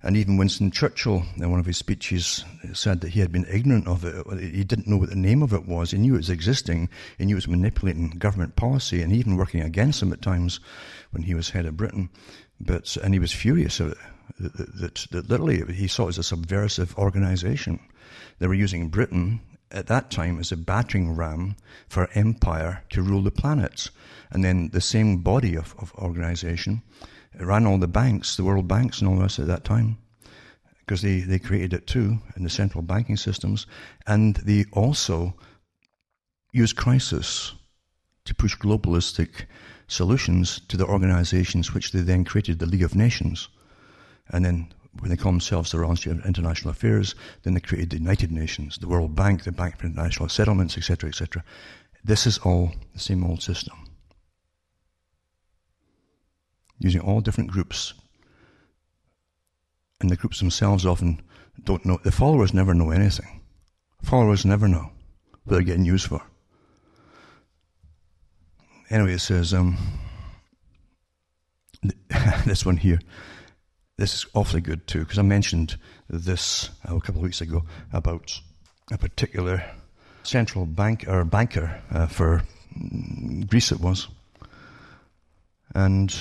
And 0.05 0.17
even 0.17 0.35
Winston 0.35 0.69
Churchill, 0.69 1.23
in 1.37 1.49
one 1.49 1.61
of 1.61 1.65
his 1.65 1.77
speeches, 1.77 2.43
said 2.73 2.99
that 3.01 3.11
he 3.11 3.21
had 3.21 3.31
been 3.31 3.45
ignorant 3.49 3.87
of 3.87 4.03
it. 4.03 4.53
He 4.53 4.65
didn't 4.65 4.85
know 4.85 4.97
what 4.97 5.09
the 5.09 5.15
name 5.15 5.41
of 5.41 5.53
it 5.53 5.65
was. 5.65 5.91
He 5.91 5.97
knew 5.97 6.15
it 6.15 6.17
was 6.17 6.29
existing. 6.29 6.89
He 7.17 7.25
knew 7.25 7.35
it 7.35 7.37
was 7.37 7.47
manipulating 7.47 8.09
government 8.09 8.57
policy 8.57 9.01
and 9.01 9.13
even 9.13 9.37
working 9.37 9.61
against 9.61 10.03
him 10.03 10.11
at 10.11 10.21
times 10.21 10.59
when 11.11 11.23
he 11.23 11.33
was 11.33 11.51
head 11.51 11.65
of 11.65 11.77
Britain. 11.77 12.09
But, 12.59 12.97
and 12.97 13.13
he 13.13 13.19
was 13.19 13.31
furious 13.31 13.79
at 13.79 13.91
it. 13.91 13.97
That, 14.39 14.75
that, 14.81 15.07
that 15.11 15.29
literally 15.29 15.73
he 15.73 15.87
saw 15.87 16.05
it 16.05 16.09
as 16.09 16.17
a 16.17 16.23
subversive 16.23 16.97
organization. 16.97 17.79
They 18.39 18.47
were 18.47 18.53
using 18.53 18.89
Britain 18.89 19.39
at 19.73 19.87
that 19.87 20.11
time 20.11 20.39
as 20.39 20.51
a 20.51 20.57
battering 20.57 21.15
ram 21.15 21.55
for 21.89 22.09
empire 22.13 22.83
to 22.91 23.01
rule 23.01 23.23
the 23.23 23.31
planets. 23.31 23.89
And 24.31 24.43
then 24.43 24.69
the 24.69 24.81
same 24.81 25.17
body 25.17 25.55
of, 25.55 25.75
of 25.79 25.93
organization 25.95 26.81
ran 27.39 27.65
all 27.65 27.79
the 27.79 27.87
banks, 27.87 28.35
the 28.35 28.43
world 28.43 28.67
banks 28.67 28.99
and 28.99 29.09
all 29.09 29.15
the 29.15 29.23
rest 29.23 29.39
at 29.39 29.47
that 29.47 29.63
time, 29.63 29.97
because 30.79 31.01
they, 31.01 31.21
they 31.21 31.39
created 31.39 31.73
it 31.73 31.87
too 31.87 32.19
in 32.35 32.43
the 32.43 32.49
central 32.49 32.83
banking 32.83 33.17
systems. 33.17 33.65
And 34.05 34.35
they 34.37 34.65
also 34.71 35.33
used 36.51 36.75
crisis 36.75 37.53
to 38.25 38.35
push 38.35 38.55
globalistic 38.55 39.45
solutions 39.87 40.61
to 40.67 40.77
the 40.77 40.85
organizations 40.85 41.73
which 41.73 41.91
they 41.91 42.01
then 42.01 42.23
created, 42.23 42.59
the 42.59 42.65
League 42.65 42.83
of 42.83 42.95
Nations. 42.95 43.49
And 44.29 44.45
then 44.45 44.73
when 44.99 45.09
they 45.09 45.17
call 45.17 45.31
themselves 45.31 45.71
the 45.71 45.79
Royal 45.79 45.91
Institute 45.91 46.19
of 46.19 46.25
International 46.25 46.71
Affairs, 46.71 47.15
then 47.43 47.53
they 47.53 47.59
created 47.59 47.89
the 47.89 47.97
United 47.97 48.31
Nations, 48.31 48.77
the 48.77 48.87
World 48.87 49.15
Bank, 49.15 49.43
the 49.43 49.51
Bank 49.51 49.77
for 49.77 49.87
International 49.87 50.29
Settlements, 50.29 50.77
etc., 50.77 51.09
etc. 51.09 51.43
This 52.03 52.27
is 52.27 52.37
all 52.39 52.71
the 52.93 52.99
same 52.99 53.23
old 53.23 53.41
system. 53.41 53.75
Using 56.79 57.01
all 57.01 57.21
different 57.21 57.49
groups. 57.49 57.93
And 60.01 60.09
the 60.09 60.15
groups 60.15 60.39
themselves 60.39 60.85
often 60.85 61.21
don't 61.63 61.85
know, 61.85 61.99
the 62.03 62.11
followers 62.11 62.53
never 62.53 62.73
know 62.73 62.91
anything. 62.91 63.41
Followers 64.03 64.45
never 64.45 64.67
know 64.67 64.91
what 65.43 65.53
they're 65.53 65.61
getting 65.61 65.85
used 65.85 66.07
for. 66.07 66.21
Anyway, 68.89 69.13
it 69.13 69.19
says, 69.19 69.53
um, 69.53 69.77
this 72.45 72.65
one 72.65 72.77
here. 72.77 72.99
This 73.97 74.15
is 74.15 74.25
awfully 74.33 74.61
good 74.61 74.87
too, 74.87 74.99
because 74.99 75.19
I 75.19 75.21
mentioned 75.21 75.77
this 76.09 76.71
uh, 76.89 76.95
a 76.95 76.99
couple 76.99 77.21
of 77.21 77.25
weeks 77.25 77.41
ago 77.41 77.63
about 77.91 78.41
a 78.91 78.97
particular 78.97 79.63
central 80.23 80.65
bank 80.65 81.05
or 81.07 81.23
banker 81.23 81.79
uh, 81.91 82.07
for 82.07 82.41
mm, 82.75 83.47
Greece, 83.47 83.71
it 83.71 83.79
was, 83.79 84.07
and 85.75 86.15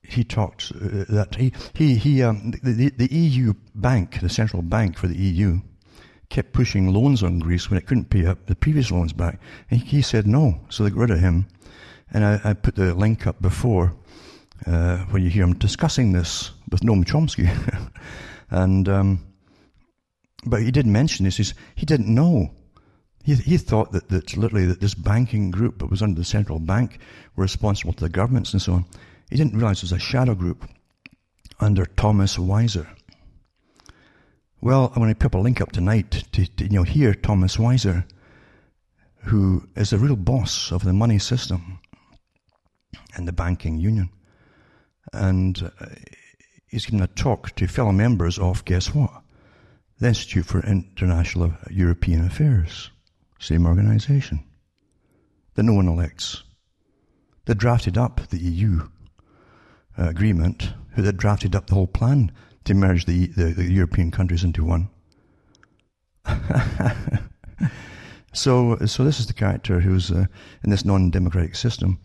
he 0.00 0.22
talked 0.22 0.70
uh, 0.76 1.04
that 1.08 1.34
he 1.34 1.52
he 1.74 1.96
he 1.96 2.22
um, 2.22 2.52
the, 2.62 2.90
the 2.90 3.12
EU 3.12 3.54
bank, 3.74 4.20
the 4.20 4.28
central 4.28 4.62
bank 4.62 4.96
for 4.96 5.08
the 5.08 5.18
EU, 5.18 5.60
kept 6.28 6.52
pushing 6.52 6.94
loans 6.94 7.20
on 7.20 7.40
Greece 7.40 7.68
when 7.68 7.78
it 7.78 7.86
couldn't 7.86 8.10
pay 8.10 8.26
up 8.26 8.46
the 8.46 8.54
previous 8.54 8.92
loans 8.92 9.12
back, 9.12 9.40
and 9.72 9.80
he 9.80 10.02
said 10.02 10.28
no, 10.28 10.60
so 10.68 10.84
they 10.84 10.90
got 10.90 11.00
rid 11.00 11.10
of 11.10 11.18
him. 11.18 11.48
And 12.12 12.24
I, 12.24 12.40
I 12.44 12.52
put 12.52 12.76
the 12.76 12.94
link 12.94 13.26
up 13.26 13.42
before 13.42 13.92
uh, 14.66 14.98
when 15.10 15.22
you 15.22 15.30
hear 15.30 15.44
him 15.44 15.54
discussing 15.54 16.12
this 16.12 16.52
with 16.70 16.80
Noam 16.80 17.04
Chomsky. 17.04 17.48
and 18.50 18.88
um, 18.88 19.26
but 20.46 20.62
he 20.62 20.70
did 20.70 20.86
mention 20.86 21.24
this. 21.24 21.36
He's, 21.36 21.54
he 21.74 21.84
didn't 21.84 22.12
know. 22.12 22.54
He, 23.24 23.34
he 23.34 23.56
thought 23.58 23.92
that, 23.92 24.08
that 24.08 24.36
literally 24.36 24.66
that 24.66 24.80
this 24.80 24.94
banking 24.94 25.50
group 25.50 25.80
that 25.80 25.90
was 25.90 26.02
under 26.02 26.20
the 26.20 26.24
central 26.24 26.60
bank 26.60 26.98
were 27.34 27.42
responsible 27.42 27.92
to 27.94 28.04
the 28.04 28.08
governments 28.08 28.52
and 28.52 28.62
so 28.62 28.74
on. 28.74 28.84
He 29.28 29.36
didn't 29.36 29.54
realize 29.54 29.78
it 29.78 29.84
was 29.84 29.92
a 29.92 29.98
shadow 29.98 30.34
group 30.34 30.68
under 31.58 31.84
Thomas 31.84 32.38
Wieser. 32.38 32.86
Well, 34.60 34.92
I'm 34.94 35.02
going 35.02 35.14
to 35.14 35.28
put 35.28 35.36
a 35.36 35.40
link 35.40 35.60
up 35.60 35.72
tonight 35.72 36.10
to, 36.32 36.46
to 36.46 36.64
you 36.64 36.70
know 36.70 36.82
hear 36.84 37.12
Thomas 37.12 37.56
Wieser, 37.56 38.04
who 39.24 39.68
is 39.74 39.90
the 39.90 39.98
real 39.98 40.16
boss 40.16 40.70
of 40.70 40.84
the 40.84 40.92
money 40.92 41.18
system 41.18 41.80
and 43.16 43.26
the 43.26 43.32
banking 43.32 43.78
union 43.80 44.10
and 45.12 45.70
uh, 45.80 45.86
he's 46.66 46.86
given 46.86 47.02
a 47.02 47.06
talk 47.06 47.54
to 47.56 47.66
fellow 47.66 47.92
members 47.92 48.38
of, 48.38 48.64
guess 48.64 48.94
what? 48.94 49.22
The 49.98 50.08
Institute 50.08 50.46
for 50.46 50.60
International 50.60 51.54
European 51.70 52.26
Affairs. 52.26 52.90
Same 53.38 53.66
organization. 53.66 54.44
That 55.54 55.62
no 55.62 55.72
one 55.72 55.88
elects. 55.88 56.42
They 57.46 57.54
drafted 57.54 57.96
up 57.96 58.20
the 58.28 58.38
EU 58.38 58.88
uh, 59.98 60.08
agreement, 60.08 60.74
who 60.94 61.02
had 61.02 61.16
drafted 61.16 61.54
up 61.54 61.66
the 61.66 61.74
whole 61.74 61.86
plan 61.86 62.32
to 62.64 62.74
merge 62.74 63.06
the, 63.06 63.26
the, 63.28 63.44
the 63.44 63.72
European 63.72 64.10
countries 64.10 64.44
into 64.44 64.64
one. 64.64 64.88
so, 68.32 68.76
so 68.84 69.04
this 69.04 69.20
is 69.20 69.26
the 69.26 69.32
character 69.32 69.80
who's 69.80 70.10
uh, 70.10 70.26
in 70.64 70.70
this 70.70 70.84
non-democratic 70.84 71.54
system, 71.54 72.00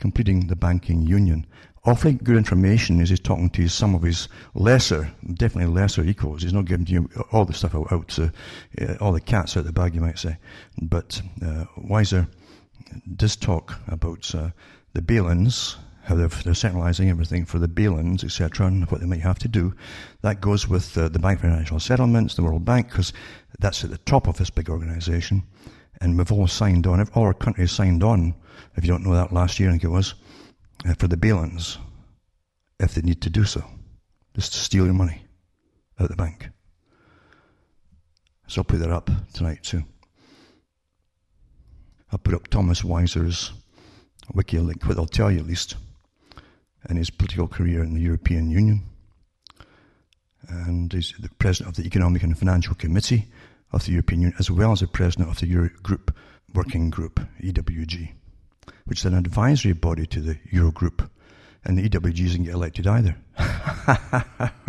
completing 0.00 0.46
the 0.46 0.56
banking 0.56 1.02
union 1.02 1.46
awfully 1.86 2.14
good 2.14 2.36
information 2.36 3.00
as 3.00 3.10
he's 3.10 3.20
talking 3.20 3.48
to 3.50 3.68
some 3.68 3.94
of 3.94 4.02
his 4.02 4.28
lesser, 4.54 5.10
definitely 5.34 5.72
lesser 5.72 6.02
equals. 6.02 6.42
He's 6.42 6.52
not 6.52 6.64
giving 6.64 6.86
you 6.88 7.08
all 7.30 7.44
the 7.44 7.54
stuff 7.54 7.74
out, 7.74 7.92
out 7.92 8.18
uh, 8.18 8.28
all 9.00 9.12
the 9.12 9.20
cats 9.20 9.56
out 9.56 9.64
the 9.64 9.72
bag, 9.72 9.94
you 9.94 10.00
might 10.00 10.18
say. 10.18 10.36
But 10.82 11.22
uh, 11.40 11.64
Wieser 11.78 12.28
does 13.14 13.36
talk 13.36 13.78
about 13.86 14.34
uh, 14.34 14.50
the 14.94 15.02
bail-ins, 15.02 15.76
how 16.02 16.16
they're, 16.16 16.28
they're, 16.28 16.54
centralizing 16.54 17.08
everything 17.08 17.44
for 17.44 17.58
the 17.58 17.68
bail-ins, 17.68 18.24
etc., 18.24 18.66
and 18.66 18.90
what 18.90 19.00
they 19.00 19.06
might 19.06 19.20
have 19.20 19.38
to 19.40 19.48
do. 19.48 19.74
That 20.22 20.40
goes 20.40 20.68
with 20.68 20.96
uh, 20.98 21.08
the 21.08 21.18
Bank 21.18 21.40
for 21.40 21.46
International 21.46 21.80
Settlements, 21.80 22.34
the 22.34 22.42
World 22.42 22.64
Bank, 22.64 22.88
because 22.88 23.12
that's 23.60 23.84
at 23.84 23.90
the 23.90 23.98
top 23.98 24.26
of 24.26 24.38
this 24.38 24.50
big 24.50 24.68
organization. 24.68 25.44
And 26.00 26.18
we've 26.18 26.32
all 26.32 26.46
signed 26.46 26.86
on, 26.86 27.00
all 27.14 27.24
our 27.24 27.34
countries 27.34 27.72
signed 27.72 28.02
on, 28.02 28.34
if 28.76 28.84
you 28.84 28.88
don't 28.88 29.04
know 29.04 29.14
that 29.14 29.32
last 29.32 29.58
year, 29.60 29.68
I 29.68 29.72
think 29.72 29.84
it 29.84 29.88
was, 29.88 30.14
uh, 30.84 30.94
for 30.94 31.08
the 31.08 31.16
bail-ins 31.16 31.78
if 32.78 32.94
they 32.94 33.02
need 33.02 33.22
to 33.22 33.30
do 33.30 33.44
so, 33.44 33.64
just 34.34 34.52
to 34.52 34.58
steal 34.58 34.84
your 34.84 34.94
money 34.94 35.22
out 35.98 36.04
of 36.04 36.10
the 36.10 36.16
bank. 36.16 36.50
So 38.48 38.60
I'll 38.60 38.64
put 38.64 38.80
that 38.80 38.90
up 38.90 39.10
tonight 39.32 39.62
too. 39.62 39.82
I'll 42.12 42.18
put 42.18 42.34
up 42.34 42.48
Thomas 42.48 42.82
Wieser's 42.82 43.52
wiki 44.34 44.58
link, 44.58 44.84
what 44.84 44.98
I'll 44.98 45.06
tell 45.06 45.30
you 45.30 45.40
at 45.40 45.46
least, 45.46 45.76
and 46.84 46.98
his 46.98 47.10
political 47.10 47.48
career 47.48 47.82
in 47.82 47.94
the 47.94 48.00
European 48.00 48.50
Union. 48.50 48.82
And 50.48 50.92
he's 50.92 51.14
the 51.18 51.30
president 51.38 51.76
of 51.76 51.82
the 51.82 51.88
Economic 51.88 52.22
and 52.22 52.38
Financial 52.38 52.74
Committee 52.74 53.26
of 53.72 53.84
the 53.84 53.92
European 53.92 54.20
Union, 54.20 54.36
as 54.38 54.50
well 54.50 54.70
as 54.72 54.80
the 54.80 54.86
president 54.86 55.30
of 55.30 55.40
the 55.40 55.48
Euro 55.48 55.70
Group 55.82 56.16
Working 56.54 56.90
Group, 56.90 57.20
EWG 57.42 58.12
which 58.86 59.00
is 59.00 59.04
an 59.04 59.14
advisory 59.14 59.72
body 59.72 60.06
to 60.06 60.20
the 60.20 60.36
Eurogroup, 60.52 61.08
and 61.64 61.76
the 61.76 61.88
EWG 61.88 62.24
doesn't 62.24 62.44
get 62.44 62.54
elected 62.54 62.86
either. 62.86 63.16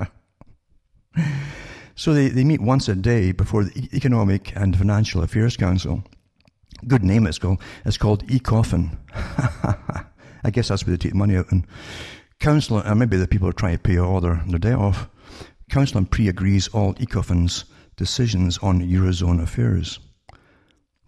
so 1.96 2.14
they, 2.14 2.28
they 2.30 2.44
meet 2.44 2.60
once 2.60 2.90
a 2.90 2.96
day 2.96 3.32
before 3.32 3.64
the 3.64 3.90
Economic 3.94 4.56
and 4.56 4.78
Financial 4.78 5.24
Affairs 5.24 5.56
Council. 5.56 6.04
Good 6.88 7.04
name 7.04 7.26
it's 7.26 7.40
called. 7.40 7.62
It's 7.86 7.98
called 7.98 8.28
ECOFIN. 8.28 8.98
I 10.44 10.50
guess 10.52 10.68
that's 10.68 10.86
where 10.86 10.96
they 10.96 11.02
take 11.02 11.14
the 11.14 11.18
money 11.18 11.38
out. 11.38 11.52
And 11.52 11.66
council, 12.40 12.82
or 12.82 12.96
maybe 12.96 13.18
the 13.18 13.28
people 13.28 13.48
are 13.48 13.54
trying 13.54 13.78
to 13.78 13.84
pay 13.84 13.98
all 13.98 14.22
their, 14.22 14.44
their 14.48 14.60
debt 14.60 14.76
off. 14.76 15.10
Council 15.70 16.04
pre-agrees 16.06 16.68
all 16.70 16.94
ECOFIN's 16.96 17.66
decisions 17.98 18.58
on 18.60 18.82
Eurozone 18.82 19.42
affairs 19.42 20.00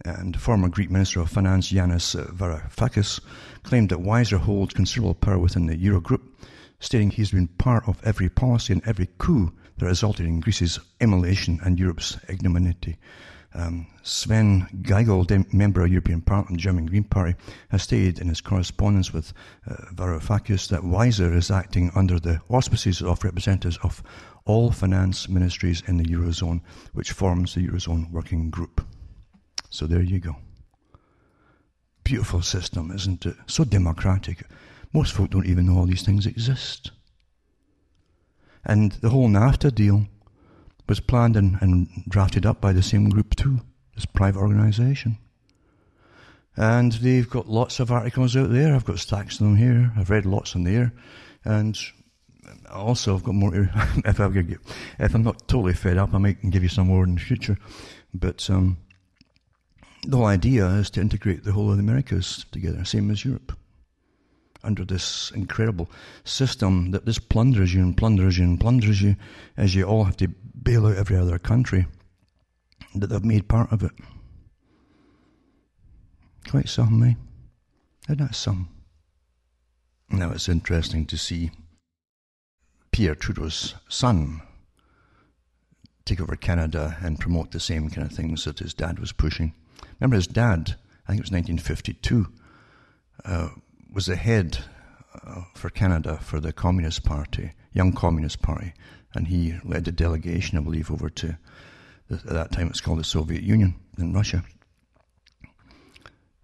and 0.06 0.39
former 0.39 0.70
Greek 0.70 0.89
Minister 0.89 1.20
of 1.20 1.30
Finance 1.30 1.72
Yanis 1.72 2.16
Varoufakis 2.34 3.20
claimed 3.64 3.89
that 3.89 4.00
Wieser 4.00 4.38
holds 4.38 4.74
considerable 4.74 5.14
power 5.14 5.38
within 5.38 5.66
the 5.66 5.76
Eurogroup, 5.76 6.22
stating 6.80 7.12
he's 7.12 7.32
been 7.32 7.47
part 7.47 7.88
of 7.88 8.02
every 8.06 8.30
policy 8.30 8.74
and 8.74 8.88
every 8.88 9.10
coup 9.18 9.52
that 9.78 9.86
resulted 9.86 10.26
in 10.26 10.39
Greece's 10.39 10.80
immolation 11.00 11.60
and 11.64 11.78
Europe's 11.78 12.18
ignominy. 12.28 12.97
Um, 13.54 13.88
Sven 14.04 14.68
Giegold, 14.84 15.54
member 15.54 15.82
of 15.82 15.89
European 15.89 16.22
Parliament, 16.22 16.62
German 16.62 16.86
Green 16.86 17.04
Party, 17.04 17.36
has 17.70 17.84
stated 17.84 18.20
in 18.20 18.30
his 18.30 18.41
correspondence 18.41 19.12
with 19.12 19.34
uh, 19.68 19.76
Varoufakis 19.93 20.70
that 20.70 20.84
Wieser 20.84 21.34
is 21.34 21.50
acting 21.50 21.91
under 21.95 22.20
the 22.20 22.41
auspices 22.50 23.02
of 23.02 23.24
representatives 23.24 23.80
of 23.82 24.04
all 24.45 24.72
finance 24.72 25.28
ministries 25.28 25.82
in 25.88 25.97
the 25.97 26.06
Eurozone, 26.06 26.62
which 26.93 27.12
forms 27.12 27.56
the 27.56 27.68
Eurozone 27.68 28.12
Working 28.12 28.50
Group. 28.50 28.86
So 29.70 29.86
there 29.86 30.01
you 30.01 30.20
go. 30.20 30.36
Beautiful 32.03 32.41
system, 32.41 32.91
isn't 32.91 33.26
it? 33.26 33.36
So 33.47 33.63
democratic. 33.63 34.43
Most 34.93 35.13
folk 35.13 35.30
don't 35.30 35.45
even 35.45 35.67
know 35.67 35.78
all 35.78 35.86
these 35.86 36.03
things 36.03 36.26
exist. 36.26 36.91
And 38.65 38.93
the 38.93 39.09
whole 39.09 39.30
NAFTA 39.30 39.74
deal 39.74 40.07
was 40.88 40.99
planned 40.99 41.36
and, 41.36 41.57
and 41.61 41.88
drafted 42.09 42.45
up 42.45 42.59
by 42.59 42.74
the 42.74 42.82
same 42.82 43.09
group 43.09 43.36
too, 43.36 43.61
this 43.95 44.05
private 44.05 44.39
organization. 44.39 45.17
And 46.57 46.91
they've 46.93 47.30
got 47.30 47.47
lots 47.47 47.80
of 47.80 47.91
articles 47.91 48.36
out 48.36 48.49
there. 48.51 48.76
I've 48.76 48.86
got 48.86 48.99
stacks 48.99 49.36
of 49.36 49.45
them 49.45 49.55
here. 49.55 49.93
I've 49.95 50.09
read 50.09 50.26
lots 50.26 50.55
in 50.55 50.63
there. 50.63 50.91
And 51.45 51.80
also, 52.70 53.15
I've 53.15 53.24
got 53.24 53.36
more. 53.36 53.55
if, 54.05 54.20
I 54.20 54.30
get, 54.30 54.59
if 54.99 55.15
I'm 55.15 55.24
not 55.24 55.47
totally 55.47 55.74
fed 55.74 55.97
up, 55.97 56.13
I 56.13 56.17
might 56.17 56.49
give 56.49 56.63
you 56.63 56.70
some 56.70 56.88
more 56.88 57.03
in 57.03 57.15
the 57.15 57.22
future. 57.22 57.57
But 58.13 58.49
um, 58.49 58.78
the 60.04 60.18
whole 60.18 60.26
idea 60.26 60.68
is 60.68 60.89
to 60.91 61.02
integrate 61.02 61.43
the 61.43 61.52
whole 61.52 61.72
of 61.72 61.78
the 61.78 61.84
Americas 61.84 62.45
together, 62.52 62.86
same 62.86 63.12
as 63.12 63.26
Europe, 63.26 63.58
under 64.64 64.86
this 64.86 65.32
incredible 65.32 65.89
system 66.24 66.91
that 66.91 67.06
just 67.06 67.30
plunders 67.30 67.74
you 67.74 67.82
and 67.82 67.97
plunders 67.97 68.38
you 68.38 68.45
and 68.45 68.60
plunders 68.60 69.02
you 69.02 69.16
as 69.58 69.76
you 69.76 69.84
all 69.84 70.06
have 70.06 70.18
to 70.18 70.28
bail 70.64 70.88
out 70.88 70.97
every 70.97 71.18
other 71.18 71.38
country 71.38 71.86
that 72.95 73.08
they've 73.08 73.24
made 73.24 73.47
part 73.47 73.72
of 73.72 73.84
it. 73.84 73.91
Quite 76.50 76.70
some, 76.70 77.04
eh? 77.04 77.14
Isn't 78.08 78.20
that 78.20 78.36
some? 78.36 78.70
Now 80.10 80.32
it's 80.32 80.50
interesting 80.50 81.06
to 81.06 81.18
see 81.18 81.52
Pierre 82.91 83.16
Trudeau's 83.16 83.76
son 83.88 84.41
take 86.06 86.20
over 86.20 86.36
Canada 86.36 86.97
and 87.02 87.20
promote 87.20 87.52
the 87.52 87.60
same 87.60 87.89
kind 87.89 88.10
of 88.10 88.18
things 88.18 88.45
that 88.45 88.60
his 88.60 88.74
dad 88.74 88.97
was 88.97 89.12
pushing. 89.12 89.54
Remember, 90.00 90.16
his 90.16 90.28
dad, 90.28 90.76
I 91.08 91.12
think 91.12 91.20
it 91.20 91.30
was 91.30 91.32
1952, 91.32 92.28
uh, 93.26 93.50
was 93.91 94.06
the 94.06 94.16
head 94.16 94.60
uh, 95.26 95.41
for 95.56 95.70
Canada 95.70 96.20
for 96.22 96.39
the 96.39 96.54
Communist 96.54 97.04
Party, 97.04 97.52
Young 97.74 97.91
Communist 97.91 98.41
Party, 98.41 98.74
and 99.14 99.28
he 99.28 99.56
led 99.64 99.88
a 99.88 99.91
delegation, 99.91 100.58
I 100.58 100.62
believe, 100.62 100.91
over 100.91 101.10
to 101.10 101.38
the, 102.10 102.16
at 102.16 102.26
that 102.26 102.52
time 102.52 102.68
it's 102.68 102.82
called 102.82 103.00
the 103.00 103.04
Soviet 103.04 103.43
Union 103.43 103.76
in 103.97 104.14
Russia. 104.14 104.43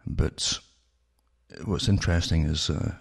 But 0.05 0.59
what's 1.63 1.87
interesting 1.87 2.45
is 2.45 2.69
uh, 2.69 2.93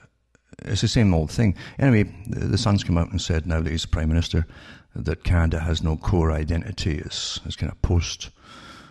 it's 0.65 0.81
the 0.81 0.89
same 0.89 1.13
old 1.13 1.31
thing. 1.31 1.55
Anyway, 1.79 2.11
the, 2.27 2.47
the 2.47 2.59
son's 2.59 2.85
come 2.85 2.99
out 2.99 3.11
and 3.11 3.21
said 3.21 3.47
now 3.47 3.61
that 3.61 3.71
he's 3.71 3.87
prime 3.87 4.09
minister 4.09 4.47
that 4.95 5.25
Canada 5.25 5.61
has 5.61 5.83
no 5.83 5.97
core 5.97 6.33
identity. 6.33 6.99
It's, 6.99 7.41
it's 7.45 7.57
kind 7.57 7.71
of 7.71 7.81
post 7.83 8.31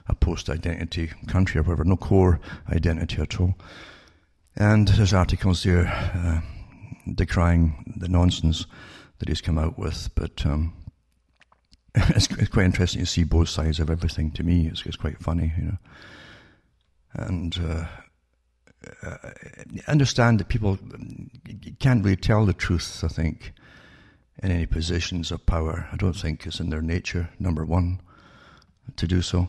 a 0.08 0.16
post 0.16 0.50
identity 0.50 1.12
country 1.28 1.60
or 1.60 1.64
whatever, 1.64 1.84
no 1.84 1.96
core 1.96 2.40
identity 2.70 3.22
at 3.22 3.40
all. 3.40 3.56
And 4.56 4.88
there's 4.90 5.14
articles 5.14 5.64
there 5.64 5.88
uh, 5.88 6.42
decrying 7.14 7.96
the 7.98 8.08
nonsense 8.08 8.66
that 9.20 9.30
he's 9.30 9.42
come 9.42 9.58
out 9.58 9.80
with, 9.80 10.10
but 10.16 10.46
um, 10.46 10.74
it's, 11.96 12.28
it's, 12.32 12.50
quite 12.50 12.66
interesting 12.66 13.02
to 13.02 13.06
see 13.06 13.24
both 13.24 13.50
sides 13.50 13.80
of 13.80 13.90
everything. 13.90 14.32
To 14.32 14.44
me, 14.44 14.68
it's, 14.68 14.86
it's 14.86 14.98
quite 14.98 15.20
funny, 15.20 15.54
you 15.58 15.64
know. 15.64 15.78
And 17.14 17.58
uh, 17.60 17.86
uh, 19.04 19.18
understand 19.88 20.40
that 20.40 20.50
people 20.50 20.78
can't 21.80 22.04
really 22.04 22.18
tell 22.18 22.46
the 22.46 22.54
truth, 22.54 23.04
I 23.04 23.08
think, 23.08 23.54
in 24.42 24.52
any 24.52 24.66
positions 24.66 25.32
of 25.32 25.46
power. 25.46 25.88
I 25.92 25.96
don't 25.96 26.16
think 26.16 26.46
it's 26.46 26.60
in 26.60 26.70
their 26.70 26.82
nature, 26.82 27.30
number 27.40 27.66
one, 27.66 28.02
to 28.96 29.08
do 29.08 29.22
so. 29.22 29.48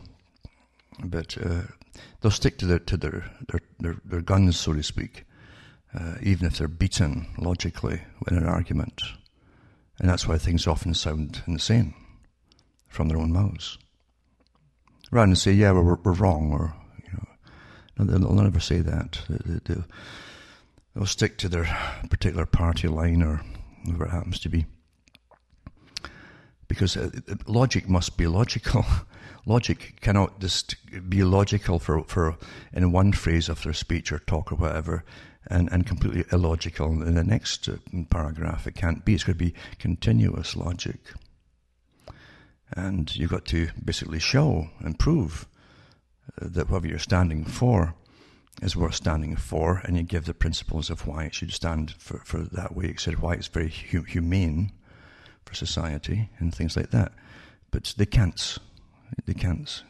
But 1.03 1.37
uh, 1.37 1.63
they'll 2.21 2.31
stick 2.31 2.57
to 2.59 2.65
their 2.65 2.79
to 2.79 2.97
their 2.97 3.31
their, 3.49 3.59
their, 3.79 3.95
their 4.05 4.21
guns, 4.21 4.59
so 4.59 4.73
to 4.73 4.83
speak, 4.83 5.25
uh, 5.93 6.15
even 6.21 6.47
if 6.47 6.57
they're 6.57 6.67
beaten 6.67 7.27
logically 7.37 8.01
in 8.29 8.37
an 8.37 8.45
argument. 8.45 9.01
And 9.99 10.09
that's 10.09 10.27
why 10.27 10.37
things 10.37 10.67
often 10.67 10.93
sound 10.93 11.41
insane 11.47 11.93
from 12.87 13.07
their 13.07 13.17
own 13.17 13.31
mouths. 13.31 13.77
Rather 15.11 15.27
than 15.27 15.35
say, 15.35 15.51
yeah, 15.53 15.71
we're, 15.71 15.95
we're 15.95 16.13
wrong, 16.13 16.51
or 16.51 16.75
you 17.03 17.13
know, 17.13 18.05
no, 18.05 18.17
They'll 18.17 18.43
never 18.43 18.59
say 18.59 18.79
that. 18.79 19.21
They'll, 19.29 19.85
they'll 20.95 21.05
stick 21.05 21.37
to 21.39 21.49
their 21.49 21.65
particular 22.09 22.45
party 22.45 22.87
line 22.87 23.21
or 23.21 23.41
whatever 23.85 24.05
it 24.05 24.11
happens 24.11 24.39
to 24.39 24.49
be. 24.49 24.65
Because 26.67 26.97
uh, 26.97 27.09
logic 27.47 27.87
must 27.87 28.17
be 28.17 28.27
logical. 28.27 28.85
logic 29.45 29.99
cannot 30.01 30.39
just 30.39 30.75
be 31.09 31.23
logical 31.23 31.79
for, 31.79 32.03
for 32.03 32.37
in 32.73 32.91
one 32.91 33.11
phrase 33.11 33.49
of 33.49 33.63
their 33.63 33.73
speech 33.73 34.11
or 34.11 34.19
talk 34.19 34.51
or 34.51 34.55
whatever, 34.55 35.03
and, 35.47 35.71
and 35.71 35.85
completely 35.85 36.25
illogical 36.31 36.87
in 37.03 37.15
the 37.15 37.23
next 37.23 37.69
uh, 37.69 37.77
paragraph. 38.09 38.65
It 38.65 38.75
can't 38.75 39.05
be. 39.05 39.13
It's 39.13 39.23
going 39.23 39.37
to 39.37 39.45
be 39.45 39.53
continuous 39.77 40.55
logic. 40.55 40.99
And 42.71 43.15
you've 43.15 43.29
got 43.29 43.45
to 43.45 43.69
basically 43.83 44.19
show 44.19 44.69
and 44.79 44.97
prove 44.97 45.47
that 46.41 46.69
whatever 46.69 46.87
you're 46.87 46.99
standing 46.99 47.45
for 47.45 47.95
is 48.61 48.75
worth 48.75 48.95
standing 48.95 49.35
for, 49.35 49.81
and 49.83 49.97
you 49.97 50.03
give 50.03 50.25
the 50.25 50.33
principles 50.33 50.89
of 50.89 51.05
why 51.05 51.25
it 51.25 51.35
should 51.35 51.51
stand 51.51 51.91
for, 51.97 52.19
for 52.19 52.39
that 52.39 52.75
way. 52.75 52.95
Said 52.97 53.19
why 53.19 53.33
it's 53.33 53.47
very 53.47 53.69
hu- 53.69 54.03
humane 54.03 54.71
for 55.45 55.55
society 55.55 56.29
and 56.39 56.53
things 56.53 56.75
like 56.75 56.91
that. 56.91 57.11
But 57.71 57.93
they 57.97 58.05
can't. 58.05 58.57
They 59.25 59.33
can't. 59.33 59.83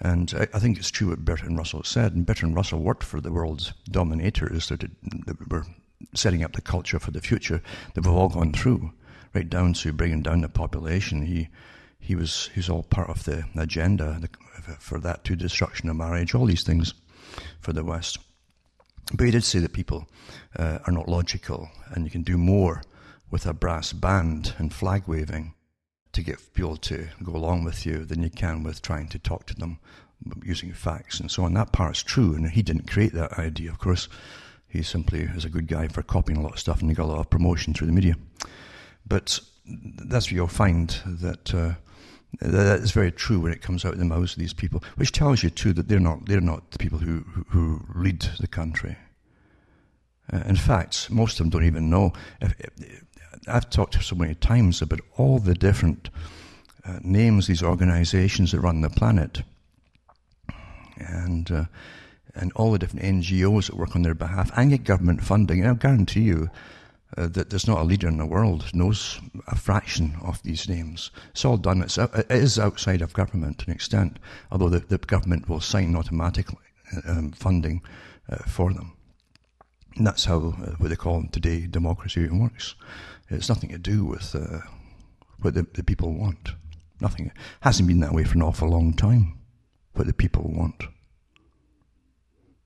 And 0.00 0.32
I, 0.36 0.48
I, 0.54 0.58
think 0.60 0.78
it's 0.78 0.90
true 0.90 1.08
what 1.08 1.24
Bertrand 1.24 1.58
Russell 1.58 1.82
said. 1.82 2.14
And 2.14 2.24
Bertrand 2.24 2.54
Russell 2.54 2.80
worked 2.80 3.02
for 3.02 3.20
the 3.20 3.32
world's 3.32 3.72
dominators 3.90 4.68
that, 4.68 4.80
that 5.26 5.50
were 5.50 5.66
setting 6.14 6.44
up 6.44 6.52
the 6.52 6.60
culture 6.60 6.98
for 6.98 7.10
the 7.10 7.20
future 7.20 7.60
that 7.94 8.06
we've 8.06 8.14
all 8.14 8.28
gone 8.28 8.52
through, 8.52 8.92
right 9.34 9.48
down 9.48 9.72
to 9.74 9.92
bringing 9.92 10.22
down 10.22 10.40
the 10.40 10.48
population. 10.48 11.26
He 11.26 11.48
he 12.00 12.14
was 12.14 12.50
he's 12.54 12.70
all 12.70 12.84
part 12.84 13.10
of 13.10 13.24
the 13.24 13.44
agenda 13.56 14.20
for 14.78 15.00
that 15.00 15.24
to 15.24 15.36
destruction 15.36 15.88
of 15.88 15.96
marriage, 15.96 16.34
all 16.34 16.46
these 16.46 16.62
things 16.62 16.94
for 17.60 17.72
the 17.72 17.84
West. 17.84 18.18
But 19.14 19.24
he 19.24 19.30
did 19.32 19.44
say 19.44 19.58
that 19.60 19.72
people 19.72 20.06
uh, 20.56 20.78
are 20.86 20.92
not 20.92 21.08
logical, 21.08 21.68
and 21.90 22.04
you 22.04 22.10
can 22.10 22.22
do 22.22 22.36
more 22.36 22.82
with 23.30 23.46
a 23.46 23.52
brass 23.52 23.92
band 23.92 24.54
and 24.58 24.72
flag 24.72 25.04
waving 25.06 25.54
to 26.12 26.22
get 26.22 26.54
people 26.54 26.76
to 26.76 27.08
go 27.22 27.32
along 27.36 27.64
with 27.64 27.84
you 27.84 28.04
than 28.04 28.22
you 28.22 28.30
can 28.30 28.62
with 28.62 28.82
trying 28.82 29.08
to 29.08 29.18
talk 29.18 29.46
to 29.46 29.54
them 29.54 29.78
using 30.42 30.72
facts 30.72 31.20
and 31.20 31.30
so 31.30 31.44
on. 31.44 31.54
That 31.54 31.72
part's 31.72 32.02
true, 32.02 32.34
and 32.34 32.50
he 32.50 32.62
didn't 32.62 32.90
create 32.90 33.12
that 33.12 33.38
idea, 33.38 33.70
of 33.70 33.78
course. 33.78 34.08
He 34.66 34.82
simply 34.82 35.20
is 35.20 35.44
a 35.44 35.50
good 35.50 35.66
guy 35.66 35.88
for 35.88 36.02
copying 36.02 36.38
a 36.38 36.42
lot 36.42 36.54
of 36.54 36.58
stuff, 36.58 36.80
and 36.80 36.90
he 36.90 36.94
got 36.94 37.04
a 37.04 37.12
lot 37.12 37.20
of 37.20 37.30
promotion 37.30 37.72
through 37.72 37.86
the 37.86 37.92
media. 37.92 38.16
But 39.06 39.40
that's 39.64 40.30
where 40.30 40.36
you'll 40.36 40.48
find 40.48 40.90
that 41.06 41.54
uh, 41.54 41.74
that 42.40 42.80
is 42.80 42.90
very 42.90 43.10
true 43.10 43.40
when 43.40 43.52
it 43.52 43.62
comes 43.62 43.84
out 43.84 43.94
of 43.94 43.98
the 43.98 44.04
mouths 44.04 44.32
of 44.32 44.38
these 44.38 44.52
people, 44.52 44.82
which 44.96 45.12
tells 45.12 45.42
you 45.42 45.50
too 45.50 45.72
that 45.72 45.88
they're 45.88 46.00
not 46.00 46.26
they're 46.26 46.40
not 46.40 46.70
the 46.70 46.78
people 46.78 46.98
who 46.98 47.24
who, 47.48 47.80
lead 47.94 48.20
the 48.40 48.46
country. 48.46 48.96
Uh, 50.30 50.42
in 50.46 50.56
fact, 50.56 51.10
most 51.10 51.40
of 51.40 51.44
them 51.44 51.50
don't 51.50 51.64
even 51.64 51.88
know. 51.88 52.12
If, 52.42 52.54
if, 52.60 53.02
I've 53.48 53.70
talked 53.70 54.02
so 54.02 54.16
many 54.16 54.34
times 54.34 54.82
about 54.82 55.00
all 55.16 55.38
the 55.38 55.54
different 55.54 56.10
uh, 56.84 56.98
names 57.02 57.46
these 57.46 57.62
organisations 57.62 58.52
that 58.52 58.60
run 58.60 58.80
the 58.80 58.90
planet, 58.90 59.42
and 60.96 61.50
uh, 61.50 61.64
and 62.34 62.52
all 62.52 62.72
the 62.72 62.78
different 62.78 63.04
NGOs 63.04 63.66
that 63.66 63.76
work 63.76 63.96
on 63.96 64.02
their 64.02 64.14
behalf 64.14 64.50
and 64.56 64.70
get 64.70 64.84
government 64.84 65.22
funding. 65.22 65.60
And 65.60 65.70
I 65.70 65.74
guarantee 65.74 66.22
you 66.22 66.50
uh, 67.16 67.26
that 67.28 67.50
there's 67.50 67.66
not 67.66 67.80
a 67.80 67.84
leader 67.84 68.06
in 68.06 68.18
the 68.18 68.26
world 68.26 68.72
knows 68.74 69.20
a 69.46 69.56
fraction 69.56 70.16
of 70.22 70.42
these 70.42 70.68
names. 70.68 71.10
It's 71.30 71.44
all 71.44 71.56
done. 71.56 71.82
It's, 71.82 71.98
it 71.98 72.26
is 72.30 72.58
outside 72.58 73.02
of 73.02 73.12
government 73.12 73.58
to 73.58 73.66
an 73.66 73.72
extent, 73.72 74.18
although 74.52 74.68
the, 74.68 74.80
the 74.80 74.98
government 74.98 75.48
will 75.48 75.60
sign 75.60 75.96
automatically 75.96 76.58
um, 77.06 77.32
funding 77.32 77.82
uh, 78.28 78.36
for 78.46 78.72
them. 78.72 78.97
And 79.98 80.06
that's 80.06 80.24
how 80.24 80.36
uh, 80.36 80.70
what 80.78 80.90
they 80.90 80.96
call 80.96 81.24
today 81.32 81.66
democracy 81.66 82.28
works. 82.28 82.76
It's 83.30 83.48
nothing 83.48 83.70
to 83.70 83.78
do 83.78 84.04
with 84.04 84.34
uh, 84.34 84.60
what 85.40 85.54
the, 85.54 85.66
the 85.74 85.82
people 85.82 86.14
want. 86.14 86.52
Nothing. 87.00 87.26
It 87.26 87.32
hasn't 87.60 87.88
been 87.88 88.00
that 88.00 88.12
way 88.12 88.22
for 88.22 88.34
an 88.34 88.42
awful 88.42 88.68
long 88.68 88.94
time. 88.94 89.38
What 89.94 90.06
the 90.06 90.12
people 90.12 90.50
want. 90.54 90.84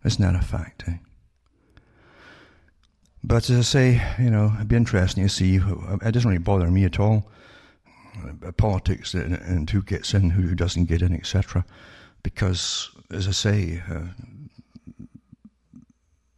Isn't 0.05 0.23
that 0.23 0.39
a 0.39 0.45
fact? 0.45 0.85
Eh? 0.87 0.99
But 3.25 3.49
as 3.49 3.59
I 3.59 3.63
say, 3.63 4.15
you 4.19 4.31
know, 4.31 4.53
it'd 4.57 4.69
be 4.69 4.77
interesting 4.77 5.25
to 5.25 5.31
see. 5.31 5.57
It 5.57 6.13
doesn't 6.13 6.29
really 6.29 6.39
bother 6.39 6.71
me 6.71 6.85
at 6.85 7.01
all. 7.01 7.31
Uh, 8.45 8.53
politics 8.53 9.15
and, 9.15 9.35
and 9.37 9.71
who 9.71 9.81
gets 9.83 10.13
in, 10.13 10.29
who 10.29 10.55
doesn't 10.55 10.85
get 10.85 11.01
in, 11.01 11.15
etc. 11.15 11.65
Because, 12.23 12.91
as 13.11 13.27
I 13.27 13.31
say, 13.31 13.83
uh, 13.91 14.09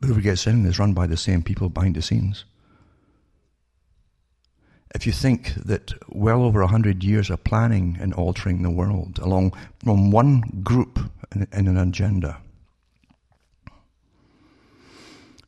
whoever 0.04 0.20
gets 0.20 0.46
in 0.46 0.64
is 0.66 0.78
run 0.78 0.94
by 0.94 1.06
the 1.06 1.16
same 1.16 1.42
people 1.42 1.68
behind 1.68 1.96
the 1.96 2.02
scenes. 2.02 2.44
If 4.94 5.06
you 5.06 5.12
think 5.12 5.54
that 5.54 5.92
well 6.08 6.44
over 6.44 6.62
a 6.62 6.68
hundred 6.68 7.02
years 7.02 7.30
of 7.30 7.42
planning 7.42 7.98
and 8.00 8.14
altering 8.14 8.62
the 8.62 8.70
world 8.70 9.18
along 9.18 9.52
from 9.78 10.12
one 10.12 10.60
group 10.62 10.98
in, 11.34 11.48
in 11.52 11.66
an 11.66 11.76
agenda, 11.76 12.38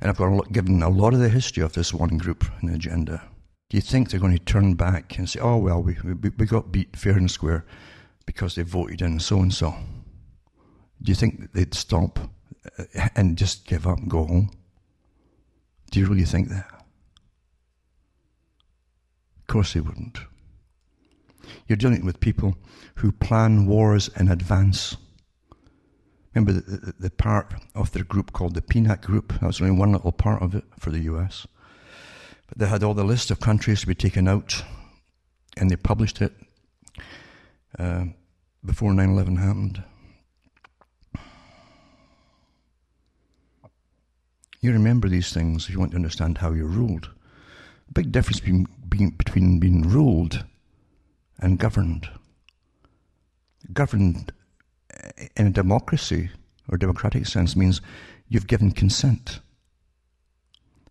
and 0.00 0.10
I've 0.10 0.16
got 0.16 0.52
given 0.52 0.82
a 0.82 0.88
lot 0.88 1.14
of 1.14 1.20
the 1.20 1.28
history 1.28 1.62
of 1.62 1.72
this 1.72 1.94
one 1.94 2.18
group 2.18 2.44
and 2.60 2.74
agenda. 2.74 3.22
Do 3.68 3.76
you 3.76 3.80
think 3.80 4.10
they're 4.10 4.20
going 4.20 4.36
to 4.36 4.44
turn 4.44 4.74
back 4.74 5.18
and 5.18 5.28
say, 5.28 5.40
oh, 5.40 5.56
well, 5.56 5.82
we, 5.82 5.96
we, 6.04 6.30
we 6.36 6.46
got 6.46 6.70
beat 6.70 6.96
fair 6.96 7.16
and 7.16 7.30
square 7.30 7.64
because 8.26 8.54
they 8.54 8.62
voted 8.62 9.00
in 9.00 9.18
so 9.20 9.40
and 9.40 9.52
so? 9.52 9.74
Do 11.02 11.10
you 11.10 11.14
think 11.14 11.52
they'd 11.52 11.74
stop 11.74 12.18
and 13.14 13.36
just 13.36 13.66
give 13.66 13.86
up 13.86 13.98
and 13.98 14.10
go 14.10 14.24
home? 14.24 14.50
Do 15.90 16.00
you 16.00 16.06
really 16.06 16.24
think 16.24 16.48
that? 16.48 16.66
Of 19.40 19.46
course 19.46 19.74
they 19.74 19.80
wouldn't. 19.80 20.18
You're 21.68 21.76
dealing 21.76 22.04
with 22.04 22.20
people 22.20 22.56
who 22.96 23.12
plan 23.12 23.66
wars 23.66 24.08
in 24.18 24.28
advance. 24.28 24.96
Remember 26.34 26.52
the, 26.52 26.76
the, 26.76 26.94
the, 26.98 27.10
part 27.10 27.54
of 27.74 27.92
their 27.92 28.04
group 28.04 28.32
called 28.32 28.54
the 28.54 28.62
PNAC 28.62 29.02
group? 29.02 29.32
That 29.34 29.46
was 29.46 29.60
only 29.60 29.72
one 29.72 29.92
little 29.92 30.12
part 30.12 30.42
of 30.42 30.54
it 30.54 30.64
for 30.78 30.90
the 30.90 31.00
US. 31.00 31.46
But 32.48 32.58
they 32.58 32.66
had 32.66 32.82
all 32.82 32.94
the 32.94 33.04
list 33.04 33.30
of 33.30 33.40
countries 33.40 33.80
to 33.80 33.86
be 33.86 33.94
taken 33.94 34.28
out, 34.28 34.64
and 35.56 35.70
they 35.70 35.76
published 35.76 36.20
it 36.20 36.34
uh, 37.78 38.06
before 38.64 38.92
9 38.92 39.10
11 39.10 39.36
happened. 39.36 39.82
You 44.60 44.72
remember 44.72 45.08
these 45.08 45.32
things 45.32 45.64
if 45.64 45.70
you 45.70 45.78
want 45.78 45.92
to 45.92 45.96
understand 45.96 46.38
how 46.38 46.52
you're 46.52 46.66
ruled. 46.66 47.10
A 47.88 47.92
big 47.92 48.10
difference 48.10 48.40
between 48.40 48.66
being, 48.88 49.10
between 49.10 49.58
being 49.60 49.82
ruled 49.82 50.44
and 51.38 51.58
governed. 51.58 52.08
Governed 53.72 54.32
eh, 54.90 55.28
in 55.36 55.46
a 55.46 55.50
democracy 55.50 56.30
or 56.68 56.78
democratic 56.78 57.26
sense 57.26 57.54
means 57.54 57.80
you've 58.28 58.46
given 58.46 58.72
consent. 58.72 59.40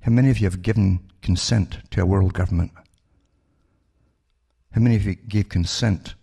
How 0.01 0.11
many 0.11 0.30
of 0.30 0.39
you 0.39 0.45
have 0.45 0.61
given 0.61 0.99
consent 1.22 1.80
to 1.91 2.01
a 2.01 2.05
world 2.05 2.34
government? 2.34 2.72
How 4.72 4.82
many 4.82 4.95
of 4.95 5.05
you 5.05 5.16
gave 5.16 5.49
consent 5.49 6.16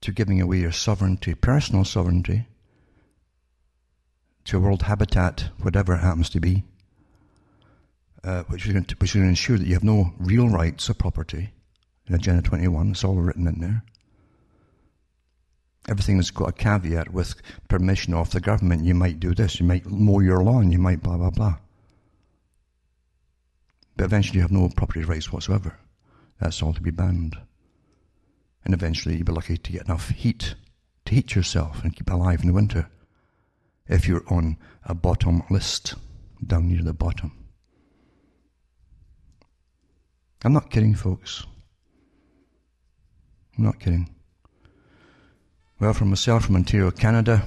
to 0.00 0.12
giving 0.12 0.40
away 0.40 0.58
your 0.58 0.72
sovereignty, 0.72 1.34
personal 1.34 1.84
sovereignty, 1.84 2.46
to 4.44 4.56
a 4.56 4.60
world 4.60 4.82
habitat, 4.82 5.50
whatever 5.60 5.94
it 5.94 5.98
happens 5.98 6.30
to 6.30 6.40
be, 6.40 6.64
uh, 8.24 8.42
which, 8.44 8.66
is 8.66 8.72
going 8.72 8.84
to, 8.84 8.96
which 8.96 9.10
is 9.10 9.14
going 9.14 9.26
to 9.26 9.30
ensure 9.30 9.58
that 9.58 9.66
you 9.66 9.74
have 9.74 9.84
no 9.84 10.12
real 10.18 10.48
rights 10.48 10.88
of 10.88 10.98
property 10.98 11.50
in 12.06 12.14
Agenda 12.14 12.42
21. 12.42 12.90
It's 12.90 13.04
all 13.04 13.16
written 13.16 13.46
in 13.46 13.60
there. 13.60 13.82
Everything 15.88 16.16
has 16.16 16.30
got 16.30 16.50
a 16.50 16.52
caveat 16.52 17.12
with 17.12 17.34
permission 17.68 18.14
of 18.14 18.30
the 18.30 18.40
government. 18.40 18.84
You 18.84 18.94
might 18.94 19.18
do 19.18 19.34
this, 19.34 19.58
you 19.58 19.66
might 19.66 19.86
mow 19.86 20.20
your 20.20 20.42
lawn, 20.42 20.70
you 20.70 20.78
might 20.78 21.02
blah, 21.02 21.16
blah, 21.16 21.30
blah. 21.30 21.56
But 23.96 24.04
eventually 24.04 24.36
you 24.36 24.42
have 24.42 24.52
no 24.52 24.68
property 24.68 25.04
rights 25.04 25.32
whatsoever. 25.32 25.78
That's 26.38 26.62
all 26.62 26.72
to 26.72 26.80
be 26.80 26.90
banned. 26.90 27.36
And 28.64 28.74
eventually 28.74 29.16
you'll 29.16 29.26
be 29.26 29.32
lucky 29.32 29.56
to 29.56 29.72
get 29.72 29.84
enough 29.84 30.10
heat 30.10 30.54
to 31.06 31.14
heat 31.14 31.34
yourself 31.34 31.82
and 31.82 31.94
keep 31.94 32.10
alive 32.10 32.40
in 32.42 32.48
the 32.48 32.54
winter 32.54 32.88
if 33.90 34.06
you're 34.06 34.24
on 34.28 34.56
a 34.84 34.94
bottom 34.94 35.42
list, 35.50 35.94
down 36.46 36.68
near 36.68 36.82
the 36.82 36.94
bottom. 36.94 37.32
I'm 40.42 40.54
not 40.54 40.70
kidding, 40.70 40.94
folks. 40.94 41.44
I'm 43.58 43.64
not 43.64 43.80
kidding. 43.80 44.08
Well, 45.80 45.92
for 45.92 46.04
myself 46.04 46.46
from 46.46 46.56
Ontario, 46.56 46.90
Canada, 46.90 47.42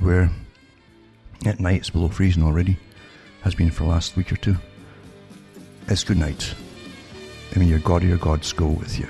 where 0.00 0.30
at 1.44 1.60
night 1.60 1.76
it's 1.76 1.90
below 1.90 2.08
freezing 2.08 2.42
already, 2.42 2.78
has 3.42 3.54
been 3.54 3.70
for 3.70 3.84
the 3.84 3.90
last 3.90 4.16
week 4.16 4.32
or 4.32 4.36
two, 4.36 4.56
it's 5.88 6.02
good 6.02 6.18
night. 6.18 6.54
I 7.54 7.58
mean, 7.58 7.68
your 7.68 7.78
God 7.80 8.02
or 8.02 8.06
your 8.06 8.18
gods 8.18 8.52
go 8.52 8.66
with 8.66 8.98
you. 8.98 9.08